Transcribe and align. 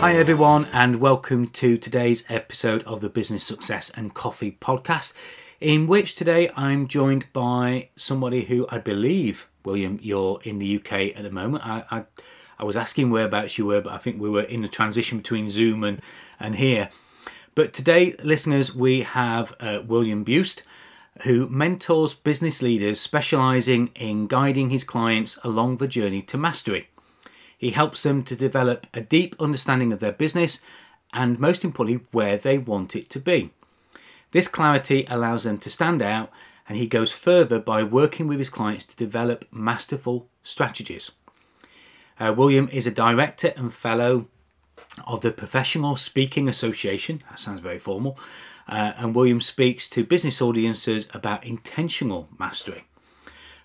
Hi, 0.00 0.14
everyone, 0.14 0.68
and 0.72 1.00
welcome 1.00 1.48
to 1.48 1.76
today's 1.76 2.22
episode 2.28 2.84
of 2.84 3.00
the 3.00 3.08
Business 3.08 3.42
Success 3.42 3.90
and 3.96 4.14
Coffee 4.14 4.56
podcast, 4.60 5.12
in 5.60 5.88
which 5.88 6.14
today 6.14 6.50
I'm 6.54 6.86
joined 6.86 7.26
by 7.32 7.88
somebody 7.96 8.44
who 8.44 8.68
I 8.70 8.78
believe, 8.78 9.48
William, 9.64 9.98
you're 10.00 10.38
in 10.44 10.60
the 10.60 10.76
UK 10.76 11.16
at 11.16 11.24
the 11.24 11.32
moment. 11.32 11.66
I, 11.66 11.82
I, 11.90 12.04
I 12.60 12.64
was 12.64 12.76
asking 12.76 13.10
whereabouts 13.10 13.58
you 13.58 13.66
were, 13.66 13.80
but 13.80 13.92
I 13.92 13.98
think 13.98 14.20
we 14.20 14.30
were 14.30 14.42
in 14.42 14.62
the 14.62 14.68
transition 14.68 15.18
between 15.18 15.50
Zoom 15.50 15.82
and, 15.82 16.00
and 16.38 16.54
here. 16.54 16.90
But 17.56 17.72
today, 17.72 18.14
listeners, 18.22 18.72
we 18.72 19.02
have 19.02 19.52
uh, 19.58 19.80
William 19.84 20.24
Buist, 20.24 20.62
who 21.22 21.48
mentors 21.48 22.14
business 22.14 22.62
leaders 22.62 23.00
specializing 23.00 23.88
in 23.96 24.28
guiding 24.28 24.70
his 24.70 24.84
clients 24.84 25.40
along 25.42 25.78
the 25.78 25.88
journey 25.88 26.22
to 26.22 26.38
mastery. 26.38 26.88
He 27.58 27.70
helps 27.70 28.04
them 28.04 28.22
to 28.22 28.36
develop 28.36 28.86
a 28.94 29.00
deep 29.00 29.36
understanding 29.38 29.92
of 29.92 29.98
their 29.98 30.12
business 30.12 30.60
and, 31.12 31.38
most 31.38 31.64
importantly, 31.64 32.06
where 32.12 32.36
they 32.36 32.56
want 32.56 32.96
it 32.96 33.10
to 33.10 33.20
be. 33.20 33.50
This 34.30 34.48
clarity 34.48 35.06
allows 35.08 35.44
them 35.44 35.58
to 35.58 35.70
stand 35.70 36.00
out, 36.00 36.30
and 36.68 36.78
he 36.78 36.86
goes 36.86 37.10
further 37.10 37.58
by 37.58 37.82
working 37.82 38.28
with 38.28 38.38
his 38.38 38.50
clients 38.50 38.84
to 38.84 38.96
develop 38.96 39.44
masterful 39.50 40.28
strategies. 40.42 41.10
Uh, 42.20 42.32
William 42.36 42.68
is 42.70 42.86
a 42.86 42.90
director 42.90 43.52
and 43.56 43.72
fellow 43.72 44.28
of 45.06 45.20
the 45.22 45.32
Professional 45.32 45.96
Speaking 45.96 46.48
Association. 46.48 47.22
That 47.28 47.38
sounds 47.38 47.60
very 47.60 47.78
formal. 47.78 48.18
Uh, 48.68 48.92
and 48.98 49.14
William 49.14 49.40
speaks 49.40 49.88
to 49.90 50.04
business 50.04 50.42
audiences 50.42 51.08
about 51.14 51.46
intentional 51.46 52.28
mastery. 52.38 52.84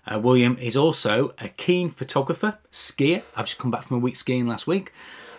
Uh, 0.06 0.18
William 0.18 0.56
is 0.60 0.76
also 0.76 1.34
a 1.38 1.48
keen 1.48 1.90
photographer, 1.90 2.58
skier. 2.70 3.22
I've 3.36 3.46
just 3.46 3.58
come 3.58 3.70
back 3.70 3.84
from 3.84 3.96
a 3.96 4.00
week 4.00 4.16
skiing 4.16 4.46
last 4.46 4.66
week, 4.66 4.92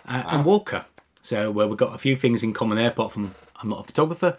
uh, 0.06 0.22
wow. 0.24 0.30
and 0.30 0.44
walker. 0.44 0.84
So 1.22 1.50
uh, 1.50 1.66
we've 1.66 1.76
got 1.76 1.94
a 1.94 1.98
few 1.98 2.16
things 2.16 2.42
in 2.42 2.52
common 2.52 2.78
there, 2.78 2.88
apart 2.88 3.12
from 3.12 3.34
I'm 3.56 3.68
not 3.68 3.80
a 3.80 3.84
photographer. 3.84 4.36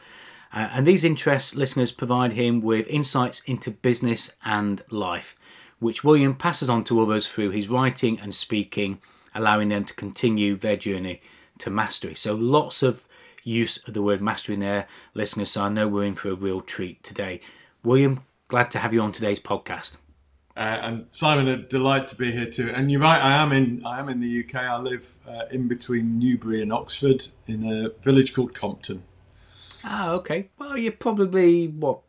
Uh, 0.53 0.69
and 0.71 0.85
these 0.85 1.03
interests, 1.03 1.55
listeners, 1.55 1.91
provide 1.91 2.33
him 2.33 2.61
with 2.61 2.87
insights 2.87 3.41
into 3.41 3.71
business 3.71 4.31
and 4.45 4.81
life, 4.89 5.35
which 5.79 6.03
William 6.03 6.33
passes 6.33 6.69
on 6.69 6.83
to 6.85 7.01
others 7.01 7.27
through 7.27 7.51
his 7.51 7.69
writing 7.69 8.19
and 8.19 8.33
speaking, 8.33 8.99
allowing 9.35 9.69
them 9.69 9.83
to 9.85 9.93
continue 9.93 10.55
their 10.55 10.77
journey 10.77 11.21
to 11.59 11.69
mastery. 11.69 12.15
So 12.15 12.35
lots 12.35 12.83
of 12.83 13.07
use 13.43 13.77
of 13.87 13.93
the 13.93 14.01
word 14.01 14.21
mastery 14.21 14.55
in 14.55 14.61
there, 14.61 14.87
listeners. 15.13 15.51
So 15.51 15.63
I 15.63 15.69
know 15.69 15.87
we're 15.87 16.03
in 16.03 16.15
for 16.15 16.29
a 16.29 16.35
real 16.35 16.61
treat 16.61 17.03
today. 17.03 17.41
William, 17.83 18.23
glad 18.47 18.71
to 18.71 18.79
have 18.79 18.93
you 18.93 19.01
on 19.01 19.11
today's 19.11 19.39
podcast. 19.39 19.97
Uh, 20.57 20.79
and 20.81 21.05
Simon, 21.11 21.47
a 21.47 21.57
delight 21.57 22.07
to 22.07 22.15
be 22.15 22.31
here 22.31 22.49
too. 22.49 22.71
And 22.73 22.91
you're 22.91 22.99
right, 22.99 23.19
I 23.19 23.43
am 23.43 23.51
in 23.51 23.85
I 23.85 23.99
am 23.99 24.09
in 24.09 24.19
the 24.19 24.43
UK. 24.43 24.55
I 24.55 24.79
live 24.79 25.13
uh, 25.27 25.43
in 25.51 25.67
between 25.67 26.17
Newbury 26.17 26.63
and 26.63 26.73
Oxford 26.73 27.27
in 27.45 27.71
a 27.71 27.89
village 28.03 28.33
called 28.33 28.55
Compton. 28.55 29.03
Ah, 29.83 30.09
okay. 30.13 30.49
Well, 30.57 30.75
you're 30.75 30.93
probably 30.93 31.67
what 31.67 31.99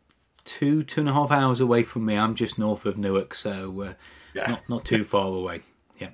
two 0.45 0.81
two 0.81 1.01
and 1.01 1.09
a 1.09 1.13
half 1.13 1.29
hours 1.29 1.59
away 1.59 1.83
from 1.83 2.05
me. 2.05 2.17
I'm 2.17 2.33
just 2.33 2.57
north 2.57 2.87
of 2.87 2.97
Newark, 2.97 3.35
so 3.35 3.81
uh, 3.83 3.93
yeah. 4.33 4.49
not 4.49 4.67
not 4.67 4.85
too 4.85 5.03
far 5.03 5.27
away. 5.27 5.61
Yeah, 5.99 6.09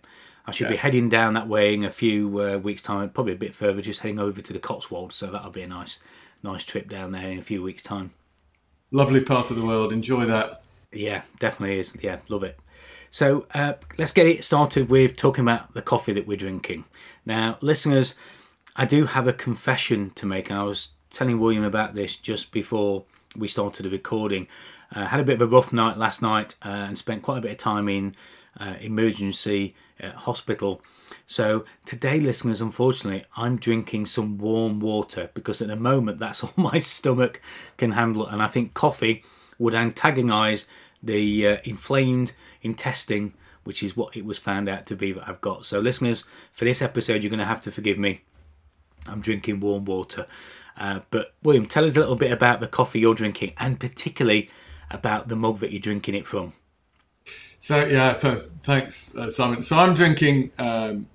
I 0.46 0.52
should 0.52 0.66
yeah. 0.66 0.72
be 0.72 0.78
heading 0.78 1.08
down 1.08 1.36
that 1.36 1.48
way 1.48 1.74
in 1.74 1.86
a 1.86 1.90
few 1.90 2.42
uh, 2.42 2.58
weeks' 2.58 2.82
time. 2.82 3.12
Probably 3.12 3.32
a 3.32 3.38
bit 3.38 3.56
further, 3.56 3.82
just 3.82 4.02
heading 4.02 4.20
over 4.20 4.42
to 4.42 4.52
the 4.52 4.60
Cotswolds. 4.60 5.16
So 5.16 5.28
that'll 5.28 5.52
be 5.52 5.62
a 5.62 5.68
nice 5.68 6.00
nice 6.44 6.66
trip 6.66 6.90
down 6.90 7.14
there 7.14 7.30
in 7.30 7.40
a 7.40 7.44
few 7.44 7.64
weeks' 7.64 7.82
time. 7.82 8.12
Lovely 8.92 9.22
part 9.22 9.52
of 9.52 9.56
the 9.56 9.66
world. 9.66 9.94
Enjoy 9.94 10.26
that. 10.26 10.64
Yeah, 10.96 11.24
definitely 11.40 11.80
is. 11.80 11.96
Yeah, 12.02 12.20
love 12.30 12.44
it. 12.44 12.58
So 13.12 13.46
uh, 13.54 13.74
let's 13.98 14.12
get 14.12 14.28
it 14.28 14.44
started 14.44 14.90
with 14.90 15.16
talking 15.16 15.44
about 15.44 15.74
the 15.74 15.82
coffee 15.82 16.14
that 16.14 16.28
we're 16.28 16.38
drinking. 16.38 16.86
Now, 17.26 17.58
listeners, 17.62 18.16
I 18.76 18.86
do 18.86 19.06
have 19.06 19.28
a 19.28 19.34
confession 19.34 20.12
to 20.16 20.26
make. 20.26 20.52
I 20.52 20.64
was 20.64 20.90
telling 21.10 21.40
William 21.40 21.64
about 21.64 21.96
this 21.96 22.18
just 22.18 22.52
before 22.52 23.06
we 23.38 23.48
started 23.48 23.84
the 23.84 23.90
recording. 23.90 24.48
I 24.92 25.04
uh, 25.04 25.08
had 25.08 25.20
a 25.20 25.24
bit 25.24 25.42
of 25.42 25.48
a 25.48 25.56
rough 25.56 25.74
night 25.74 25.98
last 25.98 26.22
night 26.22 26.56
uh, 26.64 26.70
and 26.70 26.98
spent 26.98 27.24
quite 27.24 27.40
a 27.40 27.42
bit 27.42 27.52
of 27.52 27.58
time 27.58 27.90
in 27.90 28.14
uh, 28.60 28.76
emergency 28.82 29.76
uh, 30.02 30.12
hospital. 30.12 30.82
So 31.28 31.66
today, 31.86 32.20
listeners, 32.20 32.62
unfortunately, 32.62 33.26
I'm 33.36 33.58
drinking 33.58 34.06
some 34.06 34.38
warm 34.38 34.80
water 34.80 35.30
because 35.34 35.62
at 35.62 35.70
the 35.70 35.76
moment 35.76 36.20
that's 36.20 36.44
all 36.44 36.54
my 36.58 36.80
stomach 36.80 37.42
can 37.78 37.92
handle, 37.92 38.28
and 38.28 38.42
I 38.42 38.48
think 38.48 38.74
coffee 38.74 39.24
would 39.58 39.74
antagonise 39.74 40.66
the 41.06 41.48
uh, 41.48 41.58
inflamed 41.64 42.34
intestine, 42.62 43.34
which 43.64 43.84
is 43.84 43.96
what 43.96 44.16
it 44.18 44.26
was 44.26 44.38
found 44.38 44.68
out 44.68 44.86
to 44.88 44.96
be 44.96 45.12
that 45.14 45.28
I've 45.28 45.42
got. 45.42 45.66
So, 45.66 45.80
listeners, 45.80 46.24
for 46.52 46.66
this 46.66 46.82
episode, 46.82 47.24
you're 47.24 47.30
going 47.30 47.40
to 47.40 47.46
have 47.46 47.62
to 47.62 47.72
forgive 47.72 47.98
me. 47.98 48.22
I'm 49.06 49.22
drinking 49.22 49.60
warm 49.60 49.86
water. 49.86 50.26
Uh, 50.78 51.02
but, 51.10 51.34
William, 51.44 51.66
tell 51.66 51.86
us 51.86 51.96
a 51.96 52.00
little 52.00 52.16
bit 52.16 52.32
about 52.32 52.60
the 52.60 52.68
coffee 52.68 53.00
you're 53.00 53.16
drinking 53.16 53.54
and 53.58 53.80
particularly 53.80 54.50
about 54.92 55.28
the 55.30 55.36
mug 55.36 55.60
that 55.60 55.72
you're 55.72 55.80
drinking 55.80 56.16
it 56.16 56.26
from. 56.26 56.54
So, 57.60 57.86
yeah, 57.86 58.14
th- 58.14 58.40
thanks, 58.64 59.16
uh, 59.16 59.30
Simon. 59.30 59.62
So, 59.62 59.78
I'm 59.78 59.94
drinking 59.94 60.52
um, 60.60 61.08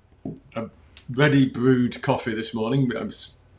a 0.54 0.70
ready 1.10 1.48
brewed 1.48 2.00
coffee 2.02 2.34
this 2.34 2.54
morning 2.54 2.90
um, 2.96 3.10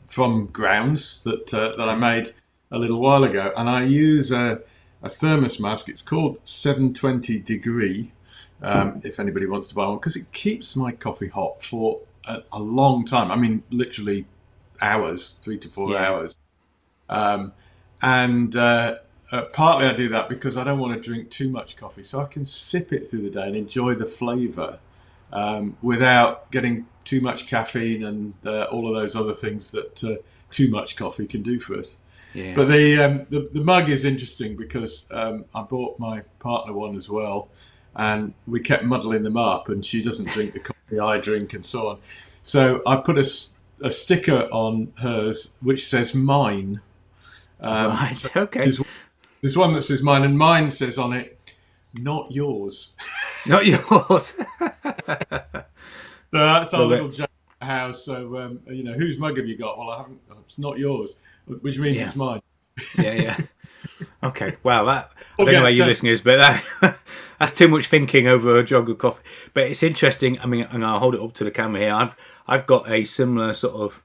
from 0.08 0.46
grounds 0.46 1.22
that, 1.22 1.52
uh, 1.54 1.76
that 1.76 1.88
I 1.88 1.94
made 1.94 2.34
a 2.70 2.78
little 2.78 3.00
while 3.00 3.24
ago. 3.24 3.52
And 3.56 3.68
I 3.68 3.84
use 3.84 4.32
a 4.32 4.60
a 5.02 5.10
thermos 5.10 5.58
mask. 5.58 5.88
It's 5.88 6.02
called 6.02 6.38
720 6.44 7.40
degree. 7.40 8.12
Um, 8.64 9.00
if 9.04 9.18
anybody 9.18 9.46
wants 9.46 9.66
to 9.68 9.74
buy 9.74 9.88
one, 9.88 9.96
because 9.96 10.14
it 10.14 10.30
keeps 10.30 10.76
my 10.76 10.92
coffee 10.92 11.26
hot 11.26 11.60
for 11.60 11.98
a, 12.26 12.42
a, 12.52 12.60
long 12.60 13.04
time. 13.04 13.32
I 13.32 13.36
mean, 13.36 13.64
literally 13.70 14.24
hours, 14.80 15.30
three 15.30 15.58
to 15.58 15.68
four 15.68 15.90
yeah. 15.90 16.08
hours. 16.08 16.36
Um, 17.08 17.52
and 18.00 18.54
uh, 18.54 18.98
uh, 19.32 19.42
partly 19.46 19.86
I 19.86 19.94
do 19.94 20.08
that 20.10 20.28
because 20.28 20.56
I 20.56 20.62
don't 20.62 20.78
want 20.78 20.94
to 20.94 21.00
drink 21.00 21.30
too 21.30 21.50
much 21.50 21.76
coffee, 21.76 22.04
so 22.04 22.20
I 22.20 22.26
can 22.26 22.46
sip 22.46 22.92
it 22.92 23.08
through 23.08 23.22
the 23.22 23.30
day 23.30 23.48
and 23.48 23.56
enjoy 23.56 23.94
the 23.94 24.06
flavour 24.06 24.78
um, 25.32 25.76
without 25.82 26.50
getting 26.50 26.86
too 27.04 27.20
much 27.20 27.46
caffeine 27.46 28.04
and 28.04 28.34
uh, 28.46 28.64
all 28.64 28.86
of 28.88 28.94
those 28.94 29.16
other 29.16 29.32
things 29.32 29.72
that 29.72 30.04
uh, 30.04 30.16
too 30.50 30.68
much 30.68 30.96
coffee 30.96 31.26
can 31.26 31.42
do 31.42 31.58
for 31.58 31.78
us. 31.78 31.96
Yeah. 32.34 32.54
But 32.54 32.68
the, 32.68 33.02
um, 33.02 33.26
the 33.28 33.48
the 33.52 33.62
mug 33.62 33.88
is 33.88 34.04
interesting 34.04 34.56
because 34.56 35.06
um, 35.10 35.44
I 35.54 35.62
bought 35.62 35.98
my 35.98 36.20
partner 36.38 36.72
one 36.72 36.96
as 36.96 37.10
well, 37.10 37.48
and 37.94 38.34
we 38.46 38.60
kept 38.60 38.84
muddling 38.84 39.22
them 39.22 39.36
up, 39.36 39.68
and 39.68 39.84
she 39.84 40.02
doesn't 40.02 40.28
drink 40.30 40.54
the 40.54 40.60
coffee 40.60 40.98
I 40.98 41.18
drink, 41.18 41.52
and 41.52 41.64
so 41.64 41.88
on. 41.88 41.98
So 42.42 42.82
I 42.86 42.96
put 42.96 43.18
a, 43.18 43.86
a 43.86 43.90
sticker 43.90 44.48
on 44.50 44.92
hers 44.98 45.56
which 45.60 45.86
says 45.86 46.14
mine. 46.14 46.80
Um, 47.60 47.90
right. 47.90 48.16
So 48.16 48.30
okay. 48.42 48.60
There's, 48.60 48.80
there's 49.40 49.56
one 49.56 49.72
that 49.74 49.82
says 49.82 50.02
mine, 50.02 50.24
and 50.24 50.38
mine 50.38 50.70
says 50.70 50.98
on 50.98 51.12
it, 51.12 51.38
"Not 51.94 52.30
yours." 52.30 52.94
Not 53.44 53.66
yours. 53.66 53.80
so 53.90 54.36
that's 56.30 56.72
our 56.74 56.80
Love 56.82 56.90
little 56.90 57.28
house. 57.64 58.04
So 58.04 58.38
um, 58.38 58.60
you 58.66 58.84
know, 58.84 58.92
whose 58.92 59.18
mug 59.18 59.36
have 59.36 59.46
you 59.46 59.56
got? 59.56 59.78
Well, 59.78 59.90
I 59.90 59.98
haven't. 59.98 60.20
It's 60.44 60.58
not 60.58 60.78
yours 60.78 61.18
which 61.46 61.78
means 61.78 61.98
yeah. 61.98 62.06
it's 62.06 62.16
mine. 62.16 62.40
yeah, 62.98 63.12
yeah. 63.12 63.36
Okay, 64.22 64.56
wow, 64.62 64.84
that 64.84 65.12
I 65.38 65.44
don't 65.44 65.54
know 65.54 65.62
where 65.62 65.70
you 65.70 65.84
listeners, 65.84 66.20
but 66.20 66.36
that, 66.38 66.96
that's 67.38 67.52
too 67.52 67.68
much 67.68 67.86
thinking 67.86 68.28
over 68.28 68.56
a 68.56 68.64
jug 68.64 68.88
of 68.88 68.98
coffee. 68.98 69.22
But 69.52 69.64
it's 69.64 69.82
interesting. 69.82 70.38
I 70.40 70.46
mean, 70.46 70.66
and 70.70 70.84
I'll 70.84 71.00
hold 71.00 71.14
it 71.14 71.20
up 71.20 71.34
to 71.34 71.44
the 71.44 71.50
camera 71.50 71.80
here. 71.80 71.94
I've 71.94 72.16
I've 72.46 72.66
got 72.66 72.90
a 72.90 73.04
similar 73.04 73.52
sort 73.52 73.74
of 73.74 74.02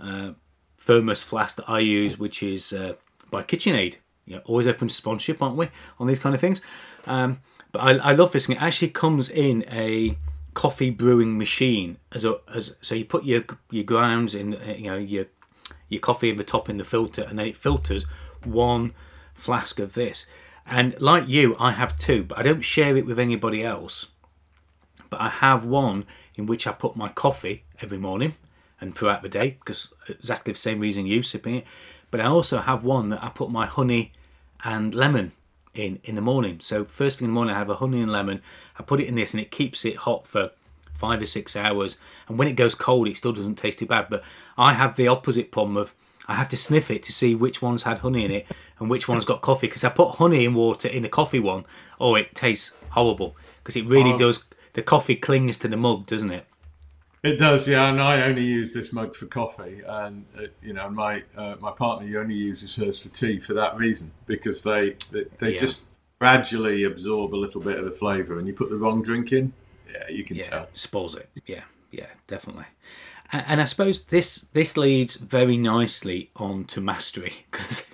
uh, 0.00 0.32
thermos 0.78 1.22
flask 1.22 1.56
that 1.56 1.68
I 1.68 1.78
use, 1.80 2.18
which 2.18 2.42
is 2.42 2.72
uh, 2.72 2.94
by 3.30 3.42
KitchenAid. 3.42 3.96
You 4.26 4.36
know, 4.36 4.42
always 4.44 4.66
open 4.66 4.88
to 4.88 4.94
sponsorship, 4.94 5.40
aren't 5.42 5.56
we, 5.56 5.68
on 5.98 6.06
these 6.06 6.18
kind 6.18 6.34
of 6.34 6.40
things? 6.40 6.60
Um, 7.06 7.40
but 7.72 7.80
I, 7.80 8.10
I 8.10 8.12
love 8.12 8.32
this 8.32 8.46
thing. 8.46 8.56
It 8.56 8.62
actually 8.62 8.90
comes 8.90 9.30
in 9.30 9.64
a 9.70 10.16
coffee 10.60 10.90
brewing 10.90 11.38
machine 11.38 11.96
as 12.12 12.22
a 12.22 12.38
as 12.54 12.76
so 12.82 12.94
you 12.94 13.02
put 13.02 13.24
your 13.24 13.42
your 13.70 13.82
grounds 13.82 14.34
in, 14.34 14.52
uh, 14.54 14.74
you 14.76 14.90
know, 14.90 14.98
your 14.98 15.24
your 15.88 16.02
coffee 16.02 16.28
in 16.28 16.36
the 16.36 16.44
top 16.44 16.68
in 16.68 16.76
the 16.76 16.84
filter, 16.84 17.22
and 17.22 17.38
then 17.38 17.46
it 17.46 17.56
filters 17.56 18.04
one 18.44 18.92
flask 19.32 19.78
of 19.78 19.94
this. 19.94 20.26
And 20.66 21.00
like 21.00 21.26
you, 21.26 21.56
I 21.58 21.70
have 21.70 21.96
two, 21.96 22.24
but 22.24 22.36
I 22.36 22.42
don't 22.42 22.60
share 22.60 22.94
it 22.98 23.06
with 23.06 23.18
anybody 23.18 23.64
else. 23.64 24.08
But 25.08 25.22
I 25.22 25.30
have 25.30 25.64
one 25.64 26.04
in 26.34 26.44
which 26.44 26.66
I 26.66 26.72
put 26.72 26.94
my 26.94 27.08
coffee 27.08 27.64
every 27.80 27.96
morning, 27.96 28.34
and 28.82 28.94
throughout 28.94 29.22
the 29.22 29.30
day 29.30 29.56
because 29.60 29.94
exactly 30.10 30.52
the 30.52 30.58
same 30.58 30.78
reason 30.78 31.06
you 31.06 31.22
sipping 31.22 31.54
it. 31.54 31.64
But 32.10 32.20
I 32.20 32.26
also 32.26 32.58
have 32.58 32.84
one 32.84 33.08
that 33.08 33.24
I 33.24 33.30
put 33.30 33.50
my 33.50 33.64
honey 33.64 34.12
and 34.62 34.94
lemon 34.94 35.32
in 35.72 36.00
in 36.04 36.16
the 36.16 36.20
morning. 36.20 36.60
So 36.60 36.84
first 36.84 37.18
thing 37.18 37.26
in 37.26 37.30
the 37.30 37.34
morning, 37.34 37.54
I 37.54 37.58
have 37.58 37.70
a 37.70 37.76
honey 37.76 38.02
and 38.02 38.12
lemon. 38.12 38.42
I 38.80 38.82
put 38.82 38.98
it 39.00 39.06
in 39.08 39.14
this, 39.14 39.34
and 39.34 39.40
it 39.42 39.50
keeps 39.50 39.84
it 39.84 39.96
hot 39.96 40.26
for 40.26 40.50
five 40.94 41.20
or 41.20 41.26
six 41.26 41.54
hours. 41.54 41.98
And 42.28 42.38
when 42.38 42.48
it 42.48 42.54
goes 42.56 42.74
cold, 42.74 43.08
it 43.08 43.16
still 43.16 43.32
doesn't 43.32 43.56
taste 43.56 43.78
too 43.78 43.86
bad. 43.86 44.06
But 44.08 44.22
I 44.56 44.72
have 44.72 44.96
the 44.96 45.08
opposite 45.08 45.52
problem 45.52 45.76
of 45.76 45.94
I 46.28 46.34
have 46.34 46.48
to 46.48 46.56
sniff 46.56 46.90
it 46.90 47.02
to 47.04 47.12
see 47.12 47.34
which 47.34 47.60
one's 47.60 47.82
had 47.82 47.98
honey 47.98 48.24
in 48.24 48.30
it 48.30 48.46
and 48.78 48.88
which 48.88 49.06
one's 49.08 49.24
got 49.24 49.42
coffee. 49.42 49.66
Because 49.66 49.84
I 49.84 49.88
put 49.90 50.12
honey 50.16 50.44
in 50.44 50.54
water 50.54 50.88
in 50.88 51.02
the 51.02 51.08
coffee 51.08 51.40
one, 51.40 51.64
oh, 52.00 52.14
it 52.14 52.34
tastes 52.34 52.72
horrible 52.90 53.36
because 53.62 53.76
it 53.76 53.86
really 53.86 54.12
Oh. 54.14 54.18
does. 54.18 54.44
The 54.74 54.82
coffee 54.82 55.16
clings 55.16 55.58
to 55.58 55.68
the 55.68 55.76
mug, 55.76 56.06
doesn't 56.06 56.30
it? 56.30 56.46
It 57.22 57.36
does, 57.38 57.68
yeah. 57.68 57.90
And 57.90 58.00
I 58.00 58.22
only 58.22 58.44
use 58.44 58.72
this 58.72 58.92
mug 58.94 59.14
for 59.14 59.26
coffee, 59.26 59.82
and 59.86 60.24
uh, 60.38 60.42
you 60.62 60.72
know, 60.72 60.88
my 60.88 61.22
uh, 61.36 61.56
my 61.60 61.70
partner 61.72 62.18
only 62.18 62.34
uses 62.34 62.76
hers 62.76 62.98
for 63.02 63.10
tea 63.10 63.40
for 63.40 63.52
that 63.54 63.76
reason 63.76 64.10
because 64.26 64.62
they 64.62 64.96
they, 65.10 65.24
they 65.38 65.52
Yeah. 65.52 65.58
just 65.58 65.86
gradually 66.20 66.84
absorb 66.84 67.34
a 67.34 67.36
little 67.36 67.60
bit 67.60 67.78
of 67.78 67.84
the 67.84 67.90
flavour, 67.90 68.38
and 68.38 68.46
you 68.46 68.52
put 68.52 68.70
the 68.70 68.76
wrong 68.76 69.02
drink 69.02 69.32
in, 69.32 69.52
yeah, 69.90 70.04
you 70.10 70.22
can 70.22 70.36
yeah, 70.36 70.42
tell. 70.42 70.68
spoils 70.74 71.16
it. 71.16 71.28
Yeah, 71.46 71.62
yeah, 71.90 72.06
definitely. 72.26 72.66
And, 73.32 73.44
and 73.46 73.60
I 73.62 73.64
suppose 73.64 74.04
this 74.04 74.46
this 74.52 74.76
leads 74.76 75.14
very 75.16 75.56
nicely 75.56 76.30
on 76.36 76.64
to 76.66 76.80
mastery 76.80 77.32
because 77.50 77.84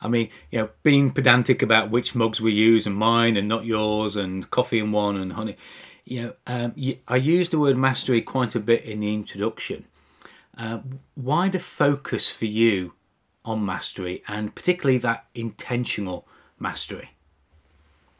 I 0.00 0.08
mean, 0.08 0.30
you 0.50 0.60
know, 0.60 0.68
being 0.82 1.10
pedantic 1.10 1.62
about 1.62 1.90
which 1.90 2.14
mugs 2.14 2.40
we 2.40 2.52
use 2.52 2.86
and 2.86 2.96
mine 2.96 3.36
and 3.36 3.48
not 3.48 3.64
yours 3.64 4.16
and 4.16 4.48
coffee 4.50 4.78
and 4.78 4.92
one 4.92 5.16
and 5.16 5.32
honey. 5.32 5.56
You 6.04 6.22
know, 6.22 6.32
um, 6.46 6.72
you, 6.74 6.98
I 7.06 7.16
use 7.16 7.50
the 7.50 7.58
word 7.58 7.76
mastery 7.76 8.22
quite 8.22 8.54
a 8.54 8.60
bit 8.60 8.84
in 8.84 9.00
the 9.00 9.12
introduction. 9.12 9.84
Uh, 10.56 10.78
why 11.14 11.48
the 11.48 11.58
focus 11.58 12.30
for 12.30 12.46
you 12.46 12.94
on 13.44 13.64
mastery 13.64 14.22
and 14.26 14.54
particularly 14.54 14.98
that 14.98 15.26
intentional 15.34 16.26
mastery? 16.58 17.10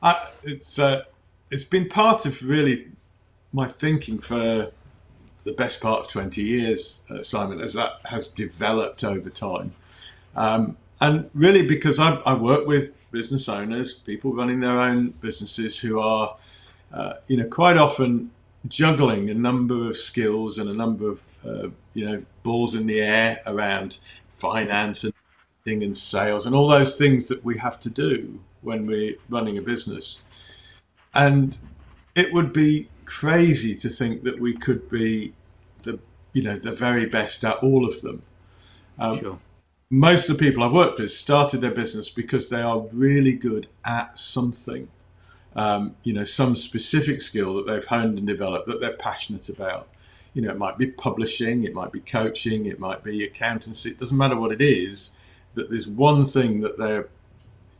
I, 0.03 0.29
it's 0.43 0.79
uh, 0.79 1.03
it's 1.50 1.65
been 1.65 1.89
part 1.89 2.27
of 2.27 2.43
really 2.43 2.89
my 3.53 3.67
thinking 3.67 4.19
for 4.19 4.71
the 5.45 5.53
best 5.53 5.81
part 5.81 6.00
of 6.00 6.09
twenty 6.09 6.43
years, 6.43 7.00
uh, 7.11 7.23
Simon, 7.23 7.61
as 7.61 7.75
that 7.75 8.00
has 8.06 8.29
developed 8.29 9.03
over 9.03 9.31
time, 9.31 9.73
um, 10.37 10.77
and 11.00 11.31
really 11.35 11.67
because 11.67 11.99
I, 11.99 12.15
I 12.27 12.35
work 12.35 12.67
with 12.67 12.93
business 13.11 13.49
owners, 13.49 13.95
people 13.95 14.35
running 14.35 14.61
their 14.61 14.79
own 14.79 15.09
businesses 15.21 15.79
who 15.79 15.99
are, 15.99 16.37
uh, 16.93 17.15
you 17.27 17.39
know, 17.39 17.49
quite 17.49 17.77
often 17.77 18.31
juggling 18.67 19.31
a 19.31 19.35
number 19.35 19.89
of 19.89 19.97
skills 19.97 20.59
and 20.59 20.69
a 20.69 20.75
number 20.75 21.11
of 21.11 21.25
uh, 21.45 21.69
you 21.95 22.05
know 22.05 22.23
balls 22.43 22.75
in 22.75 22.87
the 22.87 23.00
air 23.00 23.41
around 23.47 23.99
finance 24.31 25.05
and 25.05 25.12
and 25.67 25.95
sales 25.95 26.47
and 26.47 26.55
all 26.55 26.67
those 26.67 26.97
things 26.97 27.29
that 27.29 27.45
we 27.45 27.59
have 27.59 27.79
to 27.79 27.91
do 27.91 28.41
when 28.62 28.87
we're 28.87 29.14
running 29.28 29.58
a 29.58 29.62
business. 29.62 30.19
And 31.14 31.58
it 32.14 32.32
would 32.32 32.52
be 32.52 32.88
crazy 33.05 33.75
to 33.75 33.88
think 33.88 34.22
that 34.25 34.38
we 34.38 34.52
could 34.52 34.90
be 34.90 35.32
the 35.82 35.99
you 36.32 36.43
know 36.43 36.58
the 36.58 36.72
very 36.72 37.06
best 37.06 37.44
at 37.44 37.56
all 37.62 37.87
of 37.87 38.00
them. 38.02 38.22
sure. 39.19 39.38
Most 39.90 40.28
of 40.28 40.37
the 40.37 40.44
people 40.44 40.62
I've 40.62 40.72
worked 40.72 40.99
with 40.99 41.10
started 41.10 41.62
their 41.62 41.70
business 41.70 42.10
because 42.10 42.50
they 42.50 42.60
are 42.60 42.81
really 42.93 43.32
good 43.32 43.69
at 43.84 44.19
something. 44.19 44.88
Um, 45.56 45.96
you 46.02 46.12
know, 46.12 46.25
some 46.25 46.54
specific 46.54 47.22
skill 47.22 47.54
that 47.54 47.66
they've 47.66 47.84
honed 47.84 48.19
and 48.19 48.26
developed 48.26 48.66
that 48.66 48.81
they're 48.81 48.96
passionate 48.96 49.49
about. 49.49 49.88
You 50.34 50.43
know, 50.43 50.50
it 50.50 50.58
might 50.58 50.76
be 50.76 50.87
publishing, 50.87 51.64
it 51.64 51.75
might 51.75 51.90
be 51.90 52.00
coaching, 52.00 52.66
it 52.66 52.78
might 52.78 53.02
be 53.02 53.25
accountancy. 53.25 53.90
It 53.90 53.99
doesn't 53.99 54.16
matter 54.16 54.37
what 54.37 54.52
it 54.52 54.61
is. 54.61 55.16
That 55.54 55.70
there's 55.70 55.88
one 55.88 56.25
thing 56.26 56.61
that 56.61 56.76
they're 56.76 57.08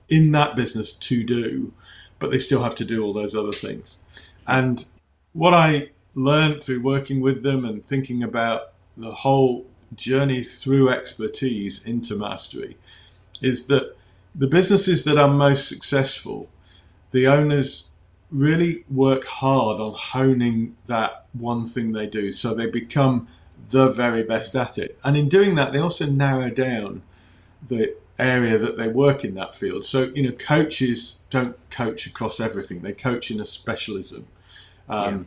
in 0.09 0.33
that 0.33 0.57
business 0.57 0.93
to 0.93 1.25
do, 1.25 1.73
but 2.19 2.31
they 2.31 2.39
still 2.39 2.63
have 2.63 2.75
to 2.77 2.85
do 2.85 3.05
all 3.05 3.13
those 3.13 3.37
other 3.37 3.53
things. 3.53 3.99
And 4.47 4.85
what 5.33 5.55
I 5.55 5.91
learned 6.15 6.63
through 6.63 6.83
working 6.83 7.21
with 7.21 7.43
them 7.43 7.65
and 7.65 7.85
thinking 7.85 8.23
about 8.23 8.73
the 8.97 9.13
whole 9.13 9.67
journey 9.95 10.43
through 10.43 10.91
expertise 10.91 11.85
into 11.87 12.17
mastery 12.17 12.77
is 13.41 13.67
that 13.69 13.97
the 14.35 14.47
businesses 14.47 15.05
that 15.05 15.17
are 15.17 15.29
most 15.29 15.69
successful, 15.69 16.49
the 17.13 17.27
owners 17.27 17.89
really 18.31 18.85
work 18.91 19.25
hard 19.25 19.81
on 19.81 19.95
honing 19.95 20.77
that 20.87 21.25
one 21.33 21.65
thing 21.65 21.93
they 21.93 22.07
do 22.07 22.31
so 22.31 22.55
they 22.55 22.67
become 22.67 23.27
the 23.71 23.87
very 23.87 24.23
best 24.23 24.55
at 24.55 24.79
it. 24.79 24.99
And 25.05 25.17
in 25.17 25.29
doing 25.29 25.55
that, 25.55 25.73
they 25.73 25.79
also 25.79 26.07
narrow 26.07 26.51
down 26.51 27.03
the 27.67 27.95
area 28.19 28.59
that 28.59 28.77
they 28.77 28.89
work 28.89 29.25
in 29.25 29.35
that 29.35 29.55
field. 29.55 29.85
So, 29.85 30.05
you 30.15 30.23
know, 30.25 30.33
coaches 30.33 31.21
don't 31.31 31.57
coach 31.71 32.07
across 32.07 32.41
everything, 32.41 32.81
they 32.81 32.93
coach 32.93 33.31
in 33.31 33.41
a 33.41 33.45
specialism. 33.45 34.27
Um, 34.89 35.27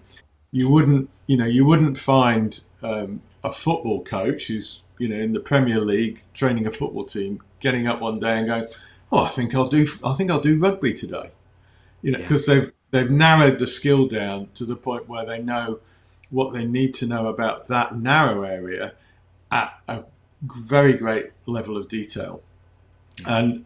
You 0.53 0.69
wouldn't, 0.69 1.09
you 1.27 1.37
know, 1.37 1.45
you 1.45 1.65
wouldn't 1.65 1.97
find 1.97 2.59
um, 2.83 3.21
a 3.41 3.53
football 3.53 4.03
coach 4.03 4.47
who's, 4.47 4.83
you 4.97 5.07
know, 5.07 5.15
in 5.15 5.31
the 5.31 5.39
Premier 5.39 5.79
League 5.79 6.23
training 6.33 6.67
a 6.67 6.71
football 6.71 7.05
team, 7.05 7.41
getting 7.61 7.87
up 7.87 8.01
one 8.01 8.19
day 8.19 8.37
and 8.37 8.47
going, 8.47 8.67
"Oh, 9.13 9.23
I 9.23 9.29
think 9.29 9.55
I'll 9.55 9.69
do, 9.69 9.87
I 10.03 10.13
think 10.13 10.29
I'll 10.29 10.41
do 10.41 10.59
rugby 10.59 10.93
today," 10.93 11.31
you 12.01 12.11
know, 12.11 12.19
Yeah. 12.19 12.25
because 12.25 12.45
they've 12.47 12.73
they've 12.91 13.09
narrowed 13.09 13.59
the 13.59 13.67
skill 13.67 14.07
down 14.07 14.49
to 14.55 14.65
the 14.65 14.75
point 14.75 15.07
where 15.07 15.25
they 15.25 15.41
know 15.41 15.79
what 16.29 16.51
they 16.51 16.65
need 16.65 16.93
to 16.95 17.05
know 17.07 17.27
about 17.27 17.67
that 17.67 17.97
narrow 17.97 18.43
area 18.43 18.93
at 19.49 19.79
a 19.87 20.03
very 20.43 20.93
great 20.97 21.27
level 21.45 21.77
of 21.77 21.87
detail. 21.87 22.41
And 23.27 23.65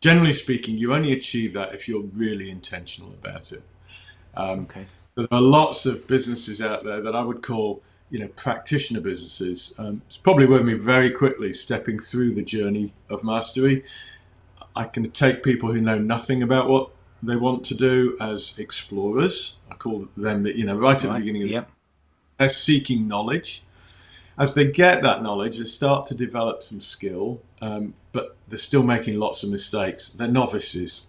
generally 0.00 0.32
speaking, 0.32 0.76
you 0.78 0.94
only 0.94 1.12
achieve 1.12 1.52
that 1.54 1.74
if 1.74 1.88
you're 1.88 2.02
really 2.02 2.50
intentional 2.50 3.10
about 3.12 3.52
it. 3.52 3.62
Okay. 4.36 4.86
So 5.16 5.26
There 5.26 5.38
are 5.38 5.42
lots 5.42 5.86
of 5.86 6.06
businesses 6.06 6.60
out 6.60 6.84
there 6.84 7.00
that 7.00 7.14
I 7.14 7.22
would 7.22 7.42
call, 7.42 7.82
you 8.10 8.18
know, 8.18 8.28
practitioner 8.28 9.00
businesses. 9.00 9.74
Um, 9.78 10.02
it's 10.06 10.16
probably 10.16 10.46
worth 10.46 10.64
me 10.64 10.74
very 10.74 11.10
quickly 11.10 11.52
stepping 11.52 11.98
through 11.98 12.34
the 12.34 12.42
journey 12.42 12.92
of 13.08 13.22
mastery. 13.22 13.84
I 14.76 14.84
can 14.84 15.08
take 15.12 15.42
people 15.42 15.72
who 15.72 15.80
know 15.80 15.98
nothing 15.98 16.42
about 16.42 16.68
what 16.68 16.90
they 17.22 17.36
want 17.36 17.64
to 17.66 17.74
do 17.74 18.16
as 18.20 18.58
explorers. 18.58 19.56
I 19.70 19.74
call 19.76 20.08
them 20.16 20.42
the, 20.42 20.56
you 20.56 20.64
know, 20.64 20.76
right 20.76 21.02
at 21.02 21.08
the 21.10 21.18
beginning 21.18 21.44
of 21.44 21.48
Yep. 21.48 21.70
they're 22.38 22.48
seeking 22.48 23.06
knowledge. 23.06 23.62
As 24.36 24.54
they 24.54 24.70
get 24.70 25.02
that 25.02 25.22
knowledge, 25.22 25.58
they 25.58 25.64
start 25.64 26.06
to 26.06 26.14
develop 26.14 26.60
some 26.60 26.80
skill, 26.80 27.40
um, 27.60 27.94
but 28.14 28.36
they're 28.48 28.56
still 28.56 28.82
making 28.82 29.18
lots 29.18 29.42
of 29.42 29.50
mistakes. 29.50 30.08
They're 30.08 30.28
novices, 30.28 31.06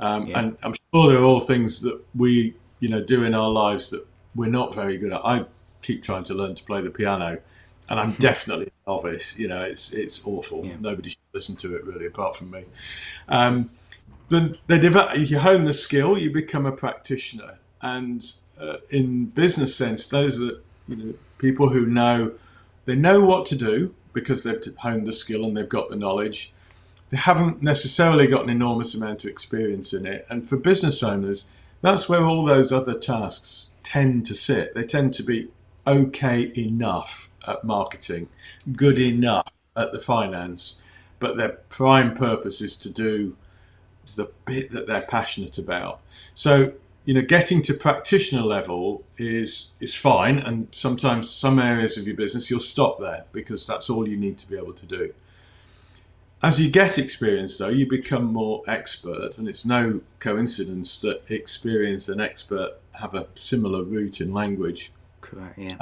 um, 0.00 0.26
Yeah. 0.26 0.40
and 0.40 0.56
I'm 0.64 0.74
sure 0.92 1.08
there 1.08 1.18
are 1.18 1.24
all 1.24 1.38
things 1.38 1.80
that 1.82 2.00
we, 2.16 2.54
you 2.80 2.88
know, 2.88 3.04
do 3.04 3.22
in 3.22 3.34
our 3.34 3.50
lives 3.50 3.90
that 3.90 4.04
we're 4.34 4.50
not 4.50 4.74
very 4.74 4.96
good 4.96 5.12
at. 5.12 5.20
I 5.24 5.44
keep 5.82 6.02
trying 6.02 6.24
to 6.24 6.34
learn 6.34 6.56
to 6.56 6.64
play 6.64 6.80
the 6.80 6.90
piano, 6.90 7.38
and 7.88 8.00
I'm 8.00 8.12
definitely 8.28 8.66
a 8.86 8.90
novice. 8.90 9.38
You 9.38 9.46
know, 9.48 9.62
it's 9.62 9.92
it's 9.92 10.26
awful. 10.26 10.64
Yeah. 10.64 10.76
Nobody 10.80 11.10
should 11.10 11.18
listen 11.32 11.54
to 11.56 11.76
it 11.76 11.84
really, 11.84 12.06
apart 12.06 12.34
from 12.34 12.50
me. 12.50 12.64
Um, 13.28 13.70
then 14.30 14.58
they 14.66 14.78
develop. 14.78 15.16
You 15.16 15.38
hone 15.38 15.64
the 15.64 15.72
skill, 15.72 16.18
you 16.18 16.32
become 16.32 16.66
a 16.66 16.72
practitioner, 16.72 17.58
and 17.82 18.24
uh, 18.60 18.78
in 18.90 19.26
business 19.26 19.76
sense, 19.76 20.08
those 20.08 20.40
are 20.40 20.60
you 20.86 20.96
know 20.96 21.14
people 21.38 21.68
who 21.68 21.86
know 21.86 22.32
they 22.86 22.96
know 22.96 23.22
what 23.24 23.44
to 23.46 23.56
do 23.56 23.94
because 24.12 24.44
they've 24.44 24.62
honed 24.78 25.06
the 25.06 25.12
skill 25.12 25.44
and 25.44 25.56
they've 25.56 25.68
got 25.68 25.88
the 25.88 25.96
knowledge. 25.96 26.52
They 27.10 27.16
haven't 27.16 27.62
necessarily 27.62 28.26
got 28.26 28.44
an 28.44 28.50
enormous 28.50 28.94
amount 28.94 29.24
of 29.24 29.30
experience 29.30 29.92
in 29.92 30.06
it, 30.06 30.26
and 30.28 30.46
for 30.46 30.56
business 30.56 31.02
owners, 31.02 31.46
that's 31.80 32.08
where 32.08 32.24
all 32.24 32.44
those 32.44 32.72
other 32.72 32.94
tasks 32.94 33.70
tend 33.82 34.26
to 34.26 34.34
sit. 34.34 34.74
They 34.74 34.84
tend 34.84 35.14
to 35.14 35.22
be 35.22 35.48
okay 35.86 36.52
enough 36.56 37.30
at 37.46 37.64
marketing, 37.64 38.28
good 38.72 38.98
enough 38.98 39.48
at 39.74 39.92
the 39.92 40.00
finance, 40.00 40.74
but 41.18 41.36
their 41.36 41.60
prime 41.70 42.14
purpose 42.14 42.60
is 42.60 42.76
to 42.76 42.90
do 42.90 43.36
the 44.16 44.30
bit 44.44 44.70
that 44.72 44.86
they're 44.86 45.02
passionate 45.02 45.56
about. 45.56 46.00
So, 46.34 46.74
you 47.08 47.14
know, 47.14 47.22
getting 47.22 47.62
to 47.62 47.72
practitioner 47.72 48.42
level 48.42 49.02
is 49.16 49.72
is 49.80 49.94
fine, 49.94 50.38
and 50.38 50.68
sometimes 50.72 51.30
some 51.30 51.58
areas 51.58 51.96
of 51.96 52.06
your 52.06 52.14
business 52.14 52.50
you'll 52.50 52.60
stop 52.60 53.00
there 53.00 53.24
because 53.32 53.66
that's 53.66 53.88
all 53.88 54.06
you 54.06 54.18
need 54.18 54.36
to 54.36 54.46
be 54.46 54.58
able 54.58 54.74
to 54.74 54.84
do. 54.84 55.14
As 56.42 56.60
you 56.60 56.70
get 56.70 56.98
experience, 56.98 57.56
though, 57.56 57.70
you 57.70 57.88
become 57.88 58.24
more 58.24 58.62
expert, 58.66 59.38
and 59.38 59.48
it's 59.48 59.64
no 59.64 60.02
coincidence 60.18 61.00
that 61.00 61.22
experience 61.30 62.10
and 62.10 62.20
expert 62.20 62.72
have 62.92 63.14
a 63.14 63.26
similar 63.34 63.82
root 63.82 64.20
in 64.20 64.34
language 64.34 64.92
Correct. 65.22 65.58
Yeah. 65.58 65.78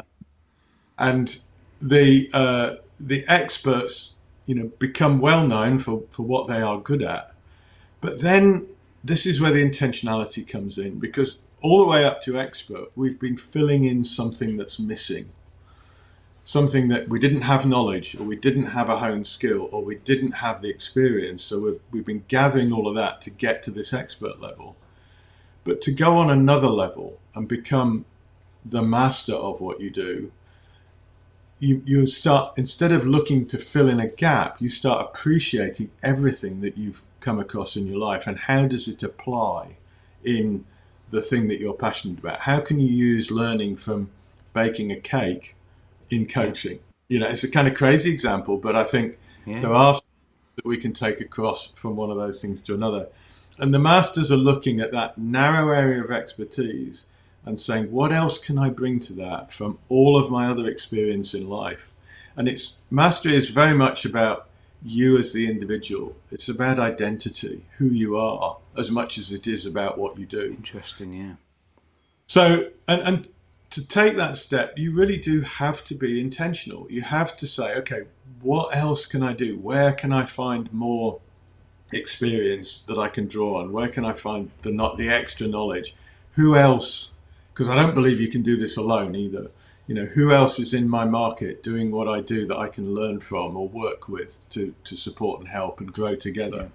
and 0.96 1.40
the 1.82 2.30
uh, 2.32 2.76
the 3.00 3.24
experts, 3.26 4.14
you 4.44 4.54
know, 4.54 4.68
become 4.78 5.18
well 5.18 5.44
known 5.44 5.80
for, 5.80 6.04
for 6.08 6.22
what 6.22 6.46
they 6.46 6.62
are 6.62 6.78
good 6.78 7.02
at. 7.02 7.34
But 8.00 8.20
then 8.20 8.68
this 9.06 9.26
is 9.26 9.40
where 9.40 9.52
the 9.52 9.64
intentionality 9.64 10.46
comes 10.46 10.78
in 10.78 10.98
because 10.98 11.38
all 11.62 11.80
the 11.80 11.86
way 11.86 12.04
up 12.04 12.20
to 12.22 12.38
expert, 12.38 12.90
we've 12.96 13.18
been 13.20 13.36
filling 13.36 13.84
in 13.84 14.04
something 14.04 14.56
that's 14.56 14.78
missing. 14.78 15.30
something 16.46 16.86
that 16.86 17.08
we 17.08 17.18
didn't 17.18 17.42
have 17.42 17.66
knowledge 17.66 18.14
or 18.14 18.22
we 18.22 18.36
didn't 18.36 18.66
have 18.66 18.88
a 18.88 19.00
honed 19.00 19.26
skill 19.26 19.68
or 19.72 19.82
we 19.82 19.96
didn't 19.96 20.30
have 20.30 20.62
the 20.62 20.68
experience. 20.68 21.42
So 21.42 21.58
we've, 21.60 21.80
we've 21.90 22.06
been 22.06 22.22
gathering 22.28 22.72
all 22.72 22.86
of 22.86 22.94
that 22.94 23.20
to 23.22 23.30
get 23.30 23.64
to 23.64 23.72
this 23.72 23.92
expert 23.92 24.40
level. 24.40 24.76
But 25.64 25.80
to 25.82 25.92
go 25.92 26.16
on 26.18 26.30
another 26.30 26.68
level 26.68 27.18
and 27.34 27.48
become 27.48 28.04
the 28.64 28.80
master 28.80 29.34
of 29.34 29.60
what 29.60 29.80
you 29.80 29.90
do, 29.90 30.30
you, 31.58 31.82
you 31.84 32.06
start, 32.06 32.52
instead 32.56 32.92
of 32.92 33.04
looking 33.04 33.44
to 33.46 33.58
fill 33.58 33.88
in 33.88 33.98
a 33.98 34.08
gap, 34.08 34.60
you 34.60 34.68
start 34.68 35.04
appreciating 35.04 35.90
everything 36.00 36.60
that 36.60 36.78
you've 36.78 37.02
come 37.26 37.38
across 37.38 37.76
in 37.76 37.86
your 37.86 37.98
life 37.98 38.26
and 38.26 38.38
how 38.38 38.62
does 38.66 38.88
it 38.88 39.02
apply 39.02 39.76
in 40.24 40.64
the 41.10 41.22
thing 41.22 41.48
that 41.48 41.60
you're 41.60 41.80
passionate 41.88 42.18
about? 42.18 42.40
How 42.40 42.60
can 42.60 42.80
you 42.80 42.88
use 42.88 43.30
learning 43.30 43.76
from 43.76 44.10
baking 44.56 44.90
a 44.90 44.96
cake 44.96 45.54
in 46.08 46.26
coaching. 46.26 46.78
You 47.08 47.18
know, 47.18 47.28
it's 47.28 47.44
a 47.44 47.50
kind 47.50 47.68
of 47.68 47.74
crazy 47.74 48.10
example, 48.10 48.56
but 48.56 48.74
I 48.74 48.84
think 48.84 49.18
yeah. 49.44 49.60
there 49.60 49.72
are 49.72 49.94
that 50.56 50.64
we 50.64 50.78
can 50.78 50.94
take 50.94 51.20
across 51.20 51.72
from 51.72 51.94
one 51.94 52.10
of 52.10 52.16
those 52.16 52.40
things 52.40 52.62
to 52.62 52.74
another. 52.74 53.08
And 53.58 53.74
the 53.74 53.78
masters 53.78 54.32
are 54.32 54.36
looking 54.36 54.80
at 54.80 54.92
that 54.92 55.18
narrow 55.18 55.70
area 55.72 56.02
of 56.02 56.10
expertise 56.10 57.06
and 57.44 57.60
saying, 57.60 57.92
what 57.92 58.12
else 58.12 58.38
can 58.38 58.58
I 58.58 58.70
bring 58.70 58.98
to 59.00 59.12
that 59.14 59.52
from 59.52 59.78
all 59.88 60.16
of 60.16 60.30
my 60.30 60.48
other 60.48 60.66
experience 60.66 61.34
in 61.34 61.48
life? 61.48 61.92
And 62.34 62.48
it's 62.48 62.78
mastery 62.90 63.36
is 63.36 63.50
very 63.50 63.74
much 63.74 64.06
about 64.06 64.48
you 64.82 65.18
as 65.18 65.32
the 65.32 65.48
individual. 65.50 66.16
It's 66.30 66.48
about 66.48 66.78
identity, 66.78 67.64
who 67.78 67.86
you 67.86 68.16
are, 68.16 68.58
as 68.76 68.90
much 68.90 69.18
as 69.18 69.32
it 69.32 69.46
is 69.46 69.66
about 69.66 69.98
what 69.98 70.18
you 70.18 70.26
do. 70.26 70.54
Interesting, 70.58 71.12
yeah. 71.12 71.34
So, 72.26 72.70
and, 72.86 73.02
and 73.02 73.28
to 73.70 73.86
take 73.86 74.16
that 74.16 74.36
step, 74.36 74.74
you 74.76 74.94
really 74.94 75.16
do 75.16 75.40
have 75.42 75.84
to 75.84 75.94
be 75.94 76.20
intentional. 76.20 76.86
You 76.90 77.02
have 77.02 77.36
to 77.38 77.46
say, 77.46 77.74
okay, 77.76 78.02
what 78.40 78.76
else 78.76 79.06
can 79.06 79.22
I 79.22 79.32
do? 79.32 79.58
Where 79.58 79.92
can 79.92 80.12
I 80.12 80.26
find 80.26 80.72
more 80.72 81.20
experience 81.92 82.82
that 82.82 82.98
I 82.98 83.08
can 83.08 83.26
draw 83.26 83.60
on? 83.60 83.72
Where 83.72 83.88
can 83.88 84.04
I 84.04 84.12
find 84.12 84.50
the 84.62 84.70
not 84.70 84.96
the 84.98 85.08
extra 85.08 85.46
knowledge? 85.46 85.94
Who 86.32 86.56
else? 86.56 87.12
Because 87.52 87.68
I 87.68 87.74
don't 87.74 87.94
believe 87.94 88.20
you 88.20 88.28
can 88.28 88.42
do 88.42 88.56
this 88.56 88.76
alone 88.76 89.14
either. 89.14 89.50
You 89.86 89.94
know, 89.94 90.04
who 90.04 90.32
else 90.32 90.58
is 90.58 90.74
in 90.74 90.88
my 90.88 91.04
market 91.04 91.62
doing 91.62 91.92
what 91.92 92.08
I 92.08 92.20
do 92.20 92.46
that 92.48 92.56
I 92.56 92.68
can 92.68 92.94
learn 92.94 93.20
from 93.20 93.56
or 93.56 93.68
work 93.68 94.08
with 94.08 94.48
to 94.50 94.74
to 94.84 94.96
support 94.96 95.40
and 95.40 95.48
help 95.48 95.80
and 95.80 95.92
grow 95.92 96.16
together? 96.16 96.70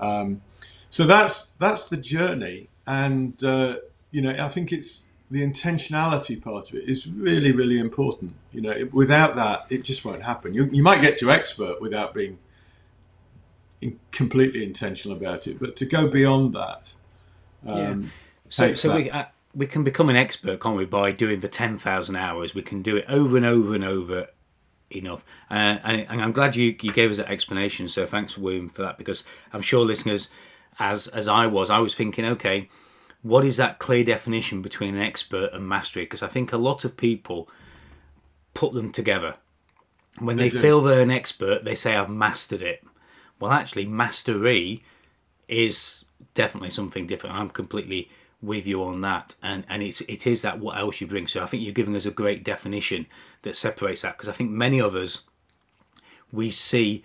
Yeah. 0.00 0.20
Um, 0.20 0.42
so 0.90 1.06
that's 1.06 1.52
that's 1.52 1.88
the 1.88 1.96
journey, 1.96 2.68
and 2.86 3.42
uh, 3.42 3.76
you 4.10 4.20
know, 4.20 4.36
I 4.38 4.48
think 4.48 4.72
it's 4.72 5.06
the 5.32 5.40
intentionality 5.42 6.40
part 6.40 6.68
of 6.68 6.76
it 6.76 6.86
is 6.86 7.06
really, 7.08 7.52
really 7.52 7.78
important. 7.78 8.34
You 8.52 8.60
know, 8.60 8.70
it, 8.70 8.92
without 8.92 9.34
that, 9.36 9.64
it 9.70 9.82
just 9.82 10.04
won't 10.04 10.22
happen. 10.22 10.52
You, 10.52 10.68
you 10.70 10.82
might 10.82 11.00
get 11.00 11.16
to 11.18 11.30
expert 11.30 11.80
without 11.80 12.12
being 12.12 12.38
in, 13.80 13.98
completely 14.10 14.62
intentional 14.62 15.16
about 15.16 15.46
it, 15.46 15.58
but 15.58 15.74
to 15.76 15.86
go 15.86 16.06
beyond 16.06 16.54
that. 16.54 16.92
Um, 17.66 18.02
yeah. 18.02 18.08
So, 18.50 18.74
so 18.74 18.88
that. 18.88 18.94
we 18.94 19.10
uh, 19.10 19.24
we 19.54 19.66
can 19.66 19.84
become 19.84 20.08
an 20.08 20.16
expert, 20.16 20.60
can't 20.60 20.76
we, 20.76 20.84
by 20.84 21.12
doing 21.12 21.40
the 21.40 21.48
ten 21.48 21.78
thousand 21.78 22.16
hours? 22.16 22.54
We 22.54 22.62
can 22.62 22.82
do 22.82 22.96
it 22.96 23.04
over 23.08 23.36
and 23.36 23.46
over 23.46 23.74
and 23.74 23.84
over 23.84 24.28
enough. 24.90 25.24
Uh, 25.50 25.78
and, 25.84 26.06
and, 26.08 26.22
I'm 26.22 26.32
glad 26.32 26.54
you, 26.54 26.76
you 26.82 26.92
gave 26.92 27.10
us 27.10 27.16
that 27.16 27.30
explanation. 27.30 27.88
So 27.88 28.04
thanks, 28.06 28.36
William, 28.36 28.68
for 28.68 28.82
that 28.82 28.98
because 28.98 29.24
I'm 29.52 29.62
sure 29.62 29.84
listeners, 29.84 30.28
as 30.78 31.08
as 31.08 31.28
I 31.28 31.46
was, 31.46 31.70
I 31.70 31.78
was 31.78 31.94
thinking, 31.94 32.24
okay 32.26 32.68
what 33.22 33.44
is 33.44 33.56
that 33.56 33.78
clear 33.78 34.04
definition 34.04 34.62
between 34.62 34.96
an 34.96 35.02
expert 35.02 35.50
and 35.52 35.66
mastery? 35.66 36.04
Because 36.04 36.22
I 36.22 36.28
think 36.28 36.52
a 36.52 36.58
lot 36.58 36.84
of 36.84 36.96
people 36.96 37.48
put 38.52 38.74
them 38.74 38.90
together. 38.90 39.36
When 40.18 40.36
they, 40.36 40.48
they 40.48 40.60
feel 40.60 40.80
they're 40.80 41.00
an 41.00 41.10
expert, 41.10 41.64
they 41.64 41.76
say, 41.76 41.96
I've 41.96 42.10
mastered 42.10 42.62
it. 42.62 42.84
Well, 43.40 43.52
actually, 43.52 43.86
mastery 43.86 44.82
is 45.48 46.04
definitely 46.34 46.70
something 46.70 47.06
different. 47.06 47.36
I'm 47.36 47.48
completely 47.48 48.10
with 48.42 48.66
you 48.66 48.82
on 48.82 49.00
that. 49.02 49.34
And, 49.42 49.64
and 49.68 49.82
it's, 49.82 50.00
it 50.02 50.26
is 50.26 50.42
that 50.42 50.58
what 50.58 50.78
else 50.78 51.00
you 51.00 51.06
bring. 51.06 51.26
So 51.26 51.42
I 51.42 51.46
think 51.46 51.62
you're 51.62 51.72
giving 51.72 51.96
us 51.96 52.06
a 52.06 52.10
great 52.10 52.44
definition 52.44 53.06
that 53.42 53.56
separates 53.56 54.02
that. 54.02 54.16
Because 54.16 54.28
I 54.28 54.32
think 54.32 54.50
many 54.50 54.80
of 54.80 54.94
us, 54.94 55.22
we 56.32 56.50
see 56.50 57.04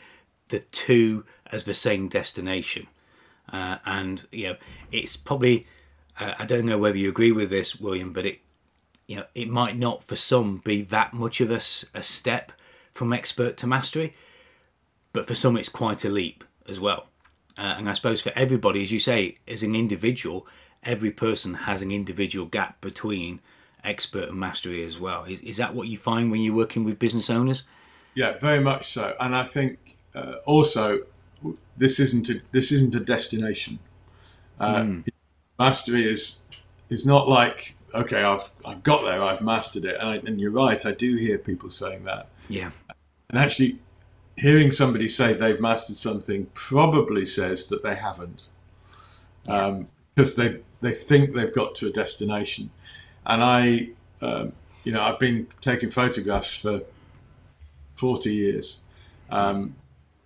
the 0.49 0.59
two 0.59 1.25
as 1.51 1.63
the 1.63 1.73
same 1.73 2.07
destination. 2.07 2.87
Uh, 3.51 3.77
and, 3.85 4.25
you 4.31 4.47
know, 4.47 4.55
it's 4.91 5.15
probably 5.15 5.67
I 6.19 6.45
don't 6.45 6.65
know 6.65 6.79
whether 6.79 6.97
you 6.97 7.09
agree 7.09 7.31
with 7.31 7.49
this, 7.49 7.75
William, 7.75 8.11
but 8.11 8.25
it 8.25 8.39
you 9.05 9.17
know 9.17 9.25
it 9.35 9.49
might 9.49 9.77
not 9.77 10.03
for 10.03 10.15
some 10.15 10.57
be 10.57 10.81
that 10.83 11.13
much 11.13 11.41
of 11.41 11.51
a, 11.51 11.61
a 11.97 12.03
step 12.03 12.51
from 12.91 13.13
expert 13.13 13.57
to 13.57 13.67
mastery, 13.67 14.15
but 15.13 15.27
for 15.27 15.35
some 15.35 15.57
it's 15.57 15.69
quite 15.69 16.05
a 16.05 16.09
leap 16.09 16.43
as 16.67 16.79
well. 16.79 17.07
Uh, 17.57 17.75
and 17.77 17.89
I 17.89 17.93
suppose 17.93 18.21
for 18.21 18.31
everybody, 18.35 18.81
as 18.81 18.91
you 18.91 18.99
say, 18.99 19.37
as 19.47 19.63
an 19.63 19.75
individual, 19.75 20.47
every 20.83 21.11
person 21.11 21.53
has 21.53 21.81
an 21.81 21.91
individual 21.91 22.45
gap 22.45 22.79
between 22.81 23.39
expert 23.83 24.29
and 24.29 24.39
mastery 24.39 24.85
as 24.85 24.99
well. 24.99 25.23
Is, 25.23 25.41
is 25.41 25.57
that 25.57 25.73
what 25.73 25.87
you 25.87 25.97
find 25.97 26.31
when 26.31 26.41
you're 26.41 26.55
working 26.55 26.83
with 26.83 26.99
business 26.99 27.29
owners? 27.29 27.63
Yeah, 28.15 28.37
very 28.37 28.59
much 28.59 28.93
so. 28.93 29.15
And 29.19 29.35
I 29.35 29.43
think 29.43 29.97
uh, 30.15 30.35
also 30.45 31.01
this 31.77 31.99
isn't 31.99 32.29
a, 32.29 32.41
this 32.51 32.71
isn't 32.71 32.95
a 32.95 32.99
destination. 32.99 33.79
Uh, 34.59 34.75
mm 34.75 35.03
mastery 35.59 36.09
is 36.11 36.39
is 36.89 37.05
not 37.05 37.27
like 37.27 37.75
okay, 37.93 38.23
I've 38.23 38.51
I've 38.65 38.83
got 38.83 39.03
there, 39.03 39.23
I've 39.23 39.41
mastered 39.41 39.85
it, 39.85 39.97
and, 39.99 40.09
I, 40.09 40.15
and 40.17 40.39
you're 40.39 40.51
right, 40.51 40.83
I 40.85 40.91
do 40.91 41.15
hear 41.15 41.37
people 41.37 41.69
saying 41.69 42.03
that. 42.03 42.29
Yeah, 42.49 42.71
and 43.29 43.39
actually, 43.39 43.79
hearing 44.35 44.71
somebody 44.71 45.07
say 45.07 45.33
they've 45.33 45.59
mastered 45.59 45.95
something 45.95 46.47
probably 46.53 47.25
says 47.25 47.67
that 47.67 47.83
they 47.83 47.95
haven't, 47.95 48.47
because 50.17 50.35
they 50.35 50.59
they 50.79 50.91
think 50.91 51.35
they've 51.35 51.53
got 51.53 51.75
to 51.75 51.87
a 51.87 51.91
destination, 51.91 52.71
and 53.25 53.43
I, 53.43 53.89
um, 54.19 54.53
you 54.83 54.91
know, 54.91 55.01
I've 55.01 55.19
been 55.19 55.47
taking 55.61 55.91
photographs 55.91 56.55
for 56.55 56.81
forty 57.95 58.33
years. 58.33 58.79
Um, 59.29 59.75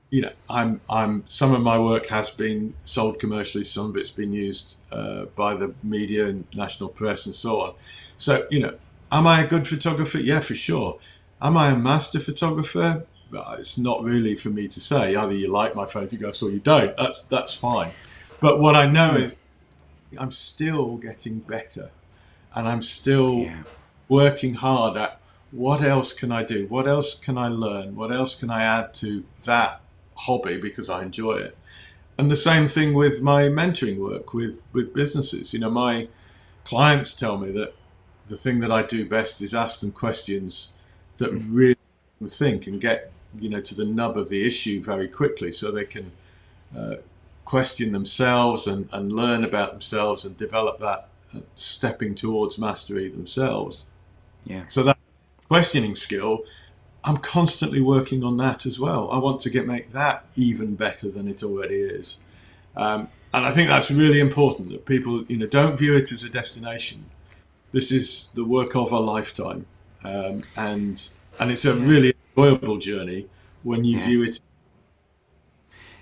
you 0.09 0.21
know, 0.21 0.31
I'm, 0.49 0.81
I'm. 0.89 1.25
Some 1.27 1.53
of 1.53 1.61
my 1.61 1.77
work 1.77 2.05
has 2.07 2.29
been 2.29 2.73
sold 2.85 3.19
commercially. 3.19 3.65
Some 3.65 3.89
of 3.89 3.97
it's 3.97 4.11
been 4.11 4.31
used 4.31 4.77
uh, 4.91 5.25
by 5.35 5.55
the 5.55 5.73
media 5.83 6.27
and 6.27 6.45
national 6.53 6.89
press 6.89 7.25
and 7.25 7.35
so 7.35 7.61
on. 7.61 7.73
So, 8.17 8.47
you 8.49 8.59
know, 8.59 8.77
am 9.11 9.27
I 9.27 9.41
a 9.43 9.47
good 9.47 9.67
photographer? 9.67 10.19
Yeah, 10.19 10.41
for 10.41 10.55
sure. 10.55 10.99
Am 11.41 11.57
I 11.57 11.71
a 11.71 11.77
master 11.77 12.19
photographer? 12.19 13.05
It's 13.57 13.77
not 13.77 14.03
really 14.03 14.35
for 14.35 14.49
me 14.49 14.67
to 14.67 14.79
say. 14.81 15.15
Either 15.15 15.33
you 15.33 15.47
like 15.47 15.75
my 15.75 15.85
photographs 15.85 16.43
or 16.43 16.51
you 16.51 16.59
don't. 16.59 16.95
That's 16.97 17.23
that's 17.23 17.53
fine. 17.53 17.91
But 18.41 18.59
what 18.59 18.75
I 18.75 18.87
know 18.87 19.15
is, 19.15 19.37
I'm 20.17 20.31
still 20.31 20.97
getting 20.97 21.39
better, 21.39 21.91
and 22.53 22.67
I'm 22.67 22.81
still 22.81 23.39
yeah. 23.39 23.63
working 24.09 24.55
hard 24.55 24.97
at 24.97 25.19
what 25.51 25.81
else 25.81 26.13
can 26.13 26.31
I 26.31 26.43
do? 26.43 26.67
What 26.67 26.87
else 26.87 27.15
can 27.15 27.37
I 27.37 27.47
learn? 27.47 27.95
What 27.95 28.11
else 28.11 28.35
can 28.35 28.49
I 28.49 28.63
add 28.63 28.93
to 28.95 29.25
that 29.43 29.81
hobby 30.21 30.57
because 30.57 30.89
I 30.89 31.03
enjoy 31.03 31.37
it. 31.37 31.57
And 32.17 32.29
the 32.29 32.35
same 32.35 32.67
thing 32.67 32.93
with 32.93 33.21
my 33.21 33.43
mentoring 33.43 33.97
work 33.97 34.33
with, 34.33 34.61
with 34.73 34.93
businesses. 34.93 35.53
You 35.53 35.59
know, 35.59 35.69
my 35.69 36.07
clients 36.63 37.13
tell 37.13 37.37
me 37.37 37.51
that 37.51 37.73
the 38.27 38.37
thing 38.37 38.59
that 38.59 38.71
I 38.71 38.83
do 38.83 39.07
best 39.07 39.41
is 39.41 39.55
ask 39.55 39.81
them 39.81 39.91
questions 39.91 40.73
that 41.17 41.31
really 41.31 41.75
think 42.27 42.67
and 42.67 42.79
get 42.79 43.11
you 43.39 43.49
know 43.49 43.61
to 43.61 43.73
the 43.73 43.85
nub 43.85 44.17
of 44.17 44.29
the 44.29 44.45
issue 44.45 44.83
very 44.83 45.07
quickly, 45.07 45.51
so 45.51 45.71
they 45.71 45.85
can 45.85 46.11
uh, 46.77 46.95
question 47.51 47.91
themselves 47.91 48.65
and, 48.65 48.87
and 48.93 49.11
learn 49.11 49.43
about 49.43 49.71
themselves 49.71 50.25
and 50.25 50.37
develop 50.37 50.79
that 50.79 51.09
uh, 51.35 51.39
stepping 51.55 52.15
towards 52.15 52.57
mastery 52.57 53.09
themselves. 53.09 53.85
Yeah. 54.45 54.63
So 54.67 54.83
that 54.83 54.97
questioning 55.47 55.95
skill 55.95 56.45
I'm 57.03 57.17
constantly 57.17 57.81
working 57.81 58.23
on 58.23 58.37
that 58.37 58.65
as 58.65 58.79
well. 58.79 59.09
I 59.11 59.17
want 59.17 59.39
to 59.41 59.49
get 59.49 59.65
make 59.65 59.91
that 59.93 60.25
even 60.35 60.75
better 60.75 61.09
than 61.09 61.27
it 61.27 61.43
already 61.43 61.79
is. 61.81 62.19
Um, 62.75 63.09
and 63.33 63.45
I 63.45 63.51
think 63.51 63.69
that's 63.69 63.89
really 63.89 64.19
important 64.19 64.69
that 64.69 64.85
people, 64.85 65.23
you 65.23 65.37
know, 65.37 65.47
don't 65.47 65.77
view 65.77 65.95
it 65.95 66.11
as 66.11 66.23
a 66.23 66.29
destination. 66.29 67.05
This 67.71 67.91
is 67.91 68.29
the 68.35 68.45
work 68.45 68.75
of 68.75 68.91
a 68.91 68.99
lifetime, 68.99 69.65
um, 70.03 70.43
and 70.57 71.09
and 71.39 71.51
it's 71.51 71.65
a 71.65 71.73
really 71.73 72.13
enjoyable 72.35 72.77
journey 72.77 73.27
when 73.63 73.85
you 73.85 73.97
yeah. 73.97 74.05
view 74.05 74.23
it. 74.23 74.39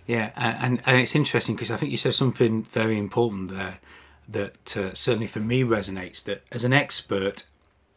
Yeah, 0.09 0.31
and 0.35 0.81
and 0.87 0.99
it's 0.99 1.13
interesting 1.13 1.53
because 1.53 1.69
I 1.69 1.77
think 1.77 1.91
you 1.91 1.97
said 1.97 2.15
something 2.15 2.63
very 2.63 2.97
important 2.97 3.51
there 3.51 3.77
that 4.27 4.75
uh, 4.75 4.91
certainly 4.95 5.27
for 5.27 5.39
me 5.39 5.61
resonates. 5.61 6.23
That 6.23 6.41
as 6.51 6.63
an 6.63 6.73
expert, 6.73 7.43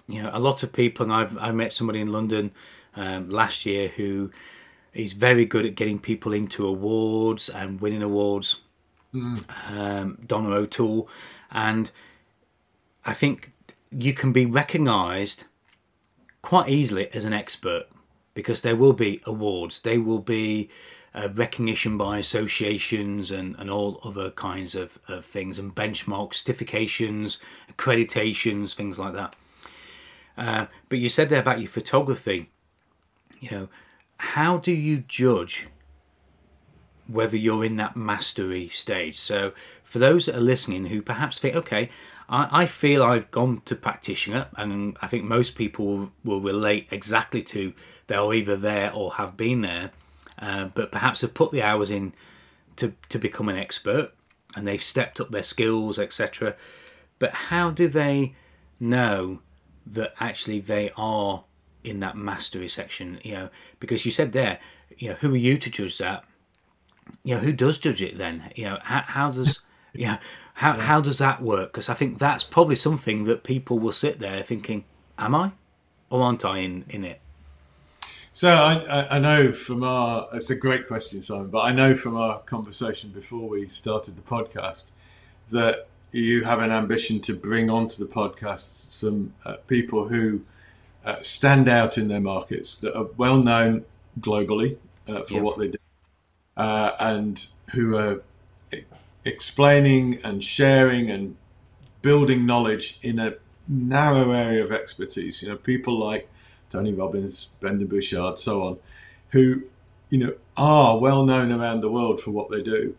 you 0.06 0.22
know, 0.22 0.28
a 0.30 0.38
lot 0.38 0.62
of 0.62 0.74
people, 0.74 1.04
and 1.04 1.12
I've 1.14 1.38
I 1.38 1.52
met 1.52 1.72
somebody 1.72 2.02
in 2.02 2.12
London 2.12 2.50
um, 2.96 3.30
last 3.30 3.64
year 3.64 3.88
who 3.88 4.30
is 4.92 5.14
very 5.14 5.46
good 5.46 5.64
at 5.64 5.74
getting 5.74 5.98
people 5.98 6.34
into 6.34 6.66
awards 6.66 7.48
and 7.48 7.80
winning 7.80 8.02
awards. 8.02 8.60
Mm. 9.14 9.74
Um, 9.74 10.18
Donna 10.26 10.50
O'Toole, 10.50 11.08
and 11.50 11.90
I 13.06 13.14
think 13.14 13.52
you 13.90 14.12
can 14.12 14.32
be 14.32 14.44
recognised 14.44 15.44
quite 16.42 16.68
easily 16.68 17.08
as 17.14 17.24
an 17.24 17.32
expert 17.32 17.86
because 18.34 18.60
there 18.60 18.76
will 18.76 18.92
be 18.92 19.22
awards, 19.24 19.80
they 19.80 19.96
will 19.96 20.18
be 20.18 20.68
uh, 21.14 21.28
recognition 21.34 21.98
by 21.98 22.18
associations 22.18 23.30
and, 23.30 23.54
and 23.58 23.70
all 23.70 24.00
other 24.04 24.30
kinds 24.30 24.74
of, 24.74 24.98
of 25.08 25.24
things, 25.24 25.58
and 25.58 25.74
benchmarks, 25.74 26.42
certifications, 26.42 27.38
accreditations, 27.72 28.74
things 28.74 28.98
like 28.98 29.12
that. 29.14 29.36
Uh, 30.36 30.66
but 30.88 30.98
you 30.98 31.08
said 31.08 31.28
there 31.28 31.40
about 31.40 31.60
your 31.60 31.68
photography. 31.68 32.50
You 33.40 33.50
know, 33.50 33.68
how 34.16 34.56
do 34.56 34.72
you 34.72 35.04
judge 35.08 35.68
whether 37.06 37.36
you're 37.36 37.64
in 37.64 37.76
that 37.76 37.96
mastery 37.96 38.68
stage? 38.68 39.18
So, 39.18 39.52
for 39.82 39.98
those 39.98 40.26
that 40.26 40.36
are 40.36 40.40
listening 40.40 40.86
who 40.86 41.02
perhaps 41.02 41.38
think, 41.38 41.54
okay, 41.56 41.90
I, 42.28 42.62
I 42.62 42.66
feel 42.66 43.02
I've 43.02 43.30
gone 43.30 43.60
to 43.66 43.76
practitioner, 43.76 44.46
and 44.56 44.96
I 45.02 45.06
think 45.06 45.24
most 45.24 45.54
people 45.54 46.10
will, 46.24 46.40
relate 46.40 46.88
exactly 46.90 47.42
to 47.42 47.74
they're 48.06 48.32
either 48.32 48.56
there 48.56 48.92
or 48.92 49.12
have 49.14 49.36
been 49.36 49.60
there, 49.60 49.90
uh, 50.38 50.66
but 50.66 50.92
perhaps 50.92 51.20
have 51.20 51.34
put 51.34 51.50
the 51.50 51.62
hours 51.62 51.90
in 51.90 52.12
to, 52.76 52.94
to 53.08 53.18
become 53.18 53.48
an 53.48 53.56
expert 53.56 54.12
and 54.54 54.66
they've 54.66 54.82
stepped 54.82 55.20
up 55.20 55.30
their 55.30 55.42
skills, 55.42 55.98
etc. 55.98 56.54
But 57.18 57.32
how 57.32 57.70
do 57.70 57.88
they 57.88 58.34
know 58.80 59.40
that 59.86 60.14
actually 60.20 60.60
they 60.60 60.90
are 60.96 61.44
in 61.84 62.00
that 62.00 62.16
mastery 62.16 62.68
section? 62.68 63.18
You 63.22 63.34
know, 63.34 63.48
because 63.80 64.04
you 64.04 64.10
said 64.10 64.32
there, 64.32 64.58
you 64.98 65.10
know, 65.10 65.14
who 65.14 65.32
are 65.32 65.38
you 65.38 65.56
to 65.58 65.70
judge 65.70 65.98
that? 65.98 66.24
You 67.24 67.36
know, 67.36 67.40
who 67.40 67.52
does 67.52 67.78
judge 67.78 68.02
it 68.02 68.18
then? 68.18 68.50
You 68.54 68.64
know, 68.64 68.78
how, 68.82 69.02
how 69.02 69.30
does, 69.30 69.60
you 69.92 70.06
know, 70.06 70.18
how, 70.54 70.74
how 70.74 71.00
does 71.00 71.18
that 71.18 71.42
work? 71.42 71.72
Because 71.72 71.88
I 71.88 71.94
think 71.94 72.18
that's 72.18 72.44
probably 72.44 72.76
something 72.76 73.24
that 73.24 73.42
people 73.42 73.78
will 73.78 73.92
sit 73.92 74.18
there 74.18 74.42
thinking, 74.42 74.84
am 75.18 75.34
I 75.34 75.52
or 76.10 76.22
aren't 76.22 76.44
I 76.44 76.58
in, 76.58 76.84
in 76.90 77.04
it? 77.04 77.21
So 78.34 78.50
I, 78.50 79.16
I 79.16 79.18
know 79.18 79.52
from 79.52 79.84
our 79.84 80.26
it's 80.32 80.48
a 80.48 80.56
great 80.56 80.86
question, 80.86 81.20
Simon, 81.22 81.48
but 81.48 81.60
I 81.60 81.72
know 81.72 81.94
from 81.94 82.16
our 82.16 82.38
conversation 82.40 83.10
before 83.10 83.46
we 83.46 83.68
started 83.68 84.16
the 84.16 84.22
podcast 84.22 84.86
that 85.50 85.86
you 86.12 86.44
have 86.44 86.60
an 86.60 86.70
ambition 86.70 87.20
to 87.20 87.34
bring 87.34 87.68
onto 87.68 88.02
the 88.02 88.10
podcast 88.10 88.70
some 88.90 89.34
uh, 89.44 89.56
people 89.66 90.08
who 90.08 90.40
uh, 91.04 91.20
stand 91.20 91.68
out 91.68 91.98
in 91.98 92.08
their 92.08 92.20
markets 92.20 92.76
that 92.76 92.96
are 92.96 93.08
well 93.18 93.36
known 93.36 93.84
globally 94.18 94.78
uh, 95.06 95.22
for 95.22 95.42
what 95.42 95.58
they 95.58 95.68
do, 95.68 95.78
uh, 96.56 96.92
and 96.98 97.48
who 97.72 97.96
are 97.96 98.22
explaining 99.26 100.18
and 100.24 100.42
sharing 100.42 101.10
and 101.10 101.36
building 102.00 102.46
knowledge 102.46 102.98
in 103.02 103.18
a 103.18 103.34
narrow 103.68 104.32
area 104.32 104.64
of 104.64 104.72
expertise. 104.72 105.42
You 105.42 105.50
know, 105.50 105.56
people 105.56 105.98
like 105.98 106.30
Tony 106.72 106.94
Robbins, 106.94 107.50
Brendon 107.60 107.86
Burchard, 107.86 108.38
so 108.38 108.62
on, 108.62 108.78
who 109.30 109.64
you 110.08 110.18
know 110.18 110.34
are 110.56 110.98
well 110.98 111.24
known 111.24 111.52
around 111.52 111.82
the 111.82 111.90
world 111.90 112.20
for 112.20 112.30
what 112.30 112.50
they 112.50 112.62
do. 112.62 112.96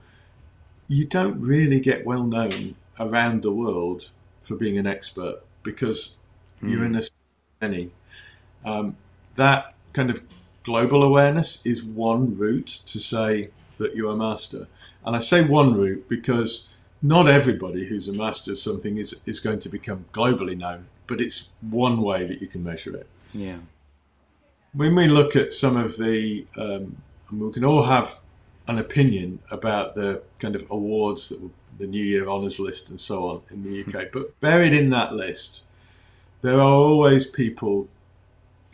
You 0.87 1.05
don't 1.05 1.41
really 1.41 1.79
get 1.79 2.05
well 2.05 2.23
known 2.23 2.75
around 2.99 3.41
the 3.41 3.51
world 3.51 4.11
for 4.41 4.55
being 4.55 4.77
an 4.77 4.85
expert 4.85 5.41
because 5.63 6.17
mm. 6.61 6.71
you're 6.71 6.85
in 6.85 6.95
a 6.95 7.01
many. 7.61 7.91
Um, 8.63 8.95
that 9.35 9.73
kind 9.93 10.11
of 10.11 10.21
global 10.63 11.01
awareness 11.01 11.65
is 11.65 11.83
one 11.83 12.37
route 12.37 12.81
to 12.85 12.99
say 12.99 13.49
that 13.77 13.95
you're 13.95 14.11
a 14.11 14.15
master. 14.15 14.67
And 15.05 15.15
I 15.15 15.19
say 15.19 15.43
one 15.43 15.73
route 15.73 16.07
because 16.07 16.69
not 17.01 17.27
everybody 17.27 17.87
who's 17.87 18.07
a 18.07 18.13
master 18.13 18.51
of 18.51 18.57
something 18.57 18.97
is, 18.97 19.19
is 19.25 19.39
going 19.39 19.59
to 19.59 19.69
become 19.69 20.05
globally 20.13 20.57
known, 20.57 20.85
but 21.07 21.19
it's 21.19 21.49
one 21.61 22.01
way 22.01 22.25
that 22.25 22.39
you 22.39 22.47
can 22.47 22.63
measure 22.63 22.95
it. 22.95 23.07
Yeah. 23.33 23.57
When 24.73 24.95
we 24.95 25.07
look 25.07 25.35
at 25.35 25.53
some 25.53 25.77
of 25.77 25.97
the, 25.97 26.47
um, 26.57 26.97
we 27.31 27.51
can 27.51 27.65
all 27.65 27.83
have 27.83 28.19
an 28.67 28.79
opinion 28.79 29.39
about 29.51 29.95
the 29.95 30.21
kind 30.39 30.55
of 30.55 30.65
awards 30.69 31.29
that 31.29 31.49
the 31.77 31.87
New 31.87 32.03
Year 32.03 32.27
honours 32.27 32.59
list 32.59 32.89
and 32.89 32.99
so 32.99 33.27
on 33.27 33.41
in 33.49 33.63
the 33.63 33.81
UK, 33.99 34.11
but 34.11 34.39
buried 34.39 34.73
in 34.73 34.89
that 34.91 35.13
list, 35.13 35.63
there 36.41 36.55
are 36.55 36.71
always 36.71 37.25
people 37.25 37.87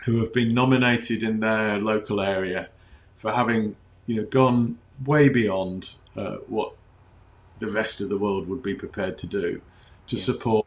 who 0.05 0.21
have 0.21 0.33
been 0.33 0.53
nominated 0.53 1.23
in 1.23 1.39
their 1.39 1.77
local 1.77 2.21
area 2.21 2.69
for 3.15 3.31
having, 3.31 3.75
you 4.05 4.15
know, 4.15 4.25
gone 4.25 4.77
way 5.05 5.29
beyond 5.29 5.93
uh, 6.15 6.37
what 6.47 6.73
the 7.59 7.69
rest 7.69 8.01
of 8.01 8.09
the 8.09 8.17
world 8.17 8.47
would 8.47 8.63
be 8.63 8.73
prepared 8.73 9.17
to 9.17 9.27
do 9.27 9.61
to 10.07 10.15
yeah. 10.15 10.21
support 10.21 10.65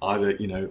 either, 0.00 0.32
you 0.32 0.46
know, 0.46 0.70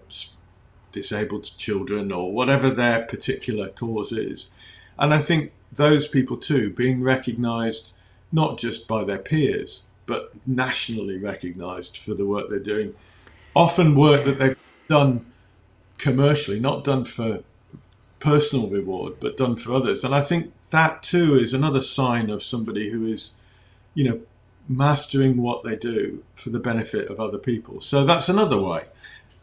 disabled 0.91 1.51
children 1.57 2.11
or 2.11 2.33
whatever 2.33 2.69
their 2.69 3.03
particular 3.03 3.69
cause 3.69 4.11
is. 4.11 4.49
And 4.97 5.13
I 5.13 5.19
think 5.19 5.51
those 5.71 6.07
people 6.07 6.37
too 6.37 6.71
being 6.71 7.01
recognised 7.01 7.93
not 8.31 8.57
just 8.57 8.87
by 8.87 9.03
their 9.03 9.17
peers 9.17 9.83
but 10.05 10.31
nationally 10.45 11.17
recognised 11.17 11.95
for 11.95 12.13
the 12.13 12.25
work 12.25 12.49
they're 12.49 12.59
doing. 12.59 12.93
Often 13.55 13.95
work 13.95 14.25
that 14.25 14.39
they've 14.39 14.57
done 14.89 15.25
commercially, 15.97 16.59
not 16.59 16.83
done 16.83 17.05
for 17.05 17.43
personal 18.19 18.67
reward, 18.67 19.13
but 19.19 19.37
done 19.37 19.55
for 19.55 19.73
others. 19.73 20.03
And 20.03 20.13
I 20.13 20.21
think 20.21 20.51
that 20.71 21.03
too 21.03 21.35
is 21.35 21.53
another 21.53 21.81
sign 21.81 22.29
of 22.29 22.43
somebody 22.43 22.89
who 22.91 23.05
is, 23.07 23.31
you 23.93 24.03
know, 24.03 24.19
mastering 24.67 25.37
what 25.41 25.63
they 25.63 25.75
do 25.75 26.23
for 26.35 26.49
the 26.49 26.59
benefit 26.59 27.09
of 27.09 27.19
other 27.19 27.37
people. 27.37 27.81
So 27.81 28.05
that's 28.05 28.29
another 28.29 28.59
way. 28.59 28.85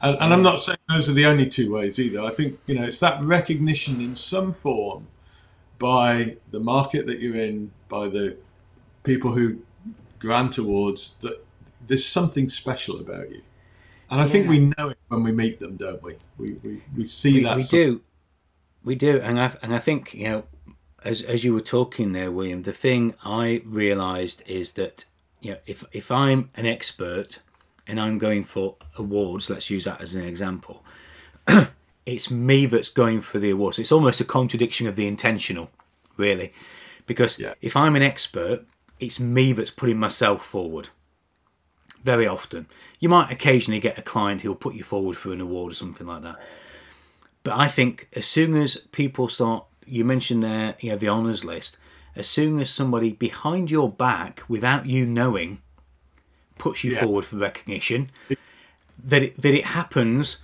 And, 0.01 0.15
and, 0.15 0.25
I'm 0.25 0.33
um, 0.35 0.43
not 0.43 0.61
saying 0.61 0.79
those 0.89 1.11
are 1.11 1.13
the 1.13 1.27
only 1.27 1.49
two 1.49 1.73
ways 1.73 1.99
either. 1.99 2.21
I 2.21 2.31
think 2.31 2.59
you 2.67 2.75
know 2.77 2.85
it's 2.85 3.01
that 3.01 3.23
recognition 3.23 4.01
in 4.01 4.15
some 4.15 4.53
form 4.53 5.09
by 5.79 6.37
the 6.51 6.61
market 6.61 7.07
that 7.07 7.21
you're 7.21 7.37
in, 7.37 7.73
by 7.89 8.09
the 8.09 8.37
people 9.03 9.33
who 9.33 9.59
grant 10.19 10.59
awards 10.59 11.17
that 11.21 11.45
there's 11.87 12.07
something 12.07 12.49
special 12.49 13.01
about 13.01 13.31
you. 13.31 13.43
And 14.11 14.21
I 14.21 14.25
yeah. 14.25 14.31
think 14.31 14.49
we 14.49 14.59
know 14.59 14.89
it 14.91 14.99
when 15.09 15.23
we 15.23 15.33
meet 15.33 15.59
them, 15.59 15.77
don't 15.77 16.03
we? 16.03 16.15
We 16.39 16.53
we, 16.63 16.83
we 16.97 17.05
see 17.05 17.35
we, 17.35 17.43
that. 17.43 17.57
We 17.57 17.65
do, 17.65 18.01
we 18.85 18.95
do, 18.95 19.21
and 19.21 19.41
I 19.41 19.53
and 19.63 19.75
I 19.75 19.79
think 19.79 20.15
you 20.15 20.29
know, 20.29 20.45
as 21.05 21.23
as 21.23 21.43
you 21.43 21.53
were 21.53 21.61
talking 21.61 22.13
there, 22.13 22.31
William, 22.31 22.63
the 22.63 22.73
thing 22.73 23.15
I 23.25 23.63
realised 23.65 24.43
is 24.47 24.73
that 24.73 25.05
you 25.41 25.53
know 25.53 25.59
if 25.67 25.85
if 25.93 26.11
I'm 26.13 26.51
an 26.55 26.67
expert 26.67 27.41
and 27.89 27.99
I'm 27.99 28.19
going 28.19 28.45
for 28.45 28.77
awards, 28.97 29.49
let's 29.49 29.71
use 29.71 29.85
that 29.85 30.01
as 30.01 30.15
an 30.15 30.23
example. 30.23 30.85
it's 32.07 32.31
me 32.31 32.67
that's 32.67 32.91
going 32.91 33.21
for 33.21 33.39
the 33.39 33.51
awards. 33.51 33.79
It's 33.79 33.93
almost 33.93 34.21
a 34.21 34.25
contradiction 34.25 34.87
of 34.87 34.95
the 34.95 35.07
intentional, 35.07 35.71
really, 36.17 36.53
because 37.07 37.39
yeah. 37.39 37.55
if 37.63 37.77
I'm 37.77 37.97
an 37.97 38.03
expert, 38.03 38.67
it's 39.01 39.19
me 39.19 39.53
that's 39.53 39.71
putting 39.71 39.99
myself 39.99 40.45
forward. 40.45 40.91
Very 42.05 42.27
often, 42.27 42.67
you 43.01 43.09
might 43.09 43.33
occasionally 43.33 43.81
get 43.81 43.99
a 43.99 44.03
client 44.03 44.43
who'll 44.43 44.55
put 44.55 44.75
you 44.75 44.85
forward 44.85 45.17
for 45.17 45.33
an 45.33 45.41
award 45.41 45.73
or 45.73 45.75
something 45.75 46.07
like 46.07 46.23
that. 46.23 46.37
But 47.43 47.55
I 47.57 47.69
think 47.69 48.09
as 48.13 48.27
soon 48.27 48.57
as 48.57 48.77
people 48.93 49.29
start, 49.29 49.65
you 49.87 50.05
mentioned 50.05 50.43
there, 50.43 50.77
you 50.81 50.91
know, 50.91 50.97
the 50.97 51.09
honours 51.09 51.45
list. 51.45 51.79
As 52.15 52.29
soon 52.29 52.61
as 52.61 52.69
somebody 52.69 53.13
behind 53.13 53.71
your 53.71 53.91
back, 53.91 54.43
without 54.49 54.87
you 54.87 55.07
knowing, 55.07 55.61
puts 56.59 56.85
you 56.85 56.93
yeah. 56.93 57.01
forward 57.03 57.25
for 57.25 57.37
recognition, 57.37 58.11
that 59.03 59.23
it, 59.23 59.41
that 59.41 59.55
it 59.55 59.65
happens 59.65 60.39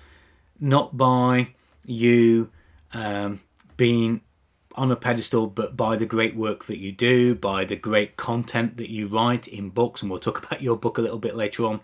not 0.60 0.96
by 0.96 1.48
you 1.84 2.50
um, 2.92 3.40
being 3.76 4.20
on 4.76 4.90
a 4.90 4.96
pedestal, 4.96 5.46
but 5.46 5.76
by 5.76 5.96
the 5.96 6.06
great 6.06 6.34
work 6.34 6.64
that 6.66 6.78
you 6.78 6.90
do, 6.90 7.34
by 7.34 7.64
the 7.64 7.76
great 7.76 8.16
content 8.16 8.76
that 8.76 8.90
you 8.90 9.06
write 9.06 9.46
in 9.46 9.70
books, 9.70 10.02
and 10.02 10.10
we'll 10.10 10.20
talk 10.20 10.44
about 10.44 10.62
your 10.62 10.76
book 10.76 10.98
a 10.98 11.02
little 11.02 11.18
bit 11.18 11.36
later 11.36 11.64
on. 11.64 11.80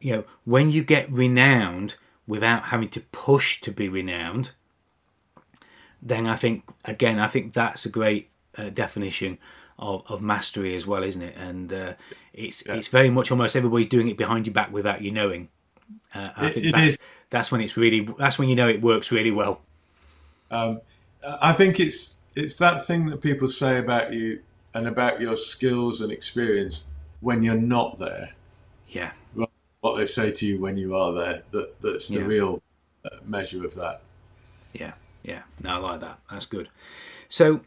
You 0.00 0.16
know, 0.16 0.24
when 0.44 0.70
you 0.70 0.82
get 0.82 1.10
renowned 1.10 1.94
without 2.26 2.64
having 2.64 2.88
to 2.90 3.00
push 3.00 3.60
to 3.60 3.70
be 3.70 3.88
renowned, 3.88 4.50
then 6.00 6.26
I 6.26 6.34
think 6.34 6.64
again, 6.84 7.20
I 7.20 7.28
think 7.28 7.52
that's 7.52 7.86
a 7.86 7.88
great 7.88 8.30
uh, 8.56 8.70
definition 8.70 9.38
of, 9.82 10.04
of 10.08 10.22
mastery 10.22 10.76
as 10.76 10.86
well, 10.86 11.02
isn't 11.02 11.20
it? 11.20 11.36
And 11.36 11.72
uh, 11.72 11.94
it's 12.32 12.64
yeah. 12.64 12.74
it's 12.74 12.88
very 12.88 13.10
much 13.10 13.30
almost 13.30 13.56
everybody's 13.56 13.88
doing 13.88 14.08
it 14.08 14.16
behind 14.16 14.46
your 14.46 14.54
back 14.54 14.72
without 14.72 15.02
you 15.02 15.10
knowing. 15.10 15.48
Uh, 16.14 16.28
I 16.36 16.46
it, 16.46 16.54
think 16.54 16.66
it 16.66 16.72
that's, 16.72 16.92
is. 16.92 16.98
that's 17.30 17.52
when 17.52 17.60
it's 17.60 17.76
really 17.76 18.08
that's 18.18 18.38
when 18.38 18.48
you 18.48 18.54
know 18.54 18.68
it 18.68 18.80
works 18.80 19.10
really 19.10 19.32
well. 19.32 19.60
Um, 20.50 20.80
I 21.24 21.52
think 21.52 21.80
it's 21.80 22.18
it's 22.34 22.56
that 22.56 22.86
thing 22.86 23.06
that 23.06 23.20
people 23.20 23.48
say 23.48 23.78
about 23.78 24.12
you 24.12 24.40
and 24.72 24.86
about 24.86 25.20
your 25.20 25.36
skills 25.36 26.00
and 26.00 26.12
experience 26.12 26.84
when 27.20 27.42
you're 27.42 27.54
not 27.54 27.98
there. 27.98 28.30
Yeah. 28.88 29.12
What 29.34 29.96
they 29.96 30.06
say 30.06 30.30
to 30.30 30.46
you 30.46 30.60
when 30.60 30.76
you 30.76 30.94
are 30.94 31.12
there 31.12 31.42
that 31.50 31.82
that's 31.82 32.06
the 32.06 32.20
yeah. 32.20 32.26
real 32.26 32.62
uh, 33.04 33.16
measure 33.26 33.66
of 33.66 33.74
that. 33.74 34.02
Yeah, 34.72 34.92
yeah. 35.24 35.42
No, 35.60 35.70
I 35.70 35.78
like 35.78 36.00
that. 36.02 36.20
That's 36.30 36.46
good. 36.46 36.68
So, 37.28 37.62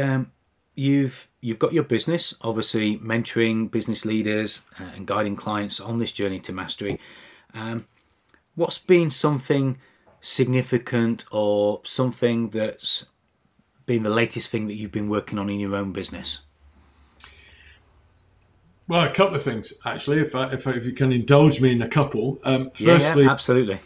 um, 0.00 0.31
you've 0.74 1.28
you've 1.40 1.58
got 1.58 1.72
your 1.72 1.84
business, 1.84 2.34
obviously 2.40 2.98
mentoring 2.98 3.70
business 3.70 4.04
leaders 4.04 4.62
uh, 4.78 4.84
and 4.94 5.06
guiding 5.06 5.36
clients 5.36 5.80
on 5.80 5.98
this 5.98 6.12
journey 6.12 6.40
to 6.40 6.52
mastery. 6.52 6.98
Um, 7.54 7.86
what's 8.54 8.78
been 8.78 9.10
something 9.10 9.78
significant 10.20 11.24
or 11.30 11.80
something 11.84 12.50
that's 12.50 13.06
been 13.86 14.02
the 14.02 14.10
latest 14.10 14.50
thing 14.50 14.68
that 14.68 14.74
you've 14.74 14.92
been 14.92 15.08
working 15.08 15.38
on 15.38 15.50
in 15.50 15.58
your 15.58 15.74
own 15.74 15.92
business? 15.92 16.40
Well, 18.88 19.04
a 19.04 19.10
couple 19.10 19.36
of 19.36 19.42
things 19.42 19.72
actually. 19.84 20.20
If 20.20 20.34
I, 20.34 20.52
if, 20.52 20.66
I, 20.66 20.72
if 20.72 20.86
you 20.86 20.92
can 20.92 21.12
indulge 21.12 21.60
me 21.60 21.72
in 21.72 21.82
a 21.82 21.88
couple. 21.88 22.38
Um, 22.44 22.70
firstly, 22.70 23.24
yeah, 23.24 23.30
absolutely. 23.30 23.80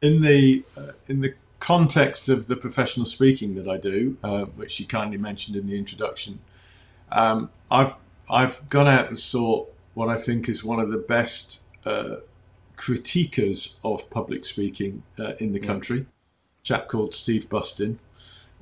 In 0.00 0.20
the 0.20 0.64
uh, 0.76 0.92
in 1.06 1.20
the 1.20 1.34
context 1.62 2.28
of 2.28 2.48
the 2.48 2.56
professional 2.56 3.06
speaking 3.06 3.54
that 3.54 3.68
I 3.68 3.76
do, 3.76 4.18
uh, 4.24 4.46
which 4.56 4.80
you 4.80 4.86
kindly 4.86 5.16
mentioned 5.16 5.56
in 5.56 5.68
the 5.68 5.78
introduction, 5.78 6.40
um, 7.12 7.50
I've 7.70 7.94
I've 8.28 8.68
gone 8.68 8.88
out 8.88 9.06
and 9.06 9.18
sought 9.18 9.72
what 9.94 10.08
I 10.08 10.16
think 10.16 10.48
is 10.48 10.64
one 10.64 10.80
of 10.80 10.90
the 10.90 10.98
best 10.98 11.62
uh, 11.86 12.16
critiquers 12.76 13.76
of 13.84 14.10
public 14.10 14.44
speaking 14.44 15.04
uh, 15.18 15.34
in 15.38 15.52
the 15.52 15.60
country, 15.60 15.98
yeah. 15.98 16.04
chap 16.64 16.88
called 16.88 17.14
Steve 17.14 17.48
Bustin. 17.48 18.00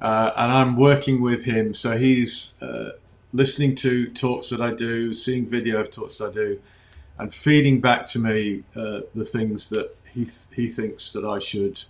Uh, 0.01 0.33
and 0.37 0.53
I'm 0.53 0.77
working 0.77 1.23
with 1.23 1.45
him. 1.45 1.73
So 1.73 1.97
he's 1.97 2.61
uh, 2.63 2.93
listening 3.33 3.77
to 3.77 4.11
talks 4.11 4.51
that 4.51 4.61
I 4.61 4.75
do, 4.75 5.15
seeing 5.15 5.47
video 5.47 5.81
of 5.81 5.91
talks 5.91 6.19
that 6.19 6.31
I 6.31 6.33
do, 6.33 6.61
and 7.19 7.33
feeding 7.33 7.81
back 7.81 8.05
to 8.07 8.19
me 8.19 8.65
uh, 8.77 9.01
the 9.15 9.25
things 9.25 9.71
that 9.71 9.97
he 10.05 10.25
th- 10.27 10.49
he 10.53 10.69
thinks 10.69 11.13
that 11.13 11.25
I 11.25 11.39
should 11.39 11.85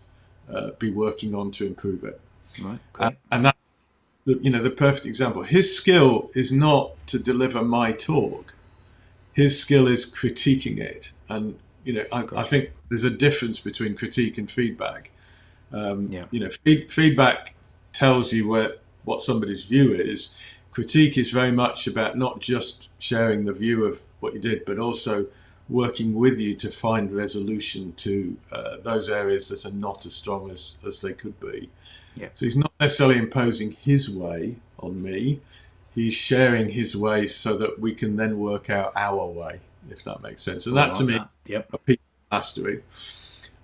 uh, 0.53 0.71
be 0.79 0.91
working 0.91 1.35
on 1.35 1.51
to 1.53 1.67
improve 1.67 2.05
it. 2.05 2.21
Right. 2.63 2.79
And, 2.99 3.17
and 3.31 3.45
that, 3.47 3.57
you 4.25 4.51
know, 4.51 4.63
the 4.63 4.71
perfect 4.71 5.07
example. 5.07 5.43
His 5.43 5.77
skill 5.77 6.31
is 6.35 6.53
not 6.53 6.95
to 7.09 7.19
deliver 7.19 7.63
my 7.63 7.93
talk. 7.93 8.55
His 9.33 9.59
skill 9.59 9.87
is 9.87 10.05
critiquing 10.07 10.79
it, 10.79 11.13
and 11.29 11.59
you 11.85 11.93
know, 11.95 12.05
I, 12.13 12.27
I 12.37 12.43
think 12.43 12.71
there's 12.89 13.05
a 13.05 13.11
difference 13.11 13.61
between 13.61 13.95
critique 13.95 14.37
and 14.39 14.51
feedback. 14.51 15.13
Um, 15.73 16.09
yeah. 16.11 16.25
You 16.31 16.41
know, 16.41 16.51
feed, 16.51 16.93
feedback 16.93 17.55
tells 17.93 18.33
you 18.33 18.49
where 18.49 18.77
what 19.05 19.23
somebody's 19.23 19.65
view 19.65 19.95
is. 19.95 20.37
Critique 20.73 21.17
is 21.17 21.31
very 21.31 21.53
much 21.53 21.87
about 21.87 22.19
not 22.19 22.41
just 22.41 22.89
sharing 22.99 23.45
the 23.45 23.53
view 23.53 23.85
of 23.85 24.03
what 24.21 24.35
you 24.35 24.41
did, 24.41 24.65
but 24.65 24.79
also 24.79 25.27
working 25.71 26.15
with 26.15 26.39
you 26.39 26.55
to 26.57 26.71
find 26.71 27.13
resolution 27.13 27.93
to 27.93 28.37
uh, 28.51 28.77
those 28.83 29.09
areas 29.09 29.49
that 29.49 29.65
are 29.65 29.75
not 29.75 30.05
as 30.05 30.13
strong 30.13 30.51
as, 30.51 30.79
as 30.87 31.01
they 31.01 31.13
could 31.13 31.39
be. 31.41 31.71
Yeah. 32.17 32.29
So 32.35 32.47
he's 32.47 32.57
not 32.57 32.73
necessarily 32.81 33.19
imposing 33.19 33.71
his 33.73 34.11
way 34.11 34.57
on 34.81 35.03
me. 35.03 35.41
He's 35.95 36.15
sharing 36.15 36.71
his 36.71 36.97
way 36.97 37.27
so 37.27 37.57
that 37.57 37.79
we 37.79 37.95
can 37.95 38.17
then 38.17 38.39
work 38.39 38.69
out 38.69 38.93
our 38.97 39.27
way, 39.27 39.61
if 39.89 40.03
that 40.05 40.23
makes 40.23 40.43
sense. 40.43 40.67
And 40.67 40.77
that 40.77 40.95
to 40.97 41.05
me, 41.05 41.19
that. 41.19 41.29
Yep. 41.47 41.73
a 41.73 41.79
piece 41.79 41.97
of 41.97 42.33
mastery. 42.33 42.83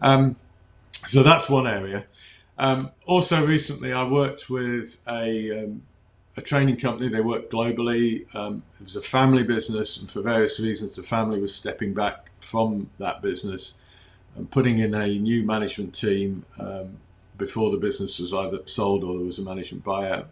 Um, 0.01 0.37
so 1.07 1.23
that's 1.23 1.49
one 1.49 1.67
area. 1.67 2.07
Um, 2.59 2.91
also, 3.07 3.45
recently 3.45 3.93
I 3.93 4.05
worked 4.05 4.49
with 4.49 5.01
a 5.09 5.65
um, 5.65 5.83
a 6.37 6.43
training 6.43 6.77
company. 6.77 7.09
They 7.09 7.21
work 7.21 7.51
globally. 7.51 8.33
Um, 8.35 8.63
it 8.79 8.85
was 8.85 8.97
a 8.97 9.03
family 9.03 9.43
business, 9.43 9.99
and 9.99 10.11
for 10.11 10.21
various 10.21 10.61
reasons, 10.61 10.97
the 10.97 11.03
family 11.03 11.41
was 11.41 11.55
stepping 11.55 11.95
back 11.95 12.31
from 12.41 12.91
that 12.99 13.23
business 13.23 13.75
and 14.35 14.51
putting 14.51 14.79
in 14.79 14.95
a 14.95 15.19
new 15.19 15.45
management 15.45 15.95
team 15.95 16.45
um, 16.59 16.99
before 17.39 17.71
the 17.71 17.79
business 17.79 18.19
was 18.19 18.35
either 18.35 18.59
sold 18.67 19.03
or 19.03 19.17
there 19.17 19.27
was 19.27 19.39
a 19.39 19.43
management 19.43 19.85
buyout. 19.85 20.27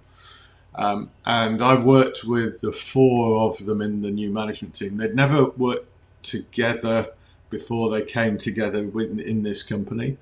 Um, 0.74 1.10
and 1.24 1.62
I 1.62 1.74
worked 1.76 2.24
with 2.24 2.60
the 2.60 2.72
four 2.72 3.48
of 3.48 3.64
them 3.64 3.80
in 3.80 4.02
the 4.02 4.10
new 4.10 4.30
management 4.30 4.74
team. 4.74 4.96
They'd 4.96 5.14
never 5.14 5.50
worked 5.50 5.88
together 6.22 7.10
before 7.48 7.88
they 7.90 8.02
came 8.02 8.36
together 8.36 8.78
in 8.78 9.42
this 9.42 9.62
company. 9.62 10.16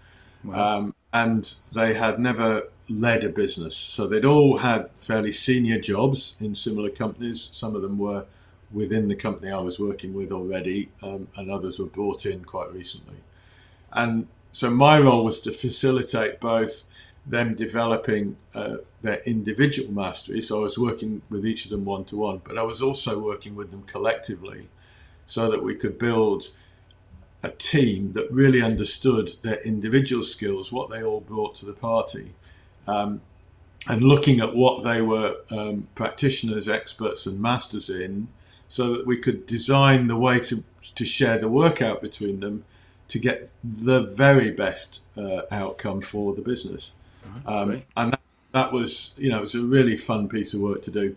Wow. 0.44 0.92
And 1.12 1.54
they 1.72 1.94
had 1.94 2.18
never 2.18 2.68
led 2.88 3.24
a 3.24 3.28
business. 3.28 3.76
So 3.76 4.06
they'd 4.06 4.24
all 4.24 4.58
had 4.58 4.90
fairly 4.96 5.32
senior 5.32 5.78
jobs 5.78 6.36
in 6.40 6.54
similar 6.54 6.90
companies. 6.90 7.48
Some 7.52 7.76
of 7.76 7.82
them 7.82 7.98
were 7.98 8.26
within 8.72 9.08
the 9.08 9.14
company 9.14 9.50
I 9.50 9.58
was 9.58 9.78
working 9.78 10.14
with 10.14 10.32
already, 10.32 10.88
um, 11.02 11.28
and 11.36 11.50
others 11.50 11.78
were 11.78 11.86
brought 11.86 12.24
in 12.24 12.44
quite 12.44 12.72
recently. 12.72 13.16
And 13.92 14.28
so 14.50 14.70
my 14.70 14.98
role 14.98 15.24
was 15.24 15.40
to 15.40 15.52
facilitate 15.52 16.40
both 16.40 16.84
them 17.26 17.54
developing 17.54 18.36
uh, 18.54 18.78
their 19.02 19.20
individual 19.26 19.92
mastery. 19.92 20.40
So 20.40 20.60
I 20.60 20.62
was 20.62 20.78
working 20.78 21.22
with 21.28 21.46
each 21.46 21.66
of 21.66 21.70
them 21.70 21.84
one 21.84 22.04
to 22.06 22.16
one, 22.16 22.40
but 22.44 22.58
I 22.58 22.62
was 22.62 22.82
also 22.82 23.18
working 23.18 23.54
with 23.54 23.70
them 23.70 23.82
collectively 23.84 24.68
so 25.24 25.50
that 25.50 25.62
we 25.62 25.74
could 25.74 25.98
build 25.98 26.50
a 27.42 27.50
team 27.50 28.12
that 28.12 28.30
really 28.30 28.62
understood 28.62 29.32
their 29.42 29.60
individual 29.62 30.22
skills, 30.22 30.70
what 30.70 30.90
they 30.90 31.02
all 31.02 31.20
brought 31.20 31.54
to 31.56 31.66
the 31.66 31.72
party, 31.72 32.34
um, 32.86 33.20
and 33.88 34.02
looking 34.02 34.40
at 34.40 34.54
what 34.54 34.84
they 34.84 35.02
were 35.02 35.36
um, 35.50 35.88
practitioners, 35.94 36.68
experts, 36.68 37.26
and 37.26 37.40
masters 37.40 37.90
in, 37.90 38.28
so 38.68 38.92
that 38.96 39.06
we 39.06 39.16
could 39.16 39.44
design 39.44 40.06
the 40.06 40.16
way 40.16 40.38
to, 40.38 40.62
to 40.94 41.04
share 41.04 41.38
the 41.38 41.48
workout 41.48 42.00
between 42.00 42.40
them 42.40 42.64
to 43.08 43.18
get 43.18 43.50
the 43.62 44.02
very 44.02 44.50
best 44.50 45.02
uh, 45.18 45.42
outcome 45.50 46.00
for 46.00 46.34
the 46.34 46.40
business. 46.40 46.94
Um, 47.44 47.82
and 47.96 48.12
that, 48.12 48.20
that, 48.52 48.72
was, 48.72 49.14
you 49.18 49.30
know, 49.30 49.38
it 49.38 49.42
was 49.42 49.54
a 49.54 49.62
really 49.62 49.96
fun 49.96 50.28
piece 50.28 50.54
of 50.54 50.60
work 50.60 50.82
to 50.82 50.90
do. 50.90 51.16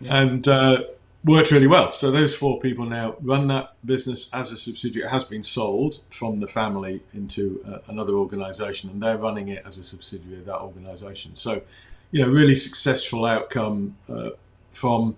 Yeah. 0.00 0.16
And 0.18 0.46
uh, 0.46 0.84
worked 1.24 1.50
really 1.50 1.66
well. 1.66 1.92
So 1.92 2.10
those 2.10 2.34
four 2.34 2.60
people 2.60 2.84
now 2.84 3.16
run 3.20 3.46
that 3.48 3.74
business 3.84 4.28
as 4.32 4.50
a 4.50 4.56
subsidiary. 4.56 5.06
It 5.06 5.10
has 5.10 5.24
been 5.24 5.42
sold 5.42 6.00
from 6.10 6.40
the 6.40 6.48
family 6.48 7.02
into 7.12 7.64
uh, 7.66 7.78
another 7.88 8.14
organisation, 8.14 8.90
and 8.90 9.02
they're 9.02 9.18
running 9.18 9.48
it 9.48 9.62
as 9.64 9.78
a 9.78 9.82
subsidiary 9.82 10.40
of 10.40 10.46
that 10.46 10.58
organisation. 10.58 11.36
So, 11.36 11.62
you 12.10 12.24
know, 12.24 12.30
really 12.30 12.56
successful 12.56 13.24
outcome 13.24 13.96
uh, 14.08 14.30
from, 14.72 15.16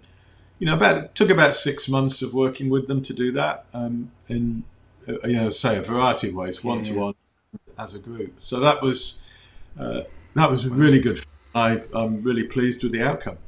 you 0.58 0.66
know, 0.66 0.74
about 0.74 1.14
took 1.14 1.30
about 1.30 1.54
six 1.54 1.88
months 1.88 2.22
of 2.22 2.34
working 2.34 2.68
with 2.68 2.86
them 2.86 3.02
to 3.02 3.14
do 3.14 3.32
that 3.32 3.64
um, 3.72 4.10
in, 4.28 4.64
uh, 5.08 5.26
you 5.26 5.36
know, 5.36 5.48
say 5.48 5.78
a 5.78 5.82
variety 5.82 6.28
of 6.28 6.34
ways, 6.34 6.62
one 6.62 6.82
to 6.82 6.94
one, 6.94 7.14
as 7.78 7.94
a 7.94 7.98
group. 7.98 8.34
So 8.40 8.60
that 8.60 8.82
was 8.82 9.22
uh, 9.78 10.02
that 10.34 10.50
was 10.50 10.68
really 10.68 11.00
good. 11.00 11.24
I, 11.54 11.82
I'm 11.94 12.22
really 12.22 12.44
pleased 12.44 12.82
with 12.82 12.92
the 12.92 13.02
outcome. 13.02 13.38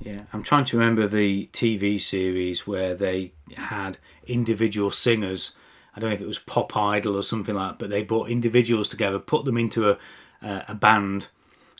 Yeah, 0.00 0.22
I'm 0.32 0.42
trying 0.42 0.64
to 0.66 0.78
remember 0.78 1.06
the 1.08 1.48
TV 1.52 2.00
series 2.00 2.66
where 2.66 2.94
they 2.94 3.32
had 3.56 3.98
individual 4.26 4.90
singers. 4.90 5.52
I 5.94 6.00
don't 6.00 6.10
know 6.10 6.14
if 6.14 6.20
it 6.20 6.26
was 6.28 6.38
Pop 6.38 6.76
Idol 6.76 7.16
or 7.16 7.22
something 7.22 7.54
like 7.54 7.72
that, 7.72 7.78
but 7.78 7.90
they 7.90 8.02
brought 8.02 8.30
individuals 8.30 8.88
together, 8.88 9.18
put 9.18 9.44
them 9.44 9.58
into 9.58 9.90
a 9.90 9.98
uh, 10.42 10.62
a 10.68 10.74
band. 10.74 11.28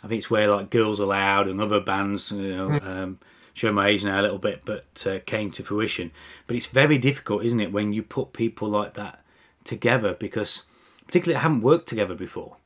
I 0.03 0.09
think 0.09 0.19
it's 0.19 0.31
where 0.31 0.49
like 0.49 0.71
Girls 0.71 1.01
Aloud 1.01 1.49
and 1.49 1.61
other 1.61 1.81
bands, 1.81 2.31
you 2.31 2.57
know, 2.57 2.69
mm. 2.69 2.87
um, 2.87 3.19
show 3.55 3.73
my 3.73 3.89
age 3.89 4.05
now 4.05 4.21
a 4.21 4.23
little 4.23 4.39
bit, 4.39 4.63
but 4.65 5.07
uh, 5.07 5.19
came 5.27 5.51
to 5.53 5.63
fruition. 5.63 6.11
But 6.47 6.57
it's 6.57 6.67
very 6.67 6.99
difficult, 6.99 7.45
isn't 7.45 7.61
it, 7.61 7.73
when 7.73 7.93
you 7.93 8.03
put 8.03 8.33
people 8.33 8.69
like 8.69 8.95
that 8.95 9.25
together 9.65 10.15
because 10.15 10.63
particularly 11.07 11.37
they 11.37 11.43
haven't 11.43 11.63
worked 11.63 11.89
together 11.89 12.15
before. 12.15 12.57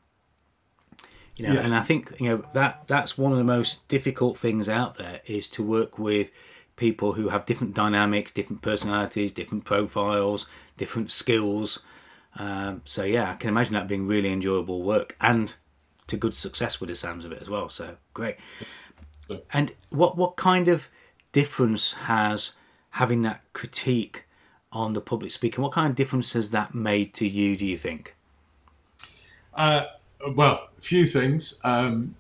You 1.37 1.49
know, 1.49 1.55
yeah. 1.55 1.61
and 1.61 1.75
I 1.75 1.81
think 1.81 2.13
you 2.21 2.29
know 2.29 2.45
that 2.53 2.85
that's 2.87 3.17
one 3.17 3.33
of 3.33 3.39
the 3.39 3.45
most 3.45 3.87
difficult 3.89 4.37
things 4.37 4.69
out 4.69 4.97
there 4.97 5.21
is 5.25 5.49
to 5.51 5.63
work 5.63 5.99
with 5.99 6.31
people 6.77 7.13
who 7.13 7.29
have 7.29 7.47
different 7.47 7.75
dynamics, 7.75 8.33
different 8.33 8.63
personalities, 8.63 9.33
different 9.33 9.65
profiles, 9.65 10.47
different 10.77 11.11
skills. 11.11 11.79
Um, 12.37 12.83
so 12.85 13.05
yeah, 13.05 13.31
I 13.31 13.35
can 13.35 13.49
imagine 13.49 13.75
that 13.75 13.89
being 13.89 14.07
really 14.07 14.31
enjoyable 14.31 14.83
work 14.83 15.17
and 15.21 15.55
to 16.07 16.17
good 16.17 16.35
success 16.35 16.81
with 16.81 16.89
the 16.89 16.95
sounds 16.95 17.25
of 17.25 17.33
it 17.33 17.41
as 17.41 17.49
well. 17.49 17.69
So 17.69 17.97
great. 18.15 18.37
And 19.53 19.73
what 19.91 20.17
what 20.17 20.37
kind 20.37 20.69
of 20.69 20.89
difference 21.33 21.93
has 21.93 22.53
having 22.91 23.23
that 23.23 23.43
critique 23.55 24.25
on 24.71 24.93
the 24.93 25.01
public 25.01 25.31
speaking? 25.31 25.63
What 25.63 25.73
kind 25.73 25.89
of 25.89 25.97
difference 25.97 26.33
has 26.35 26.51
that 26.51 26.75
made 26.75 27.15
to 27.15 27.27
you? 27.27 27.57
Do 27.57 27.65
you 27.65 27.79
think? 27.79 28.15
Uh, 29.55 29.85
well, 30.31 30.69
a 30.77 30.81
few 30.81 31.07
things. 31.07 31.59
Um, 31.65 32.15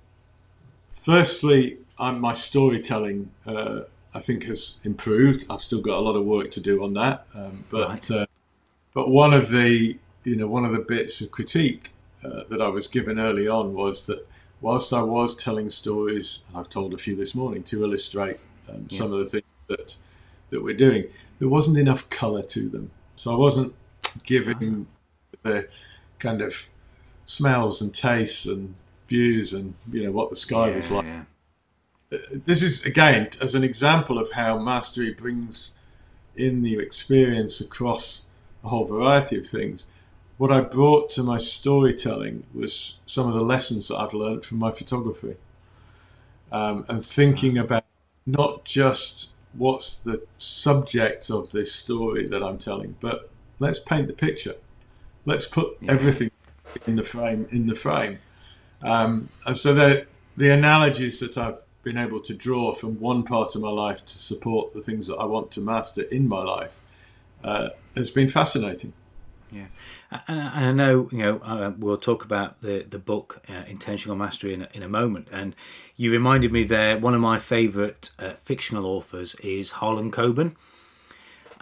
firstly, 0.91 1.79
I'm, 1.99 2.21
my 2.21 2.33
storytelling, 2.33 3.31
uh, 3.47 3.81
I 4.15 4.21
think, 4.21 4.45
has 4.45 4.79
improved. 4.85 5.47
I've 5.51 5.61
still 5.61 5.81
got 5.81 5.99
a 5.99 6.01
lot 6.01 6.17
of 6.17 6.25
work 6.25 6.51
to 6.53 6.61
do 6.61 6.83
on 6.83 6.95
that, 6.95 7.27
um, 7.35 7.65
but 7.71 7.89
right. 7.89 8.11
uh, 8.11 8.27
but 8.95 9.09
one 9.09 9.33
of 9.33 9.49
the 9.49 9.99
you 10.25 10.37
know 10.37 10.47
one 10.47 10.65
of 10.65 10.73
the 10.73 10.79
bits 10.79 11.21
of 11.21 11.31
critique 11.31 11.93
uh, 12.25 12.43
that 12.51 12.61
I 12.61 12.69
was 12.69 12.89
given 12.89 13.19
early 13.19 13.49
on 13.49 13.75
was 13.75 14.07
that 14.07 14.27
whilst 14.61 14.93
I 14.93 15.03
was 15.03 15.35
telling 15.37 15.71
stories, 15.71 16.41
and 16.49 16.59
I've 16.59 16.69
told 16.69 16.95
a 16.95 16.99
few 16.99 17.17
this 17.17 17.35
morning 17.35 17.63
to 17.65 17.85
illustrate 17.85 18.39
um, 18.69 18.87
yeah. 18.89 18.99
some 18.99 19.13
of 19.13 19.19
the 19.19 19.27
things 19.27 19.45
that 19.69 19.97
that 20.51 20.63
we're 20.63 20.77
doing, 20.77 21.07
there 21.39 21.49
wasn't 21.49 21.79
enough 21.79 22.11
colour 22.11 22.43
to 22.43 22.69
them. 22.69 22.91
So 23.17 23.33
I 23.33 23.37
wasn't 23.37 23.75
giving 24.25 24.87
the 25.43 25.69
kind 26.19 26.43
of 26.43 26.67
smells 27.25 27.81
and 27.81 27.95
tastes 27.95 28.47
and 28.47 28.75
views 29.09 29.53
and 29.53 29.75
you 29.91 30.03
know 30.03 30.11
what 30.11 30.31
the 30.31 30.37
sky 30.37 30.69
yeah, 30.69 30.77
was 30.77 30.91
like. 30.91 31.05
Yeah. 31.05 31.23
This 32.45 32.63
is 32.63 32.85
again 32.85 33.31
as 33.41 33.55
an 33.55 33.65
example 33.65 34.19
of 34.19 34.33
how 34.33 34.59
mastery 34.59 35.13
brings 35.13 35.77
in 36.37 36.63
the 36.63 36.79
experience 36.79 37.61
across 37.61 38.27
a 38.65 38.69
whole 38.69 38.87
variety 38.87 39.39
of 39.39 39.47
things. 39.47 39.87
what 40.39 40.51
I 40.51 40.61
brought 40.61 41.09
to 41.11 41.23
my 41.23 41.39
storytelling 41.39 42.43
was 42.53 42.99
some 43.07 43.29
of 43.29 43.35
the 43.35 43.43
lessons 43.43 43.89
that 43.89 43.99
I've 43.99 44.13
learned 44.13 44.45
from 44.45 44.59
my 44.59 44.73
photography, 44.73 45.37
um, 46.51 46.85
and 46.89 47.05
thinking 47.05 47.59
about 47.59 47.85
not 48.27 48.65
just 48.65 49.35
what's 49.53 50.03
the 50.03 50.27
subject 50.39 51.31
of 51.31 51.53
this 51.53 51.73
story 51.73 52.27
that 52.27 52.43
I'm 52.43 52.59
telling, 52.59 52.97
but 53.01 53.31
let's 53.61 53.79
paint 53.79 54.09
the 54.09 54.15
picture. 54.15 54.57
Let's 55.25 55.47
put 55.47 55.77
yeah. 55.81 55.93
everything 55.93 56.33
in 56.87 56.97
the 56.97 57.05
frame. 57.05 57.47
In 57.51 57.67
the 57.67 57.75
frame, 57.75 58.19
um, 58.83 59.29
and 59.47 59.57
so 59.57 59.75
the 59.75 60.07
the 60.37 60.51
analogies 60.51 61.21
that 61.21 61.37
I've 61.37 61.61
been 61.83 61.99
able 61.99 62.21
to 62.21 62.35
draw 62.35 62.73
from 62.73 63.01
one 63.01 63.25
part 63.25 63.55
of 63.55 63.63
my 63.63 63.71
life 63.71 64.05
to 64.07 64.19
support 64.19 64.73
the 64.73 64.81
things 64.81 65.07
that 65.09 65.17
I 65.17 65.25
want 65.25 65.51
to 65.53 65.61
master 65.61 66.03
in 66.03 66.29
my 66.29 66.43
life 66.43 66.81
uh, 67.43 67.71
has 67.97 68.11
been 68.11 68.29
fascinating. 68.29 68.93
Yeah, 69.51 69.67
and, 70.29 70.41
I 70.41 70.73
know 70.73 71.09
you 71.13 71.19
know 71.19 71.39
uh, 71.39 71.73
we'll 71.77 71.99
talk 71.99 72.25
about 72.25 72.63
the 72.63 72.87
the 72.89 72.99
book 72.99 73.43
uh, 73.49 73.65
Intentional 73.67 74.17
Mastery 74.17 74.55
in 74.55 74.63
a, 74.63 74.69
in 74.73 74.83
a 74.83 74.89
moment. 74.89 75.29
And 75.31 75.55
you 75.97 76.11
reminded 76.11 76.53
me 76.53 76.65
there 76.65 76.99
one 76.99 77.15
of 77.15 77.21
my 77.21 77.39
favourite 77.39 78.11
uh, 78.19 78.33
fictional 78.35 78.87
authors 78.87 79.35
is 79.37 79.73
Harlan 79.73 80.11
Coben. 80.11 80.57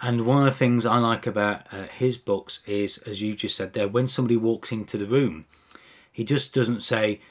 And 0.01 0.25
one 0.25 0.39
of 0.39 0.45
the 0.45 0.57
things 0.57 0.85
I 0.85 0.97
like 0.97 1.27
about 1.27 1.71
uh, 1.71 1.83
his 1.83 2.17
books 2.17 2.61
is, 2.65 2.97
as 2.99 3.21
you 3.21 3.33
just 3.33 3.55
said 3.55 3.73
there, 3.73 3.87
when 3.87 4.09
somebody 4.09 4.35
walks 4.35 4.71
into 4.71 4.97
the 4.97 5.05
room, 5.05 5.45
he 6.11 6.23
just 6.23 6.53
doesn't 6.53 6.81
say, 6.81 7.21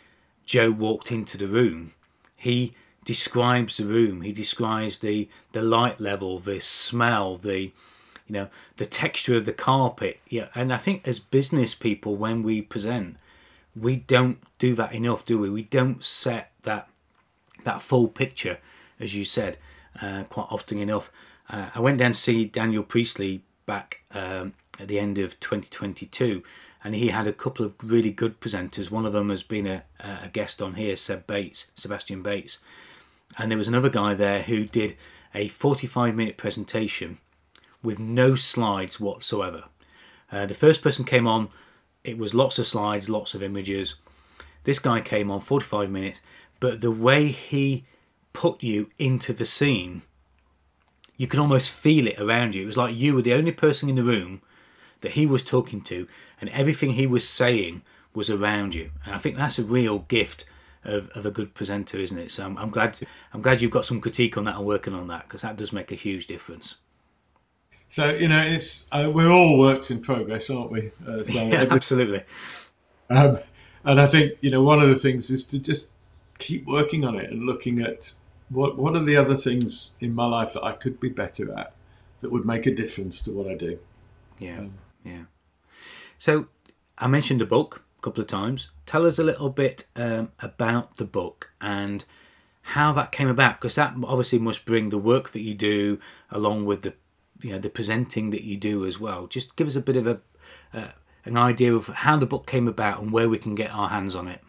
Joe 0.46 0.70
walked 0.70 1.10
into 1.10 1.36
the 1.36 1.48
room. 1.48 1.92
He 2.36 2.74
describes 3.04 3.76
the 3.76 3.86
room. 3.86 4.22
He 4.22 4.32
describes 4.32 4.98
the 4.98 5.28
the 5.52 5.62
light 5.62 6.00
level, 6.00 6.38
the 6.38 6.60
smell, 6.60 7.36
the 7.36 7.72
you 8.30 8.34
know 8.34 8.48
the 8.76 8.86
texture 8.86 9.36
of 9.36 9.44
the 9.44 9.52
carpet 9.52 10.20
yeah 10.28 10.46
and 10.54 10.72
i 10.72 10.76
think 10.76 11.06
as 11.06 11.18
business 11.18 11.74
people 11.74 12.14
when 12.14 12.44
we 12.44 12.62
present 12.62 13.16
we 13.74 13.96
don't 13.96 14.38
do 14.60 14.72
that 14.72 14.92
enough 14.92 15.24
do 15.24 15.36
we 15.36 15.50
we 15.50 15.64
don't 15.64 16.04
set 16.04 16.52
that 16.62 16.88
that 17.64 17.82
full 17.82 18.06
picture 18.06 18.58
as 19.00 19.16
you 19.16 19.24
said 19.24 19.58
uh, 20.00 20.22
quite 20.24 20.46
often 20.48 20.78
enough 20.78 21.10
uh, 21.50 21.70
i 21.74 21.80
went 21.80 21.98
down 21.98 22.12
to 22.12 22.18
see 22.18 22.44
daniel 22.44 22.82
priestley 22.82 23.42
back 23.66 24.00
um, 24.12 24.52
at 24.78 24.88
the 24.88 24.98
end 24.98 25.18
of 25.18 25.38
2022 25.40 26.42
and 26.82 26.94
he 26.94 27.08
had 27.08 27.26
a 27.26 27.32
couple 27.32 27.64
of 27.66 27.74
really 27.82 28.10
good 28.10 28.40
presenters 28.40 28.90
one 28.90 29.06
of 29.06 29.12
them 29.12 29.28
has 29.28 29.42
been 29.42 29.66
a, 29.66 29.82
a 30.00 30.28
guest 30.32 30.62
on 30.62 30.74
here 30.74 30.96
seb 30.96 31.26
bates 31.26 31.66
sebastian 31.74 32.22
bates 32.22 32.58
and 33.38 33.50
there 33.50 33.58
was 33.58 33.68
another 33.68 33.90
guy 33.90 34.14
there 34.14 34.42
who 34.42 34.64
did 34.64 34.96
a 35.34 35.48
45 35.48 36.14
minute 36.14 36.36
presentation 36.36 37.18
with 37.82 37.98
no 37.98 38.34
slides 38.34 39.00
whatsoever. 39.00 39.64
Uh, 40.30 40.46
the 40.46 40.54
first 40.54 40.82
person 40.82 41.04
came 41.04 41.26
on, 41.26 41.48
it 42.04 42.18
was 42.18 42.34
lots 42.34 42.58
of 42.58 42.66
slides, 42.66 43.08
lots 43.08 43.34
of 43.34 43.42
images. 43.42 43.94
This 44.64 44.78
guy 44.78 45.00
came 45.00 45.30
on 45.30 45.40
45 45.40 45.90
minutes, 45.90 46.20
but 46.60 46.80
the 46.80 46.90
way 46.90 47.28
he 47.28 47.84
put 48.32 48.62
you 48.62 48.90
into 48.98 49.32
the 49.32 49.46
scene, 49.46 50.02
you 51.20 51.26
could 51.26 51.38
almost 51.38 51.70
feel 51.70 52.06
it 52.06 52.18
around 52.18 52.54
you. 52.54 52.62
It 52.62 52.66
was 52.66 52.78
like 52.78 52.96
you 52.96 53.14
were 53.14 53.20
the 53.20 53.34
only 53.34 53.52
person 53.52 53.90
in 53.90 53.96
the 53.96 54.02
room 54.02 54.40
that 55.02 55.12
he 55.12 55.26
was 55.26 55.42
talking 55.42 55.82
to, 55.82 56.08
and 56.40 56.48
everything 56.48 56.92
he 56.92 57.06
was 57.06 57.28
saying 57.28 57.82
was 58.14 58.30
around 58.30 58.74
you. 58.74 58.92
And 59.04 59.14
I 59.14 59.18
think 59.18 59.36
that's 59.36 59.58
a 59.58 59.62
real 59.62 59.98
gift 59.98 60.46
of, 60.82 61.10
of 61.10 61.26
a 61.26 61.30
good 61.30 61.52
presenter, 61.52 61.98
isn't 61.98 62.16
it? 62.16 62.30
So 62.30 62.46
I'm, 62.46 62.56
I'm 62.56 62.70
glad 62.70 62.98
I'm 63.34 63.42
glad 63.42 63.60
you've 63.60 63.70
got 63.70 63.84
some 63.84 64.00
critique 64.00 64.38
on 64.38 64.44
that 64.44 64.56
and 64.56 64.64
working 64.64 64.94
on 64.94 65.08
that 65.08 65.24
because 65.24 65.42
that 65.42 65.58
does 65.58 65.74
make 65.74 65.92
a 65.92 65.94
huge 65.94 66.26
difference. 66.26 66.76
So 67.86 68.08
you 68.08 68.28
know, 68.28 68.40
it's 68.40 68.86
uh, 68.90 69.10
we're 69.12 69.30
all 69.30 69.58
works 69.58 69.90
in 69.90 70.00
progress, 70.00 70.48
aren't 70.48 70.70
we? 70.70 70.90
Uh, 71.06 71.22
so 71.22 71.32
yeah, 71.34 71.60
every, 71.60 71.76
absolutely. 71.76 72.22
Um, 73.10 73.40
and 73.84 74.00
I 74.00 74.06
think 74.06 74.38
you 74.40 74.50
know 74.50 74.62
one 74.62 74.80
of 74.80 74.88
the 74.88 74.96
things 74.96 75.28
is 75.28 75.44
to 75.48 75.58
just 75.58 75.92
keep 76.38 76.64
working 76.64 77.04
on 77.04 77.16
it 77.16 77.30
and 77.30 77.42
looking 77.42 77.82
at 77.82 78.14
what 78.50 78.76
what 78.76 78.96
are 78.96 79.04
the 79.04 79.16
other 79.16 79.36
things 79.36 79.92
in 80.00 80.14
my 80.14 80.26
life 80.26 80.52
that 80.52 80.64
I 80.64 80.72
could 80.72 81.00
be 81.00 81.08
better 81.08 81.56
at 81.58 81.72
that 82.20 82.30
would 82.30 82.44
make 82.44 82.66
a 82.66 82.74
difference 82.74 83.22
to 83.22 83.32
what 83.32 83.48
I 83.48 83.54
do. 83.54 83.78
Yeah, 84.38 84.58
um, 84.58 84.74
yeah. 85.04 85.22
So 86.18 86.46
I 86.98 87.06
mentioned 87.06 87.40
the 87.40 87.46
book 87.46 87.82
a 87.98 88.02
couple 88.02 88.20
of 88.20 88.26
times. 88.26 88.68
Tell 88.86 89.06
us 89.06 89.18
a 89.18 89.24
little 89.24 89.48
bit 89.48 89.86
um, 89.96 90.32
about 90.40 90.96
the 90.96 91.04
book 91.04 91.50
and 91.60 92.04
how 92.62 92.92
that 92.92 93.12
came 93.12 93.28
about, 93.28 93.60
because 93.60 93.74
that 93.76 93.94
obviously 94.04 94.38
must 94.38 94.64
bring 94.64 94.90
the 94.90 94.98
work 94.98 95.30
that 95.30 95.40
you 95.40 95.54
do 95.54 95.98
along 96.30 96.66
with 96.66 96.82
the 96.82 96.94
you 97.40 97.52
know 97.52 97.58
the 97.58 97.70
presenting 97.70 98.30
that 98.30 98.42
you 98.42 98.56
do 98.56 98.86
as 98.86 98.98
well. 98.98 99.26
Just 99.26 99.56
give 99.56 99.66
us 99.66 99.76
a 99.76 99.80
bit 99.80 99.96
of 99.96 100.06
a 100.06 100.20
uh, 100.74 100.88
an 101.24 101.36
idea 101.36 101.74
of 101.74 101.86
how 101.88 102.16
the 102.16 102.26
book 102.26 102.46
came 102.46 102.66
about 102.66 103.00
and 103.00 103.12
where 103.12 103.28
we 103.28 103.38
can 103.38 103.54
get 103.54 103.70
our 103.70 103.88
hands 103.88 104.16
on 104.16 104.28
it. 104.28 104.40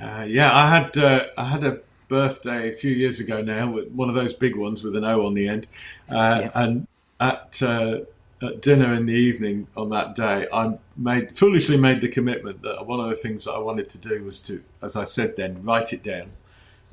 Uh, 0.00 0.24
yeah, 0.26 0.54
I 0.54 0.68
had 0.68 0.96
uh, 0.96 1.26
I 1.36 1.48
had 1.48 1.64
a 1.64 1.80
birthday 2.12 2.68
a 2.68 2.72
few 2.72 2.92
years 2.92 3.18
ago 3.18 3.40
now 3.40 3.64
with 3.70 3.88
one 3.92 4.08
of 4.08 4.14
those 4.14 4.34
big 4.34 4.54
ones 4.56 4.84
with 4.84 4.94
an 4.96 5.04
O 5.04 5.24
on 5.24 5.34
the 5.34 5.48
end, 5.48 5.66
uh, 6.10 6.48
and 6.54 6.86
at, 7.18 7.62
uh, 7.62 8.00
at 8.42 8.60
dinner 8.60 8.92
in 8.92 9.06
the 9.06 9.14
evening 9.14 9.66
on 9.76 9.88
that 9.90 10.14
day, 10.14 10.46
I 10.52 10.78
made 10.96 11.36
foolishly 11.38 11.78
made 11.78 12.00
the 12.00 12.08
commitment 12.08 12.62
that 12.62 12.86
one 12.86 13.00
of 13.00 13.08
the 13.08 13.16
things 13.16 13.44
that 13.44 13.52
I 13.52 13.58
wanted 13.58 13.88
to 13.90 13.98
do 13.98 14.24
was 14.24 14.40
to, 14.40 14.62
as 14.82 14.94
I 14.94 15.04
said 15.04 15.36
then, 15.36 15.62
write 15.64 15.92
it 15.92 16.02
down. 16.02 16.28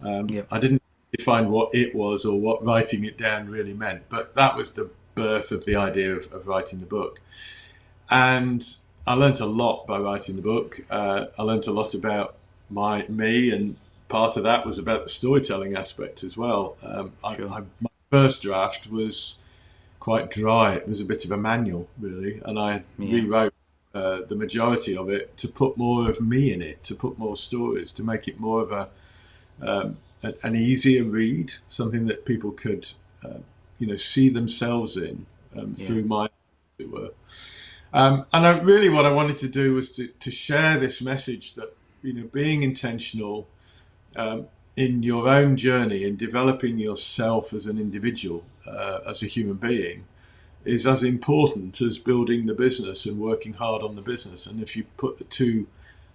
Um, 0.02 0.30
yep. 0.30 0.48
I 0.50 0.60
didn't 0.60 0.82
define 1.18 1.50
what 1.50 1.74
it 1.74 1.94
was 1.94 2.26
or 2.26 2.40
what 2.40 2.64
writing 2.64 3.04
it 3.04 3.18
down 3.18 3.50
really 3.50 3.74
meant, 3.74 4.04
but 4.10 4.36
that 4.36 4.56
was 4.56 4.74
the 4.74 4.90
birth 5.16 5.52
of 5.52 5.66
the 5.66 5.76
idea 5.76 6.16
of, 6.16 6.32
of 6.32 6.48
writing 6.48 6.80
the 6.80 6.86
book. 6.86 7.20
And 8.10 8.62
I 9.06 9.14
learnt 9.16 9.40
a 9.40 9.46
lot 9.46 9.86
by 9.86 9.98
writing 10.00 10.36
the 10.36 10.42
book. 10.42 10.82
Uh, 10.90 11.26
I 11.38 11.42
learnt 11.44 11.68
a 11.68 11.72
lot 11.72 11.94
about 11.94 12.36
my 12.70 13.06
me, 13.08 13.52
and 13.52 13.76
part 14.10 14.36
of 14.36 14.44
that 14.44 14.66
was 14.66 14.78
about 14.78 15.04
the 15.04 15.10
storytelling 15.10 15.78
aspect 15.78 16.24
as 16.24 16.38
well. 16.38 16.76
Um, 16.84 17.14
sure. 17.36 17.50
I, 17.50 17.58
I, 17.58 17.62
my 17.80 17.90
first 18.12 18.42
draft 18.42 18.92
was 18.92 19.38
quite 20.00 20.30
dry. 20.32 20.74
It 20.74 20.88
was 20.88 21.00
a 21.00 21.06
bit 21.06 21.24
of 21.24 21.32
a 21.32 21.38
manual, 21.38 21.88
really, 22.00 22.42
and 22.44 22.60
I 22.60 22.84
yeah. 22.98 23.14
rewrote 23.14 23.54
uh, 23.94 24.22
the 24.28 24.36
majority 24.36 24.98
of 24.98 25.10
it 25.10 25.38
to 25.38 25.48
put 25.48 25.78
more 25.78 26.10
of 26.10 26.20
me 26.20 26.52
in 26.52 26.62
it, 26.62 26.84
to 26.84 26.96
put 26.96 27.18
more 27.18 27.38
stories, 27.38 27.92
to 27.94 28.04
make 28.04 28.28
it 28.28 28.40
more 28.40 28.62
of 28.62 28.72
a 28.72 28.90
um, 29.62 29.98
an 30.22 30.56
easier 30.56 31.04
read, 31.04 31.54
something 31.68 32.06
that 32.06 32.26
people 32.26 32.52
could 32.52 32.90
uh, 33.24 33.40
you 33.78 33.88
know 33.88 33.96
see 33.96 34.30
themselves 34.30 34.98
in 34.98 35.26
um, 35.58 35.76
yeah. 35.78 35.86
through 35.86 36.04
my, 36.04 36.26
as 36.26 36.86
it 36.86 36.92
were. 36.92 37.12
Um, 37.92 38.26
and 38.32 38.46
I, 38.46 38.60
really, 38.60 38.90
what 38.90 39.06
I 39.06 39.12
wanted 39.12 39.38
to 39.40 39.48
do 39.48 39.74
was 39.74 39.92
to, 39.96 40.08
to 40.08 40.32
share 40.32 40.80
this 40.80 41.02
message 41.02 41.56
that 41.56 41.76
you 42.02 42.14
know 42.14 42.30
being 42.32 42.64
intentional 42.64 43.48
um, 44.16 44.48
in 44.76 45.04
your 45.04 45.28
own 45.28 45.58
journey 45.58 46.04
in 46.04 46.16
developing 46.16 46.78
yourself 46.78 47.54
as 47.54 47.66
an 47.66 47.78
individual, 47.78 48.46
uh, 48.66 49.00
as 49.06 49.22
a 49.22 49.26
human 49.26 49.56
being, 49.56 50.06
is 50.66 50.86
as 50.86 51.04
important 51.04 51.82
as 51.82 51.98
building 51.98 52.46
the 52.46 52.54
business 52.54 53.06
and 53.06 53.20
working 53.20 53.54
hard 53.54 53.82
on 53.82 53.96
the 53.96 54.02
business. 54.02 54.46
And 54.46 54.62
if 54.62 54.76
you 54.76 54.86
put 54.98 55.18
the 55.18 55.24
two 55.26 55.68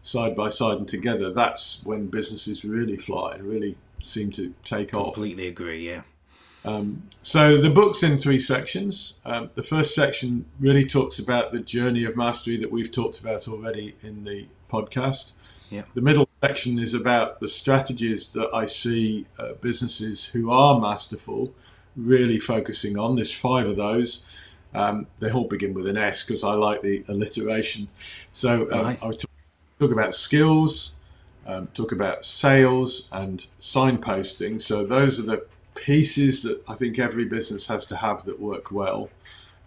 side 0.03 0.37
by 0.37 0.49
side 0.49 0.79
and 0.79 0.89
together, 0.89 1.33
that's 1.33 1.83
when 1.85 2.07
businesses 2.07 2.65
really 2.65 2.97
fly 2.97 3.35
and 3.35 3.45
really 3.45 3.77
seem 4.03 4.31
to 4.33 4.55
take 4.65 4.91
Completely 4.91 4.99
off. 4.99 5.15
Completely 5.15 5.49
agree. 5.49 5.89
Yeah. 5.89 6.03
Um, 6.65 7.03
so 7.21 7.57
the 7.57 7.71
book's 7.71 8.03
in 8.03 8.19
three 8.19 8.39
sections. 8.39 9.21
Um, 9.25 9.51
the 9.55 9.63
first 9.63 9.95
section 9.95 10.47
really 10.59 10.87
talks 10.87 11.19
about 11.19 11.53
the 11.53 11.61
journey 11.61 12.05
of 12.05 12.17
mastery 12.17 12.57
that 12.59 12.71
we've 12.71 12.91
talked 12.91 13.21
about 13.21 13.47
already 13.49 13.97
in 14.03 14.25
the 14.25 14.47
podcast. 14.71 15.33
Yeah. 15.75 15.83
The 15.95 16.01
middle 16.01 16.29
section 16.41 16.79
is 16.79 16.95
about 16.95 17.41
the 17.41 17.49
strategies 17.49 18.33
that 18.33 18.49
I 18.55 18.65
see 18.65 19.27
uh, 19.39 19.55
businesses 19.55 20.27
who 20.27 20.51
are 20.51 20.79
masterful 20.79 21.53
really 21.97 22.39
focusing 22.39 22.97
on. 22.97 23.17
There's 23.17 23.33
five 23.33 23.67
of 23.67 23.77
those. 23.77 24.25
Um, 24.73 25.09
they 25.19 25.33
all 25.33 25.49
begin 25.49 25.75
with 25.75 25.89
an 25.89 25.97
S 25.97 26.23
because 26.23 26.45
I 26.45 26.55
like 26.55 26.83
the 26.83 27.05
alliteration. 27.09 27.89
So 28.31 28.71
um, 28.71 28.87
right. 28.87 29.03
I 29.03 29.11
talk, 29.11 29.31
talk 29.81 29.91
about 29.91 30.15
skills, 30.15 30.95
um, 31.45 31.67
talk 31.69 31.91
about 31.91 32.25
sales 32.25 33.09
and 33.11 33.45
signposting. 33.59 34.61
So 34.61 34.85
those 34.85 35.19
are 35.19 35.25
the 35.25 35.47
pieces 35.75 36.45
that 36.45 36.63
I 36.69 36.75
think 36.75 37.01
every 37.01 37.25
business 37.25 37.67
has 37.67 37.85
to 37.87 37.97
have 37.97 38.25
that 38.25 38.41
work 38.41 38.71
well. 38.71 39.11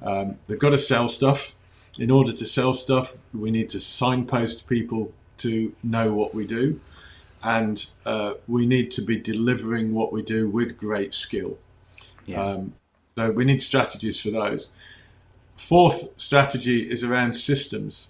Um, 0.02 0.38
they've 0.48 0.60
got 0.60 0.70
to 0.70 0.78
sell 0.78 1.10
stuff. 1.10 1.54
In 2.00 2.12
order 2.12 2.32
to 2.32 2.46
sell 2.46 2.74
stuff, 2.74 3.18
we 3.34 3.52
need 3.52 3.70
to 3.70 3.80
signpost 3.80 4.68
people 4.68 5.12
to 5.38 5.76
know 5.84 6.14
what 6.14 6.34
we 6.34 6.46
do, 6.46 6.80
and 7.44 7.86
uh, 8.06 8.34
we 8.48 8.66
need 8.66 8.92
to 8.92 9.02
be 9.02 9.18
delivering 9.18 9.94
what 9.94 10.12
we 10.12 10.22
do 10.22 10.50
with 10.50 10.78
great 10.78 11.14
skill. 11.14 11.58
Yeah. 12.26 12.44
Um, 12.44 12.74
so 13.18 13.32
we 13.32 13.46
need 13.46 13.62
strategies 13.62 14.20
for 14.20 14.32
those. 14.32 14.70
Fourth 15.56 16.20
strategy 16.20 16.90
is 16.90 17.04
around 17.04 17.34
systems. 17.34 18.10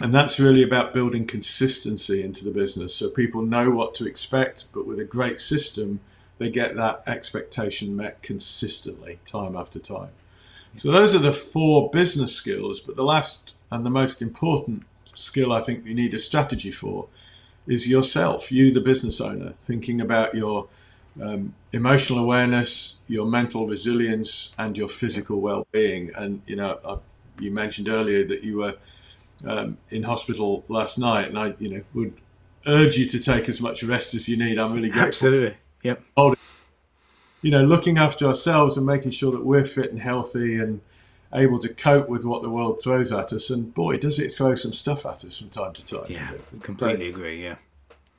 And 0.00 0.14
that's 0.14 0.40
really 0.40 0.62
about 0.62 0.94
building 0.94 1.26
consistency 1.26 2.22
into 2.22 2.42
the 2.42 2.50
business 2.50 2.94
so 2.94 3.10
people 3.10 3.42
know 3.42 3.70
what 3.70 3.94
to 3.96 4.06
expect, 4.06 4.66
but 4.72 4.86
with 4.86 4.98
a 4.98 5.04
great 5.04 5.38
system, 5.38 6.00
they 6.38 6.48
get 6.48 6.74
that 6.76 7.02
expectation 7.06 7.94
met 7.94 8.22
consistently, 8.22 9.18
time 9.26 9.54
after 9.54 9.78
time. 9.78 10.08
So 10.76 10.90
those 10.90 11.14
are 11.14 11.18
the 11.18 11.34
four 11.34 11.90
business 11.90 12.34
skills. 12.34 12.80
But 12.80 12.96
the 12.96 13.04
last 13.04 13.54
and 13.70 13.84
the 13.84 13.90
most 13.90 14.22
important 14.22 14.84
skill 15.20 15.52
I 15.52 15.60
think 15.60 15.84
you 15.84 15.94
need 15.94 16.14
a 16.14 16.18
strategy 16.18 16.70
for 16.70 17.08
is 17.66 17.86
yourself, 17.86 18.50
you, 18.50 18.72
the 18.72 18.80
business 18.80 19.20
owner, 19.20 19.54
thinking 19.60 20.00
about 20.00 20.34
your 20.34 20.68
um, 21.20 21.54
emotional 21.72 22.18
awareness, 22.18 22.96
your 23.06 23.26
mental 23.26 23.66
resilience, 23.66 24.52
and 24.58 24.76
your 24.76 24.88
physical 24.88 25.40
well-being. 25.40 26.10
And 26.16 26.42
you 26.46 26.56
know, 26.56 26.78
I, 26.84 26.96
you 27.42 27.50
mentioned 27.50 27.88
earlier 27.88 28.26
that 28.26 28.42
you 28.42 28.58
were 28.58 28.76
um, 29.46 29.78
in 29.90 30.04
hospital 30.04 30.64
last 30.68 30.98
night, 30.98 31.28
and 31.28 31.38
I, 31.38 31.54
you 31.58 31.70
know, 31.70 31.82
would 31.94 32.14
urge 32.66 32.96
you 32.96 33.06
to 33.06 33.18
take 33.18 33.48
as 33.48 33.60
much 33.60 33.82
rest 33.82 34.14
as 34.14 34.28
you 34.28 34.36
need. 34.36 34.58
I'm 34.58 34.72
really 34.72 34.90
grateful. 34.90 35.28
Absolutely. 35.28 35.56
Yep. 35.82 36.02
You 37.42 37.50
know, 37.50 37.64
looking 37.64 37.96
after 37.96 38.26
ourselves 38.26 38.76
and 38.76 38.84
making 38.84 39.12
sure 39.12 39.32
that 39.32 39.44
we're 39.44 39.64
fit 39.64 39.90
and 39.90 40.00
healthy 40.00 40.58
and 40.58 40.82
able 41.32 41.58
to 41.60 41.68
cope 41.68 42.08
with 42.08 42.24
what 42.24 42.42
the 42.42 42.50
world 42.50 42.82
throws 42.82 43.12
at 43.12 43.32
us. 43.32 43.50
And 43.50 43.72
boy, 43.72 43.98
does 43.98 44.18
it 44.18 44.34
throw 44.34 44.54
some 44.54 44.72
stuff 44.72 45.06
at 45.06 45.24
us 45.24 45.38
from 45.38 45.50
time 45.50 45.72
to 45.74 45.86
time. 45.86 46.06
Yeah, 46.08 46.32
completely 46.62 47.08
agree. 47.08 47.42
Yeah. 47.42 47.56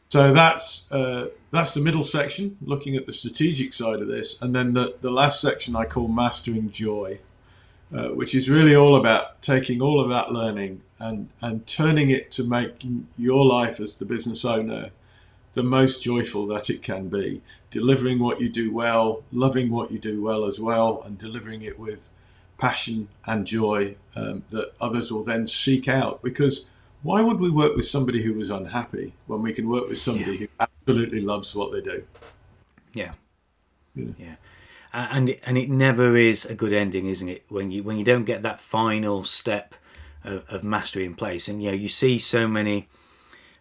So 0.10 0.34
that's 0.34 0.92
uh, 0.92 1.30
that's 1.52 1.74
the 1.74 1.80
middle 1.80 2.04
section, 2.04 2.58
looking 2.62 2.96
at 2.96 3.06
the 3.06 3.14
strategic 3.14 3.72
side 3.72 4.02
of 4.02 4.08
this, 4.08 4.42
and 4.42 4.54
then 4.54 4.74
the, 4.74 4.96
the 5.00 5.12
last 5.12 5.40
section 5.40 5.76
I 5.76 5.86
call 5.86 6.10
mastering 6.10 6.70
joy, 6.70 7.20
uh, 7.96 8.10
which 8.10 8.36
is 8.36 8.50
really 8.50 8.76
all 8.76 8.96
about 8.96 9.42
taking 9.42 9.82
all 9.82 10.02
of 10.02 10.10
that 10.10 10.32
learning 10.34 10.82
and 11.00 11.30
and 11.42 11.66
turning 11.66 12.10
it 12.10 12.30
to 12.32 12.44
make 12.44 12.84
your 13.18 13.46
life 13.46 13.80
as 13.80 14.00
the 14.00 14.06
business 14.06 14.44
owner 14.44 14.92
the 15.54 15.64
most 15.64 16.02
joyful 16.02 16.48
that 16.48 16.70
it 16.70 16.82
can 16.82 17.10
be, 17.10 17.42
delivering 17.70 18.20
what 18.20 18.40
you 18.40 18.50
do 18.50 18.74
well, 18.74 19.24
loving 19.32 19.70
what 19.70 19.92
you 19.92 20.00
do 20.00 20.22
well 20.22 20.46
as 20.46 20.60
well, 20.60 21.02
and 21.06 21.18
delivering 21.18 21.62
it 21.62 21.78
with 21.78 22.10
passion 22.62 23.10
and 23.26 23.46
joy 23.46 23.96
um, 24.16 24.44
that 24.52 24.72
others 24.80 25.12
will 25.12 25.24
then 25.24 25.48
seek 25.48 25.88
out 25.88 26.22
because 26.22 26.66
why 27.02 27.20
would 27.20 27.40
we 27.40 27.50
work 27.50 27.76
with 27.76 27.88
somebody 27.88 28.22
who 28.22 28.36
was 28.36 28.52
unhappy 28.52 29.14
when 29.26 29.42
we 29.42 29.52
can 29.52 29.68
work 29.68 29.90
with 29.90 29.98
somebody 29.98 30.34
yeah. 30.34 30.38
who 30.38 30.48
absolutely 30.60 31.22
loves 31.22 31.56
what 31.56 31.72
they 31.72 31.82
do? 31.82 32.04
Yeah, 32.94 33.14
yeah, 33.96 34.12
yeah. 34.20 34.36
Uh, 34.94 35.08
and 35.10 35.36
and 35.44 35.58
it 35.58 35.72
never 35.72 36.16
is 36.16 36.46
a 36.46 36.54
good 36.54 36.72
ending, 36.72 37.08
isn't 37.08 37.30
it? 37.30 37.46
When 37.50 37.72
you 37.72 37.82
when 37.82 37.98
you 37.98 38.04
don't 38.04 38.26
get 38.26 38.44
that 38.44 38.62
final 38.62 39.24
step 39.24 39.74
of, 40.24 40.44
of 40.48 40.64
mastery 40.64 41.06
in 41.06 41.16
place, 41.16 41.48
and 41.48 41.64
you 41.64 41.70
know 41.70 41.76
you 41.76 41.88
see 41.88 42.20
so 42.20 42.48
many 42.48 42.88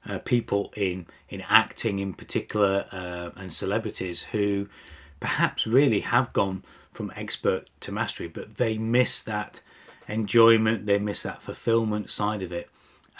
uh, 0.06 0.18
people 0.18 0.74
in 0.76 1.06
in 1.30 1.40
acting 1.48 2.00
in 2.00 2.12
particular 2.12 2.84
uh, 2.92 3.30
and 3.36 3.50
celebrities 3.50 4.22
who 4.22 4.68
perhaps 5.20 5.66
really 5.66 6.00
have 6.00 6.30
gone 6.34 6.62
from 7.00 7.12
expert 7.16 7.70
to 7.80 7.92
mastery, 7.92 8.28
but 8.28 8.56
they 8.56 8.78
miss 8.78 9.22
that 9.22 9.60
enjoyment, 10.08 10.86
they 10.86 10.98
miss 10.98 11.22
that 11.22 11.42
fulfillment 11.42 12.10
side 12.10 12.42
of 12.42 12.52
it 12.52 12.68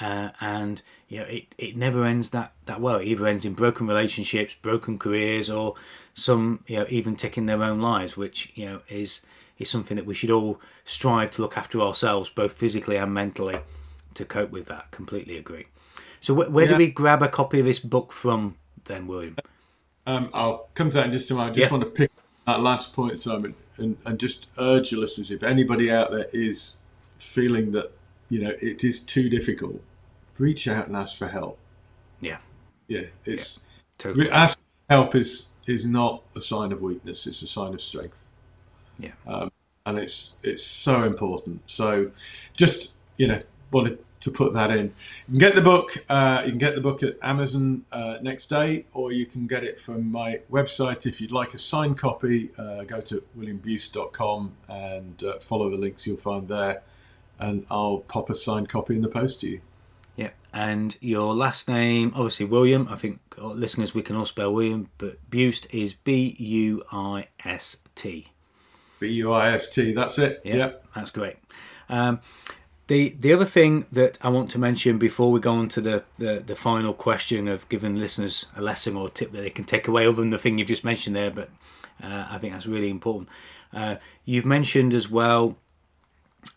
uh, 0.01 0.31
and 0.41 0.83
you 1.09 1.21
know 1.21 1.27
it, 1.27 1.55
it 1.59 1.77
never 1.77 2.05
ends 2.05 2.31
that 2.31 2.53
that 2.67 2.81
well. 2.81 2.97
It 2.97 3.07
either 3.07 3.27
ends 3.27 3.45
in 3.45 3.55
broken 3.55 3.87
relationships, 3.87 4.55
broken 4.61 4.99
careers, 4.99 5.51
or 5.51 5.75
some 6.15 6.65
you 6.67 6.79
know 6.79 6.87
even 6.89 7.17
taking 7.17 7.47
their 7.47 7.63
own 7.63 7.81
lives, 7.81 8.17
which 8.17 8.53
you 8.55 8.67
know 8.67 8.81
is 8.89 9.21
is 9.59 9.69
something 9.69 9.97
that 9.97 10.07
we 10.07 10.15
should 10.15 10.31
all 10.31 10.61
strive 10.85 11.31
to 11.33 11.43
look 11.43 11.57
after 11.57 11.81
ourselves, 11.81 12.31
both 12.31 12.53
physically 12.53 12.97
and 12.97 13.13
mentally, 13.13 13.61
to 14.15 14.25
cope 14.25 14.51
with 14.51 14.67
that. 14.67 14.91
Completely 14.91 15.37
agree. 15.37 15.67
So 16.21 16.35
wh- 16.35 16.53
where 16.53 16.65
yeah. 16.65 16.73
do 16.73 16.79
we 16.79 16.89
grab 16.89 17.23
a 17.23 17.29
copy 17.29 17.61
of 17.61 17.67
this 17.67 17.79
book 17.79 18.13
from 18.13 18.57
then, 18.87 19.07
William? 19.07 19.37
Um, 20.07 20.31
I'll 20.33 20.71
come 20.75 20.89
to 20.91 20.95
that 20.97 21.07
in 21.07 21.13
just 21.13 21.31
a 21.31 21.35
moment. 21.35 21.51
I 21.51 21.55
just 21.61 21.71
yeah. 21.71 21.79
want 21.79 21.85
to 21.85 21.91
pick 21.91 22.11
that 22.51 22.63
last 22.63 22.93
point, 22.93 23.19
Simon, 23.19 23.55
and, 23.77 23.97
and 24.05 24.19
just 24.19 24.49
urge 24.59 24.93
your 24.93 25.01
listeners 25.01 25.31
if 25.31 25.43
anybody 25.43 25.91
out 25.91 26.11
there 26.11 26.27
is 26.33 26.77
feeling 27.19 27.71
that 27.71 27.93
you 28.29 28.41
know 28.41 28.53
it 28.61 28.85
is 28.85 29.01
too 29.01 29.29
difficult 29.29 29.83
reach 30.41 30.67
out 30.67 30.89
and 30.89 30.97
ask 30.97 31.17
for 31.17 31.29
help. 31.29 31.59
Yeah. 32.21 32.39
Yeah. 32.89 33.03
It's 33.25 33.59
yeah, 33.59 33.63
totally. 33.99 34.31
ask 34.31 34.59
help 34.89 35.15
is 35.15 35.49
is 35.67 35.85
not 35.85 36.23
a 36.35 36.41
sign 36.41 36.73
of 36.73 36.81
weakness. 36.81 37.27
It's 37.27 37.43
a 37.43 37.47
sign 37.47 37.75
of 37.75 37.81
strength. 37.81 38.29
Yeah. 38.99 39.13
Um, 39.27 39.53
and 39.87 39.99
it's 39.99 40.37
it's 40.43 40.65
so 40.65 41.05
important. 41.05 41.63
So, 41.67 42.11
just 42.55 42.95
you 43.17 43.29
know, 43.29 43.43
wanted 43.71 43.99
to 44.21 44.31
put 44.31 44.53
that 44.53 44.71
in. 44.71 44.87
You 45.29 45.33
can 45.33 45.39
get 45.39 45.55
the 45.55 45.63
book. 45.63 46.05
Uh, 46.09 46.43
you 46.45 46.51
can 46.51 46.59
get 46.59 46.75
the 46.75 46.81
book 46.81 47.03
at 47.03 47.17
Amazon 47.23 47.85
uh, 47.91 48.19
next 48.21 48.47
day, 48.47 48.87
or 48.93 49.13
you 49.13 49.27
can 49.27 49.47
get 49.47 49.65
it 49.65 49.79
from 49.81 50.11
my 50.11 50.41
website. 50.51 51.07
If 51.07 51.21
you'd 51.21 51.33
like 51.33 51.55
a 51.55 51.59
signed 51.59 51.99
copy, 51.99 52.51
uh, 52.59 52.85
go 52.85 53.01
to 53.01 53.23
williambuist.com 53.37 54.55
and 54.69 55.25
uh, 55.25 55.39
follow 55.39 55.71
the 55.71 55.77
links 55.77 56.07
you'll 56.07 56.19
find 56.19 56.49
there, 56.49 56.83
and 57.39 57.67
I'll 57.71 57.99
pop 57.99 58.31
a 58.31 58.35
signed 58.35 58.69
copy 58.69 58.95
in 58.95 59.03
the 59.03 59.09
post 59.09 59.41
to 59.41 59.49
you. 59.49 59.61
Yeah, 60.17 60.31
and 60.53 60.97
your 61.01 61.35
last 61.35 61.67
name, 61.67 62.13
obviously 62.15 62.45
William. 62.47 62.89
I 62.89 62.97
think 62.97 63.21
listeners 63.39 63.95
we 63.95 64.03
can 64.03 64.17
all 64.17 64.27
spell 64.27 64.53
William, 64.53 64.91
but 64.99 65.19
Buist 65.31 65.67
is 65.71 65.95
B 65.95 66.37
U 66.39 66.85
I 66.93 67.29
S 67.45 67.79
T. 67.95 68.27
B 68.99 69.09
U 69.09 69.33
I 69.33 69.53
S 69.53 69.71
T. 69.71 69.95
That's 69.95 70.19
it. 70.19 70.43
Yeah, 70.45 70.57
yep. 70.57 70.85
that's 70.95 71.11
great. 71.11 71.37
Um, 71.89 72.21
the 72.91 73.15
the 73.21 73.33
other 73.33 73.45
thing 73.45 73.87
that 73.93 74.19
I 74.21 74.31
want 74.31 74.51
to 74.51 74.59
mention 74.59 74.99
before 74.99 75.31
we 75.31 75.39
go 75.39 75.53
on 75.53 75.69
to 75.69 75.81
the, 75.81 76.03
the, 76.19 76.43
the 76.45 76.57
final 76.57 76.93
question 76.93 77.47
of 77.47 77.69
giving 77.69 77.95
listeners 77.95 78.47
a 78.57 78.61
lesson 78.61 78.97
or 78.97 79.07
a 79.07 79.11
tip 79.11 79.31
that 79.31 79.43
they 79.43 79.51
can 79.51 79.65
take 79.65 79.87
away, 79.87 80.09
other 80.09 80.21
than 80.21 80.31
the 80.31 80.39
thing 80.39 80.59
you've 80.59 80.67
just 80.67 80.83
mentioned 80.83 81.15
there, 81.15 81.31
but 81.31 81.51
uh, 82.03 82.27
I 82.29 82.39
think 82.39 82.53
that's 82.53 82.67
really 82.67 82.91
important. 82.91 83.29
Uh, 83.73 83.97
you've 84.25 84.45
mentioned 84.45 84.93
as 84.93 85.09
well 85.09 85.57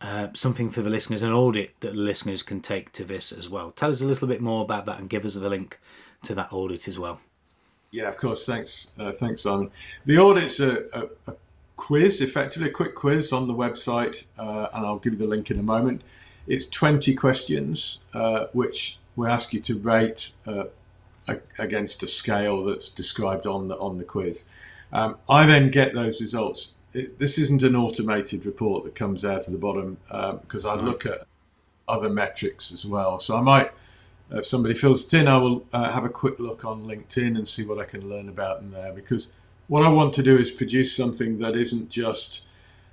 uh, 0.01 0.29
something 0.33 0.71
for 0.71 0.81
the 0.81 0.89
listeners, 0.89 1.21
an 1.21 1.31
audit 1.31 1.79
that 1.81 1.93
the 1.93 1.99
listeners 1.99 2.41
can 2.41 2.61
take 2.61 2.91
to 2.93 3.03
this 3.03 3.31
as 3.31 3.47
well. 3.47 3.69
Tell 3.69 3.91
us 3.91 4.01
a 4.01 4.07
little 4.07 4.27
bit 4.27 4.41
more 4.41 4.63
about 4.63 4.87
that 4.87 4.97
and 4.97 5.07
give 5.07 5.25
us 5.25 5.35
the 5.35 5.47
link 5.47 5.79
to 6.23 6.33
that 6.33 6.51
audit 6.51 6.87
as 6.87 6.97
well. 6.97 7.21
Yeah, 7.91 8.09
of 8.09 8.17
course. 8.17 8.43
Thanks, 8.43 8.89
uh, 8.97 9.11
thanks, 9.11 9.41
Simon. 9.41 9.69
The 10.05 10.17
audit's 10.17 10.59
a, 10.59 10.77
a, 10.93 11.03
a, 11.27 11.35
quiz, 11.75 12.21
effectively 12.21 12.69
a 12.69 12.71
quick 12.71 12.95
quiz 12.95 13.31
on 13.31 13.47
the 13.47 13.53
website, 13.53 14.25
uh, 14.39 14.69
and 14.73 14.83
I'll 14.83 14.97
give 14.97 15.13
you 15.13 15.19
the 15.19 15.27
link 15.27 15.51
in 15.51 15.59
a 15.59 15.63
moment. 15.63 16.01
It's 16.47 16.67
20 16.67 17.13
questions, 17.15 18.01
uh, 18.13 18.47
which 18.53 18.99
we 19.15 19.27
ask 19.27 19.53
you 19.53 19.59
to 19.61 19.77
rate 19.77 20.31
uh, 20.45 20.65
against 21.57 22.03
a 22.03 22.07
scale 22.07 22.63
that's 22.63 22.89
described 22.89 23.47
on 23.47 23.69
the 23.69 23.77
on 23.77 23.97
the 23.97 24.03
quiz. 24.03 24.43
Um, 24.91 25.17
I 25.29 25.45
then 25.45 25.71
get 25.71 25.93
those 25.93 26.19
results 26.19 26.75
it, 26.93 27.17
this 27.17 27.37
isn't 27.37 27.63
an 27.63 27.75
automated 27.75 28.45
report 28.45 28.83
that 28.83 28.95
comes 28.95 29.25
out 29.25 29.47
of 29.47 29.53
the 29.53 29.59
bottom 29.59 29.97
because 30.07 30.65
um, 30.65 30.79
I 30.79 30.81
look 30.81 31.05
at 31.05 31.25
other 31.87 32.09
metrics 32.09 32.71
as 32.71 32.85
well. 32.85 33.19
So 33.19 33.37
I 33.37 33.41
might, 33.41 33.71
if 34.31 34.45
somebody 34.45 34.73
fills 34.73 35.05
it 35.05 35.13
in, 35.19 35.27
I 35.27 35.37
will 35.37 35.65
uh, 35.73 35.91
have 35.91 36.05
a 36.05 36.09
quick 36.09 36.39
look 36.39 36.65
on 36.65 36.85
LinkedIn 36.85 37.35
and 37.35 37.47
see 37.47 37.65
what 37.65 37.79
I 37.79 37.85
can 37.85 38.09
learn 38.09 38.29
about 38.29 38.61
them 38.61 38.71
there. 38.71 38.93
Because 38.93 39.31
what 39.67 39.83
I 39.83 39.89
want 39.89 40.13
to 40.13 40.23
do 40.23 40.37
is 40.37 40.51
produce 40.51 40.95
something 40.95 41.39
that 41.39 41.55
isn't 41.55 41.89
just 41.89 42.47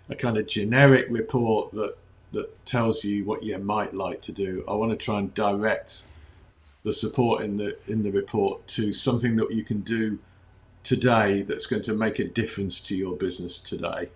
a 0.08 0.14
kind 0.14 0.36
of 0.36 0.46
generic 0.46 1.06
report 1.08 1.72
that 1.72 1.94
that 2.32 2.64
tells 2.64 3.04
you 3.04 3.24
what 3.24 3.42
you 3.42 3.58
might 3.58 3.94
like 3.94 4.22
to 4.22 4.32
do. 4.32 4.64
I 4.68 4.74
want 4.74 4.90
to 4.92 4.96
try 4.96 5.18
and 5.18 5.34
direct 5.34 6.06
the 6.82 6.92
support 6.92 7.42
in 7.42 7.56
the 7.56 7.78
in 7.86 8.02
the 8.02 8.10
report 8.10 8.66
to 8.68 8.92
something 8.92 9.36
that 9.36 9.50
you 9.50 9.64
can 9.64 9.80
do 9.80 10.18
today 10.82 11.42
that's 11.42 11.66
going 11.66 11.82
to 11.82 11.92
make 11.92 12.18
a 12.18 12.24
difference 12.24 12.80
to 12.80 12.96
your 12.96 13.16
business 13.16 13.60
today. 13.60 14.10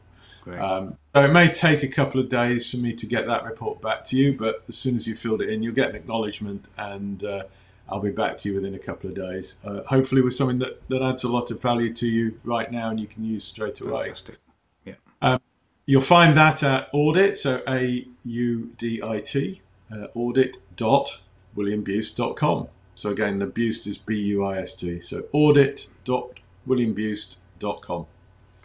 Um, 0.46 0.98
so 1.14 1.24
it 1.24 1.32
may 1.32 1.48
take 1.48 1.82
a 1.82 1.88
couple 1.88 2.20
of 2.20 2.28
days 2.28 2.70
for 2.70 2.76
me 2.76 2.92
to 2.94 3.06
get 3.06 3.26
that 3.26 3.44
report 3.44 3.80
back 3.80 4.04
to 4.06 4.16
you, 4.16 4.36
but 4.36 4.62
as 4.68 4.76
soon 4.76 4.94
as 4.94 5.06
you 5.06 5.14
filled 5.14 5.40
it 5.40 5.48
in, 5.48 5.62
you'll 5.62 5.74
get 5.74 5.90
an 5.90 5.96
acknowledgement 5.96 6.66
and 6.76 7.24
uh, 7.24 7.44
I'll 7.88 8.00
be 8.00 8.10
back 8.10 8.36
to 8.38 8.48
you 8.48 8.56
within 8.56 8.74
a 8.74 8.78
couple 8.78 9.08
of 9.08 9.16
days. 9.16 9.56
Uh, 9.64 9.82
hopefully, 9.84 10.20
with 10.20 10.34
something 10.34 10.58
that, 10.58 10.86
that 10.88 11.02
adds 11.02 11.24
a 11.24 11.28
lot 11.28 11.50
of 11.50 11.62
value 11.62 11.92
to 11.94 12.06
you 12.06 12.38
right 12.44 12.70
now 12.70 12.90
and 12.90 13.00
you 13.00 13.06
can 13.06 13.24
use 13.24 13.44
straight 13.44 13.80
away. 13.80 14.02
Fantastic. 14.02 14.36
Yeah. 14.84 14.94
Um, 15.22 15.40
you'll 15.86 16.00
find 16.00 16.34
that 16.34 16.62
at 16.62 16.88
audit, 16.92 17.38
so 17.38 17.62
A 17.68 18.06
U 18.24 18.72
D 18.78 19.02
I 19.02 19.20
T, 19.20 19.60
uh, 19.92 20.06
audit.williambuist.com. 20.14 22.68
So 22.96 23.10
again, 23.10 23.40
the 23.40 23.46
Buist 23.46 23.86
is 23.86 23.98
B 23.98 24.18
U 24.20 24.44
I 24.44 24.58
S 24.58 24.74
T. 24.74 25.00
So 25.00 25.24
audit.williambuist.com 25.32 26.44
williambuist.com. 26.66 28.06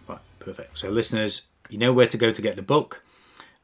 Right, 0.07 0.20
perfect. 0.39 0.78
So, 0.78 0.89
listeners, 0.89 1.43
you 1.70 1.78
know 1.78 1.93
where 1.93 2.07
to 2.07 2.17
go 2.17 2.32
to 2.32 2.41
get 2.41 2.55
the 2.55 2.61
book. 2.61 3.03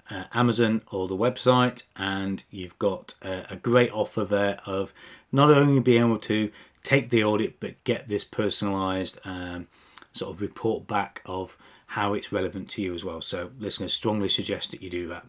Uh, 0.07 0.25
Amazon 0.35 0.83
or 0.91 1.07
the 1.07 1.17
website, 1.17 1.81
and 1.95 2.43
you've 2.51 2.77
got 2.77 3.15
a, 3.23 3.53
a 3.53 3.55
great 3.55 3.91
offer 3.91 4.23
there 4.23 4.59
of 4.65 4.93
not 5.31 5.49
only 5.49 5.79
being 5.79 6.01
able 6.01 6.19
to 6.19 6.51
take 6.83 7.09
the 7.09 7.23
audit 7.23 7.59
but 7.59 7.83
get 7.85 8.07
this 8.07 8.23
personalized 8.23 9.17
um, 9.25 9.65
sort 10.13 10.31
of 10.31 10.41
report 10.41 10.85
back 10.85 11.23
of 11.25 11.57
how 11.95 12.13
it's 12.13 12.31
relevant 12.33 12.69
to 12.69 12.81
you 12.81 12.93
as 12.93 13.05
well. 13.05 13.21
So, 13.21 13.51
listeners, 13.57 13.93
strongly 13.93 14.27
suggest 14.27 14.71
that 14.71 14.81
you 14.83 14.89
do 14.89 15.07
that. 15.07 15.25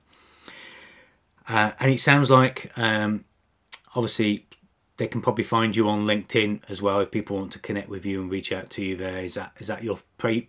Uh, 1.49 1.71
and 1.79 1.93
it 1.93 2.01
sounds 2.01 2.29
like, 2.29 2.73
um, 2.77 3.25
obviously, 3.95 4.47
they 4.97 5.07
can 5.07 5.21
probably 5.23 5.45
find 5.45 5.77
you 5.77 5.89
on 5.89 6.07
LinkedIn 6.07 6.63
as 6.69 6.83
well 6.83 6.99
if 7.01 7.13
people 7.13 7.37
want 7.37 7.53
to 7.53 7.61
connect 7.61 7.89
with 7.89 8.05
you 8.05 8.21
and 8.21 8.31
reach 8.33 8.51
out 8.51 8.69
to 8.71 8.83
you 8.83 8.97
there. 8.97 9.19
Is 9.19 9.35
that 9.35 9.53
is 9.59 9.69
that 9.69 9.85
your 9.85 9.99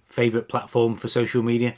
favorite 0.09 0.47
platform 0.49 0.95
for 0.95 1.07
social 1.07 1.43
media? 1.43 1.75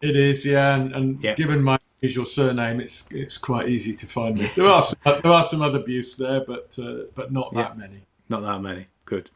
It 0.00 0.16
is, 0.16 0.46
yeah. 0.46 0.74
And, 0.76 0.94
and 0.94 1.36
given 1.36 1.62
my 1.62 1.78
is 2.00 2.16
your 2.16 2.24
surname, 2.24 2.80
it's 2.80 3.08
it's 3.10 3.36
quite 3.36 3.68
easy 3.68 3.92
to 3.94 4.06
find 4.06 4.38
me. 4.38 4.50
There 4.56 4.66
are 4.66 4.82
some, 4.82 4.98
there 5.04 5.32
are 5.32 5.44
some 5.44 5.60
other 5.62 5.80
Buse 5.80 6.16
there, 6.16 6.42
but 6.46 6.78
uh, 6.78 7.10
but 7.14 7.30
not 7.30 7.52
that 7.54 7.72
Yeah. 7.74 7.82
many. 7.82 8.00
Not 8.28 8.40
that 8.42 8.60
many. 8.62 8.86
Good. 9.04 9.28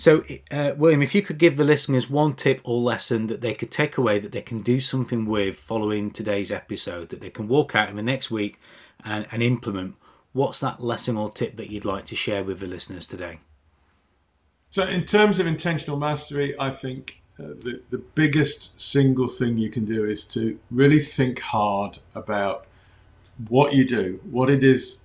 So, 0.00 0.24
uh, 0.50 0.72
William, 0.78 1.02
if 1.02 1.14
you 1.14 1.20
could 1.20 1.36
give 1.36 1.58
the 1.58 1.64
listeners 1.64 2.08
one 2.08 2.34
tip 2.34 2.62
or 2.64 2.80
lesson 2.80 3.26
that 3.26 3.42
they 3.42 3.52
could 3.52 3.70
take 3.70 3.98
away 3.98 4.18
that 4.18 4.32
they 4.32 4.40
can 4.40 4.62
do 4.62 4.80
something 4.80 5.26
with 5.26 5.58
following 5.58 6.10
today's 6.10 6.50
episode, 6.50 7.10
that 7.10 7.20
they 7.20 7.28
can 7.28 7.48
walk 7.48 7.74
out 7.74 7.90
in 7.90 7.96
the 7.96 8.02
next 8.02 8.30
week 8.30 8.58
and, 9.04 9.26
and 9.30 9.42
implement, 9.42 9.96
what's 10.32 10.58
that 10.60 10.82
lesson 10.82 11.18
or 11.18 11.30
tip 11.30 11.58
that 11.58 11.68
you'd 11.68 11.84
like 11.84 12.06
to 12.06 12.16
share 12.16 12.42
with 12.42 12.60
the 12.60 12.66
listeners 12.66 13.06
today? 13.06 13.40
So, 14.70 14.84
in 14.84 15.04
terms 15.04 15.38
of 15.38 15.46
intentional 15.46 15.98
mastery, 15.98 16.58
I 16.58 16.70
think 16.70 17.20
uh, 17.38 17.48
the, 17.48 17.82
the 17.90 17.98
biggest 17.98 18.80
single 18.80 19.28
thing 19.28 19.58
you 19.58 19.68
can 19.68 19.84
do 19.84 20.06
is 20.06 20.24
to 20.28 20.58
really 20.70 21.00
think 21.00 21.40
hard 21.40 21.98
about 22.14 22.66
what 23.48 23.74
you 23.74 23.86
do, 23.86 24.18
what 24.30 24.48
it 24.48 24.64
is 24.64 25.02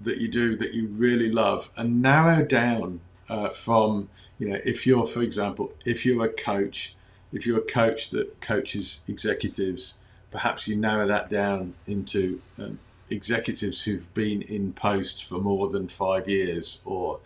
that 0.00 0.18
you 0.18 0.28
do 0.28 0.56
that 0.58 0.74
you 0.74 0.86
really 0.90 1.28
love, 1.28 1.72
and 1.76 2.00
narrow 2.00 2.44
down 2.44 3.00
uh, 3.28 3.48
from, 3.48 4.08
you 4.38 4.48
know, 4.48 4.58
if 4.64 4.86
you're, 4.86 5.06
for 5.06 5.22
example, 5.22 5.72
if 5.84 6.06
you're 6.06 6.24
a 6.24 6.32
coach, 6.32 6.96
if 7.32 7.46
you're 7.46 7.58
a 7.58 7.62
coach 7.62 8.10
that 8.10 8.40
coaches 8.40 9.00
executives, 9.08 9.98
perhaps 10.30 10.68
you 10.68 10.76
narrow 10.76 11.06
that 11.06 11.28
down 11.28 11.74
into 11.86 12.40
um, 12.58 12.78
executives 13.10 13.82
who've 13.82 14.12
been 14.14 14.42
in 14.42 14.72
post 14.72 15.24
for 15.24 15.38
more 15.38 15.68
than 15.68 15.88
five 15.88 16.28
years 16.28 16.80
or, 16.84 17.20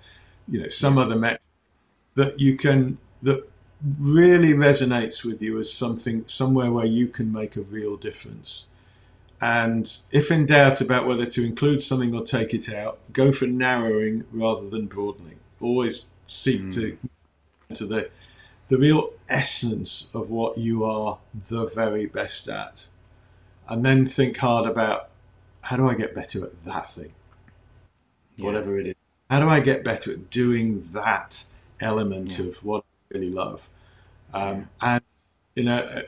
you 0.49 0.61
know, 0.61 0.69
some 0.69 0.99
other 0.99 1.17
metric 1.17 1.41
that 2.15 2.39
you 2.41 2.57
can 2.57 2.99
that 3.23 3.49
really 3.99 4.53
resonates 4.53 5.25
with 5.25 5.43
you 5.43 5.59
as 5.59 5.73
something 5.73 6.25
somewhere 6.25 6.71
where 6.71 6.87
you 6.87 7.09
can 7.09 7.33
make 7.33 7.57
a 7.57 7.63
real 7.63 7.97
difference. 7.97 8.67
And 9.41 9.93
if 10.13 10.31
in 10.31 10.47
doubt 10.47 10.81
about 10.81 11.07
whether 11.07 11.27
to 11.27 11.45
include 11.45 11.83
something 11.83 12.15
or 12.15 12.23
take 12.23 12.55
it 12.55 12.73
out, 12.73 13.01
go 13.13 13.33
for 13.33 13.47
narrowing 13.47 14.25
rather 14.33 14.69
than 14.69 14.87
broadening. 14.87 15.41
Always 15.61 16.07
seek 16.25 16.71
to 16.73 16.99
to 17.75 17.87
the 17.87 18.11
the 18.69 18.79
real 18.79 19.11
essence 19.29 20.11
of 20.15 20.31
what 20.31 20.57
you 20.57 20.85
are 20.85 21.19
the 21.35 21.67
very 21.67 22.07
best 22.07 22.49
at. 22.49 22.89
And 23.69 23.85
then 23.85 24.07
think 24.07 24.37
hard 24.39 24.67
about 24.67 25.11
how 25.63 25.77
do 25.77 25.89
I 25.89 25.95
get 25.95 26.15
better 26.15 26.45
at 26.45 26.65
that 26.65 26.89
thing? 26.89 27.13
Whatever 28.39 28.77
it 28.79 28.87
is. 28.89 28.95
How 29.31 29.41
do 29.41 29.49
I 29.49 29.61
get 29.61 29.85
better 29.85 30.13
at 30.13 30.31
doing 30.31 30.89
that 30.93 31.45
element 31.81 32.39
of 32.39 32.65
what 32.65 32.85
I 33.11 33.15
really 33.15 33.31
love? 33.31 33.69
Um, 34.35 34.69
and 34.81 35.03
you 35.55 35.65
know, 35.65 36.03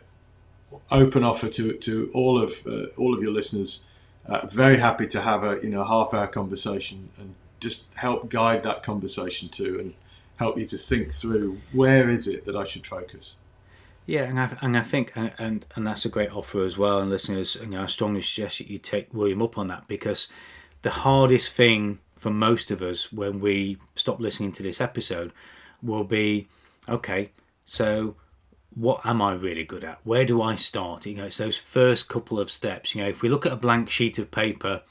open 0.91 1.23
offer 1.23 1.49
to 1.49 1.75
to 1.75 2.11
all 2.15 2.39
of 2.39 2.67
uh, 2.67 2.87
all 2.97 3.15
of 3.15 3.23
your 3.23 3.33
listeners. 3.33 3.85
Uh, 4.27 4.47
very 4.47 4.79
happy 4.79 5.07
to 5.07 5.21
have 5.21 5.45
a 5.45 5.59
you 5.63 5.71
know 5.71 5.85
half 5.85 6.15
hour 6.15 6.27
conversation 6.27 7.11
and 7.19 7.35
just 7.61 7.95
help 7.97 8.31
guide 8.31 8.63
that 8.63 8.83
conversation 8.83 9.49
too, 9.49 9.79
and 9.79 9.95
help 10.37 10.59
you 10.59 10.65
to 10.67 10.79
think 10.79 11.13
through 11.13 11.61
where 11.73 12.11
is 12.11 12.27
it 12.27 12.45
that 12.47 12.57
I 12.57 12.65
should 12.65 12.87
focus. 12.87 13.37
Yeah, 14.07 14.25
and 14.25 14.39
I, 14.39 14.57
and 14.61 14.77
I 14.77 14.83
think 14.83 15.13
and, 15.17 15.65
and 15.75 15.87
that's 15.87 16.05
a 16.05 16.11
great 16.11 16.31
offer 16.31 16.63
as 16.65 16.77
well. 16.77 17.01
And 17.01 17.11
listeners, 17.11 17.57
you 17.61 17.69
know, 17.69 17.83
I 17.83 17.87
strongly 17.87 18.21
suggest 18.21 18.59
that 18.59 18.69
you 18.69 18.79
take 18.79 19.15
William 19.15 19.41
up 19.41 19.57
on 19.57 19.69
that 19.69 19.89
because 19.89 20.29
the 20.83 20.91
hardest 20.91 21.53
thing 21.53 21.99
for 22.17 22.31
most 22.31 22.71
of 22.71 22.83
us 22.83 23.13
when 23.13 23.41
we 23.41 23.79
stop 23.97 24.21
listening 24.21 24.53
to 24.53 24.63
this 24.63 24.81
episode 24.81 25.33
will 25.83 26.05
be, 26.05 26.49
okay, 26.89 27.31
so 27.65 28.17
what 28.75 29.05
am 29.07 29.23
I 29.23 29.33
really 29.35 29.65
good 29.65 29.85
at? 29.85 30.01
Where 30.05 30.25
do 30.25 30.43
I 30.43 30.57
start? 30.57 31.07
You 31.07 31.15
know, 31.17 31.25
it's 31.25 31.39
those 31.39 31.57
first 31.57 32.09
couple 32.09 32.39
of 32.39 32.51
steps. 32.51 32.95
You 32.95 33.03
know, 33.03 33.09
if 33.09 33.23
we 33.23 33.29
look 33.29 33.47
at 33.47 33.53
a 33.53 33.57
blank 33.57 33.89
sheet 33.89 34.19
of 34.19 34.31
paper, 34.31 34.83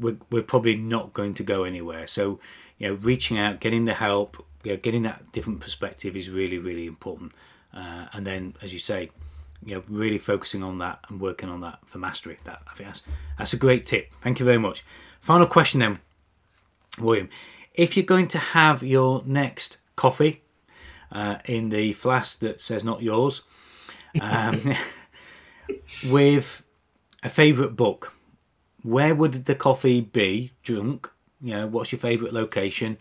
we're, 0.00 0.16
we're 0.30 0.42
probably 0.42 0.76
not 0.76 1.12
going 1.12 1.34
to 1.34 1.42
go 1.42 1.64
anywhere. 1.64 2.06
So, 2.06 2.40
you 2.78 2.88
know, 2.88 2.94
reaching 2.94 3.38
out, 3.38 3.60
getting 3.60 3.84
the 3.84 3.94
help, 3.94 4.44
you 4.64 4.72
know, 4.72 4.76
getting 4.78 5.02
that 5.02 5.32
different 5.32 5.60
perspective 5.60 6.16
is 6.16 6.30
really, 6.30 6.58
really 6.58 6.86
important. 6.86 7.32
Uh, 7.72 8.06
and 8.12 8.26
then, 8.26 8.54
as 8.62 8.72
you 8.72 8.78
say, 8.78 9.10
you 9.64 9.74
know, 9.74 9.82
really 9.88 10.18
focusing 10.18 10.62
on 10.62 10.78
that 10.78 11.00
and 11.08 11.20
working 11.20 11.48
on 11.48 11.60
that 11.60 11.78
for 11.86 11.98
mastery. 11.98 12.38
That 12.44 12.62
I 12.70 12.74
think 12.74 12.88
that's 12.88 13.02
that's 13.36 13.52
a 13.52 13.56
great 13.56 13.86
tip. 13.86 14.12
Thank 14.22 14.38
you 14.40 14.46
very 14.46 14.58
much. 14.58 14.84
Final 15.20 15.46
question 15.46 15.80
then, 15.80 15.98
William. 17.00 17.28
If 17.74 17.96
you're 17.96 18.06
going 18.06 18.28
to 18.28 18.38
have 18.38 18.82
your 18.82 19.22
next 19.24 19.78
coffee 19.96 20.42
uh, 21.12 21.38
in 21.44 21.68
the 21.68 21.92
flask 21.92 22.40
that 22.40 22.60
says 22.60 22.82
not 22.82 23.02
yours, 23.02 23.42
um, 24.20 24.74
with 26.10 26.64
a 27.22 27.28
favourite 27.28 27.76
book, 27.76 28.14
where 28.82 29.14
would 29.14 29.44
the 29.44 29.54
coffee 29.54 30.00
be 30.00 30.52
drunk? 30.62 31.10
You 31.40 31.54
know, 31.54 31.66
what's 31.66 31.92
your 31.92 32.00
favourite 32.00 32.32
location? 32.32 32.98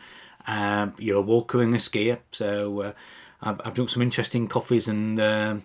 Um, 0.48 0.94
you're 0.98 1.18
a 1.20 1.22
walker 1.22 1.62
and 1.62 1.76
a 1.76 1.78
skier, 1.78 2.20
so 2.32 2.82
uh, 2.82 2.94
I've, 3.42 3.60
I've 3.66 3.74
drunk 3.74 3.90
some 3.90 4.02
interesting 4.02 4.48
coffees 4.48 4.88
and 4.88 5.20
um 5.20 5.64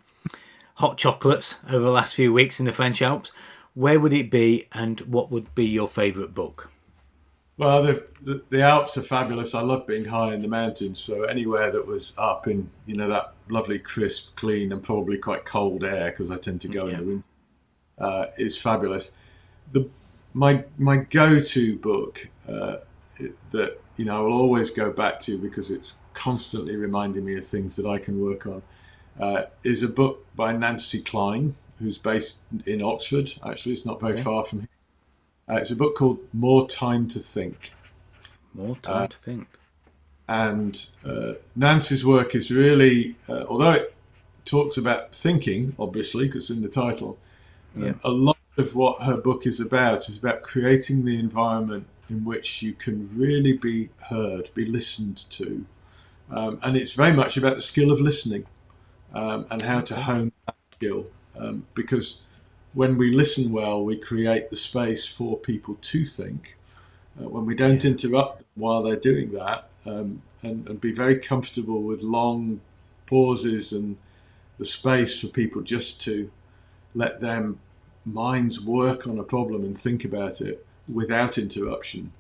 hot 0.75 0.99
chocolates 0.99 1.57
over 1.69 1.85
the 1.85 1.91
last 1.91 2.15
few 2.15 2.33
weeks 2.33 2.59
in 2.59 2.67
the 2.67 2.73
French 2.73 3.01
Alps. 3.03 3.31
Where 3.75 4.01
would 4.01 4.13
it 4.13 4.31
be, 4.31 4.67
and 4.73 5.01
what 5.03 5.31
would 5.31 5.55
be 5.55 5.65
your 5.67 5.89
favourite 5.89 6.35
book? 6.35 6.71
Well, 7.59 7.83
the, 7.83 8.07
the 8.23 8.43
the 8.51 8.63
Alps 8.63 8.97
are 8.99 9.03
fabulous. 9.03 9.55
I 9.55 9.61
love 9.61 9.87
being 9.87 10.07
high 10.07 10.35
in 10.35 10.43
the 10.43 10.49
mountains, 10.49 10.99
so 10.99 11.25
anywhere 11.25 11.71
that 11.71 11.87
was 11.87 12.13
up 12.19 12.49
in 12.49 12.69
you 12.87 12.97
know 12.97 13.09
that 13.09 13.35
lovely, 13.49 13.79
crisp, 13.79 14.35
clean, 14.37 14.73
and 14.73 14.83
probably 14.83 15.19
quite 15.19 15.45
cold 15.45 15.85
air 15.85 16.11
because 16.11 16.31
I 16.31 16.39
tend 16.39 16.61
to 16.63 16.69
go 16.69 16.87
Yeah. 16.87 16.93
in 16.95 16.99
the 16.99 17.05
winter 17.07 17.25
uh, 17.99 18.27
is 18.37 18.59
fabulous. 18.59 19.13
The 19.71 19.89
my 20.35 20.65
my 20.79 20.97
go-to 20.97 21.77
book 21.79 22.29
uh, 22.49 22.79
that 23.53 23.79
you 23.97 24.05
know 24.05 24.19
I 24.19 24.21
will 24.21 24.33
always 24.33 24.71
go 24.71 24.91
back 24.91 25.21
to 25.21 25.39
because 25.39 25.71
it's 25.71 25.97
constantly 26.15 26.77
reminding 26.77 27.25
me 27.25 27.37
of 27.37 27.45
things 27.45 27.77
that 27.77 27.87
I 27.87 27.99
can 27.99 28.21
work 28.21 28.47
on 28.47 28.63
uh, 29.21 29.43
is 29.63 29.83
a 29.83 29.89
book 29.89 30.27
by 30.35 30.53
Nancy 30.53 31.01
Kline, 31.03 31.55
who's 31.79 31.99
based 31.99 32.43
in 32.67 32.83
Oxford. 32.83 33.35
Actually, 33.45 33.73
it's 33.73 33.85
not 33.85 34.01
very 34.01 34.15
Okay. 34.15 34.23
far 34.23 34.45
from 34.45 34.61
here. 34.61 34.69
Uh, 35.49 35.57
it's 35.57 35.71
a 35.71 35.77
book 35.77 35.95
called 35.97 36.19
More 36.33 36.67
Time 36.67 37.09
to 37.09 37.19
Think. 37.19 37.73
More 38.55 38.77
time 38.77 39.09
to 39.09 39.17
think. 39.19 39.49
And 40.29 40.87
uh, 41.05 41.35
Nancy's 41.57 42.05
work 42.05 42.35
is 42.35 42.51
really, 42.51 43.17
uh, 43.29 43.45
although 43.49 43.73
it 43.73 43.95
talks 44.45 44.77
about 44.77 45.15
thinking, 45.15 45.75
obviously, 45.79 46.27
because 46.27 46.49
in 46.49 46.63
the 46.63 46.69
title, 46.69 47.19
um, 47.77 48.01
a 48.05 48.11
lot 48.11 48.37
of 48.57 48.75
what 48.75 49.03
her 49.03 49.17
book 49.17 49.47
is 49.47 49.61
about 49.61 50.09
is 50.09 50.19
about 50.19 50.43
creating 50.43 51.05
the 51.05 51.19
environment 51.19 51.87
in 52.13 52.25
which 52.25 52.63
you 52.63 52.75
can 52.75 53.09
really 53.15 53.55
be 53.55 53.89
heard, 54.11 54.51
be 54.55 54.67
listened 54.67 55.17
to. 55.31 55.65
Um, 56.31 56.61
and 56.63 56.77
it's 56.77 56.93
very 56.93 57.13
much 57.13 57.37
about 57.37 57.57
the 57.57 57.63
skill 57.63 57.91
of 57.91 58.01
listening 58.01 58.45
um, 59.15 59.47
and 59.51 59.63
how 59.63 59.81
to 59.81 59.95
hone 59.97 60.33
that 60.47 60.57
skill. 60.73 61.07
Um, 61.37 61.67
because 61.75 62.23
when 62.75 62.99
we 62.99 63.11
listen 63.11 63.51
well, 63.51 63.83
we 63.83 63.97
create 63.97 64.51
the 64.51 64.57
space 64.57 65.07
for 65.07 65.39
people 65.39 65.79
to 65.81 66.05
think. 66.05 66.57
Uh, 67.19 67.29
when 67.29 67.47
we 67.47 67.55
don't 67.55 67.85
interrupt 67.85 68.41
them 68.41 68.49
while 68.55 68.83
they're 68.83 68.97
doing 68.97 69.33
that, 69.33 69.69
um, 69.87 70.23
and, 70.43 70.67
and 70.69 70.81
be 70.81 70.93
very 70.93 71.19
comfortable 71.19 71.83
with 71.83 72.03
long 72.03 72.61
pauses 73.07 73.73
and 73.73 73.97
the 74.59 74.65
space 74.65 75.21
for 75.21 75.29
people 75.29 75.63
just 75.63 76.03
to 76.03 76.31
let 76.95 77.21
them 77.21 77.59
minds 78.05 78.61
work 78.61 79.07
on 79.07 79.19
a 79.19 79.23
problem 79.23 79.65
and 79.65 79.79
think 79.79 80.05
about 80.05 80.41
it 80.41 80.67
without 80.89 81.39
interruption, 81.39 82.13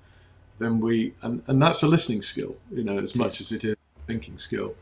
then 0.58 0.80
we 0.80 1.14
and, 1.22 1.42
and 1.46 1.60
that's 1.60 1.82
a 1.82 1.88
listening 1.88 2.22
skill, 2.22 2.56
you 2.70 2.84
know, 2.84 2.98
as 2.98 3.16
much 3.16 3.40
as 3.40 3.52
it 3.52 3.64
is 3.64 3.72
a 3.74 4.06
thinking 4.06 4.38
skill. 4.38 4.74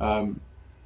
Um, 0.00 0.40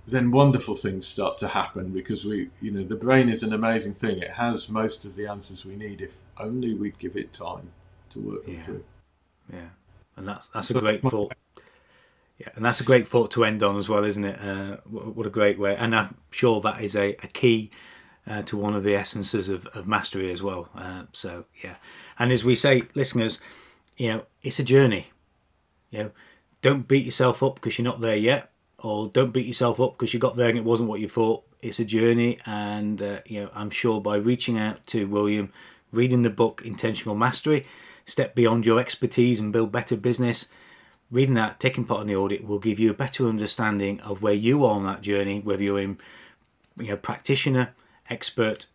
then 0.09 0.31
wonderful 0.31 0.77
things 0.77 1.05
start 1.07 1.37
to 1.39 1.49
happen 1.49 1.89
because 1.91 2.25
we, 2.25 2.51
you 2.61 2.71
know, 2.71 2.85
the 2.85 2.95
brain 2.95 3.29
is 3.29 3.43
an 3.43 3.53
amazing 3.53 3.93
thing. 3.93 4.19
It 4.19 4.31
has 4.31 4.69
most 4.69 5.05
of 5.05 5.17
the 5.17 5.27
answers 5.27 5.65
we 5.67 5.75
need 5.75 6.01
if 6.01 6.19
only 6.39 6.75
we'd 6.75 6.99
give 6.99 7.17
it 7.17 7.33
time 7.33 7.71
to 8.11 8.21
work 8.21 8.45
them 8.45 8.55
Yeah. 8.55 8.61
through. 8.61 8.85
Yeah, 9.53 9.69
and 10.17 10.29
that's 10.29 10.49
that's 10.49 10.71
a 10.71 10.81
great 10.81 11.03
thought. 11.03 11.33
Yeah, 12.39 12.49
and 12.55 12.65
that's 12.65 12.81
a 12.81 12.85
great 12.85 13.09
thought 13.09 13.31
to 13.33 13.45
end 13.45 13.63
on 13.63 13.79
as 13.79 13.89
well, 13.89 14.05
isn't 14.05 14.25
it? 14.25 14.41
Uh, 14.41 14.77
what, 14.85 15.17
what 15.17 15.27
a 15.27 15.31
great 15.31 15.59
way, 15.59 15.75
and 15.75 15.95
I'm 15.95 16.17
sure 16.31 16.61
that 16.61 16.83
is 16.83 16.95
a, 16.95 17.17
a 17.23 17.29
key 17.29 17.71
uh, 18.27 18.43
to 18.43 18.57
one 18.57 18.75
of 18.75 18.83
the 18.83 18.95
essences 18.95 19.49
of, 19.49 19.67
of 19.69 19.87
mastery 19.87 20.33
as 20.33 20.43
well. 20.43 20.69
Uh, 20.77 21.05
so 21.13 21.45
yeah, 21.63 21.77
and 22.19 22.33
as 22.33 22.45
we 22.45 22.55
say, 22.55 22.83
listeners, 22.95 23.41
you 23.97 24.09
know, 24.09 24.23
it's 24.43 24.59
a 24.59 24.65
journey. 24.65 25.09
You 25.91 26.05
know, 26.05 26.11
don't 26.63 26.89
beat 26.89 27.05
yourself 27.05 27.43
up 27.43 27.57
because 27.57 27.79
you're 27.79 27.85
not 27.85 28.01
there 28.01 28.17
yet, 28.17 28.51
or 28.79 29.09
don't 29.09 29.33
beat 29.33 29.47
yourself 29.47 29.81
up 29.81 29.97
because 29.97 30.13
you 30.13 30.21
got 30.21 30.37
there 30.37 30.49
and 30.49 30.59
it 30.59 30.65
wasn't 30.65 30.89
what 30.89 31.01
you 31.01 31.09
thought. 31.09 31.45
It's 31.63 31.81
a 31.81 31.85
journey, 31.85 32.39
and 32.47 33.01
uh, 33.01 33.21
you 33.27 33.43
know, 33.43 33.51
I'm 33.55 33.71
sure 33.71 34.01
by 34.01 34.17
reaching 34.17 34.59
out 34.59 34.87
to 34.89 35.07
William, 35.07 35.53
reading 35.93 36.23
the 36.23 36.31
book 36.31 36.63
Intentional 36.65 37.15
Mastery, 37.15 37.67
step 38.05 38.35
beyond 38.35 38.67
your 38.67 38.79
expertise 38.79 39.41
and 39.41 39.53
build 39.53 39.73
better 39.73 39.97
business. 39.97 40.47
Reading 41.11 41.35
that, 41.35 41.61
taking 41.61 41.85
part 41.85 42.01
in 42.01 42.09
the 42.09 42.17
audit 42.17 42.47
will 42.47 42.59
give 42.59 42.81
you 42.81 42.91
a 42.91 42.95
better 42.95 43.29
understanding 43.29 44.01
of 44.01 44.23
where 44.23 44.35
you 44.35 44.65
are 44.65 44.75
on 44.75 44.85
that 44.85 45.03
journey, 45.03 45.41
whether 45.41 45.63
you're 45.63 45.79
in, 45.79 45.99
you 46.77 46.89
know, 46.89 46.97
practitioner, 46.97 47.71
expert, 48.11 48.67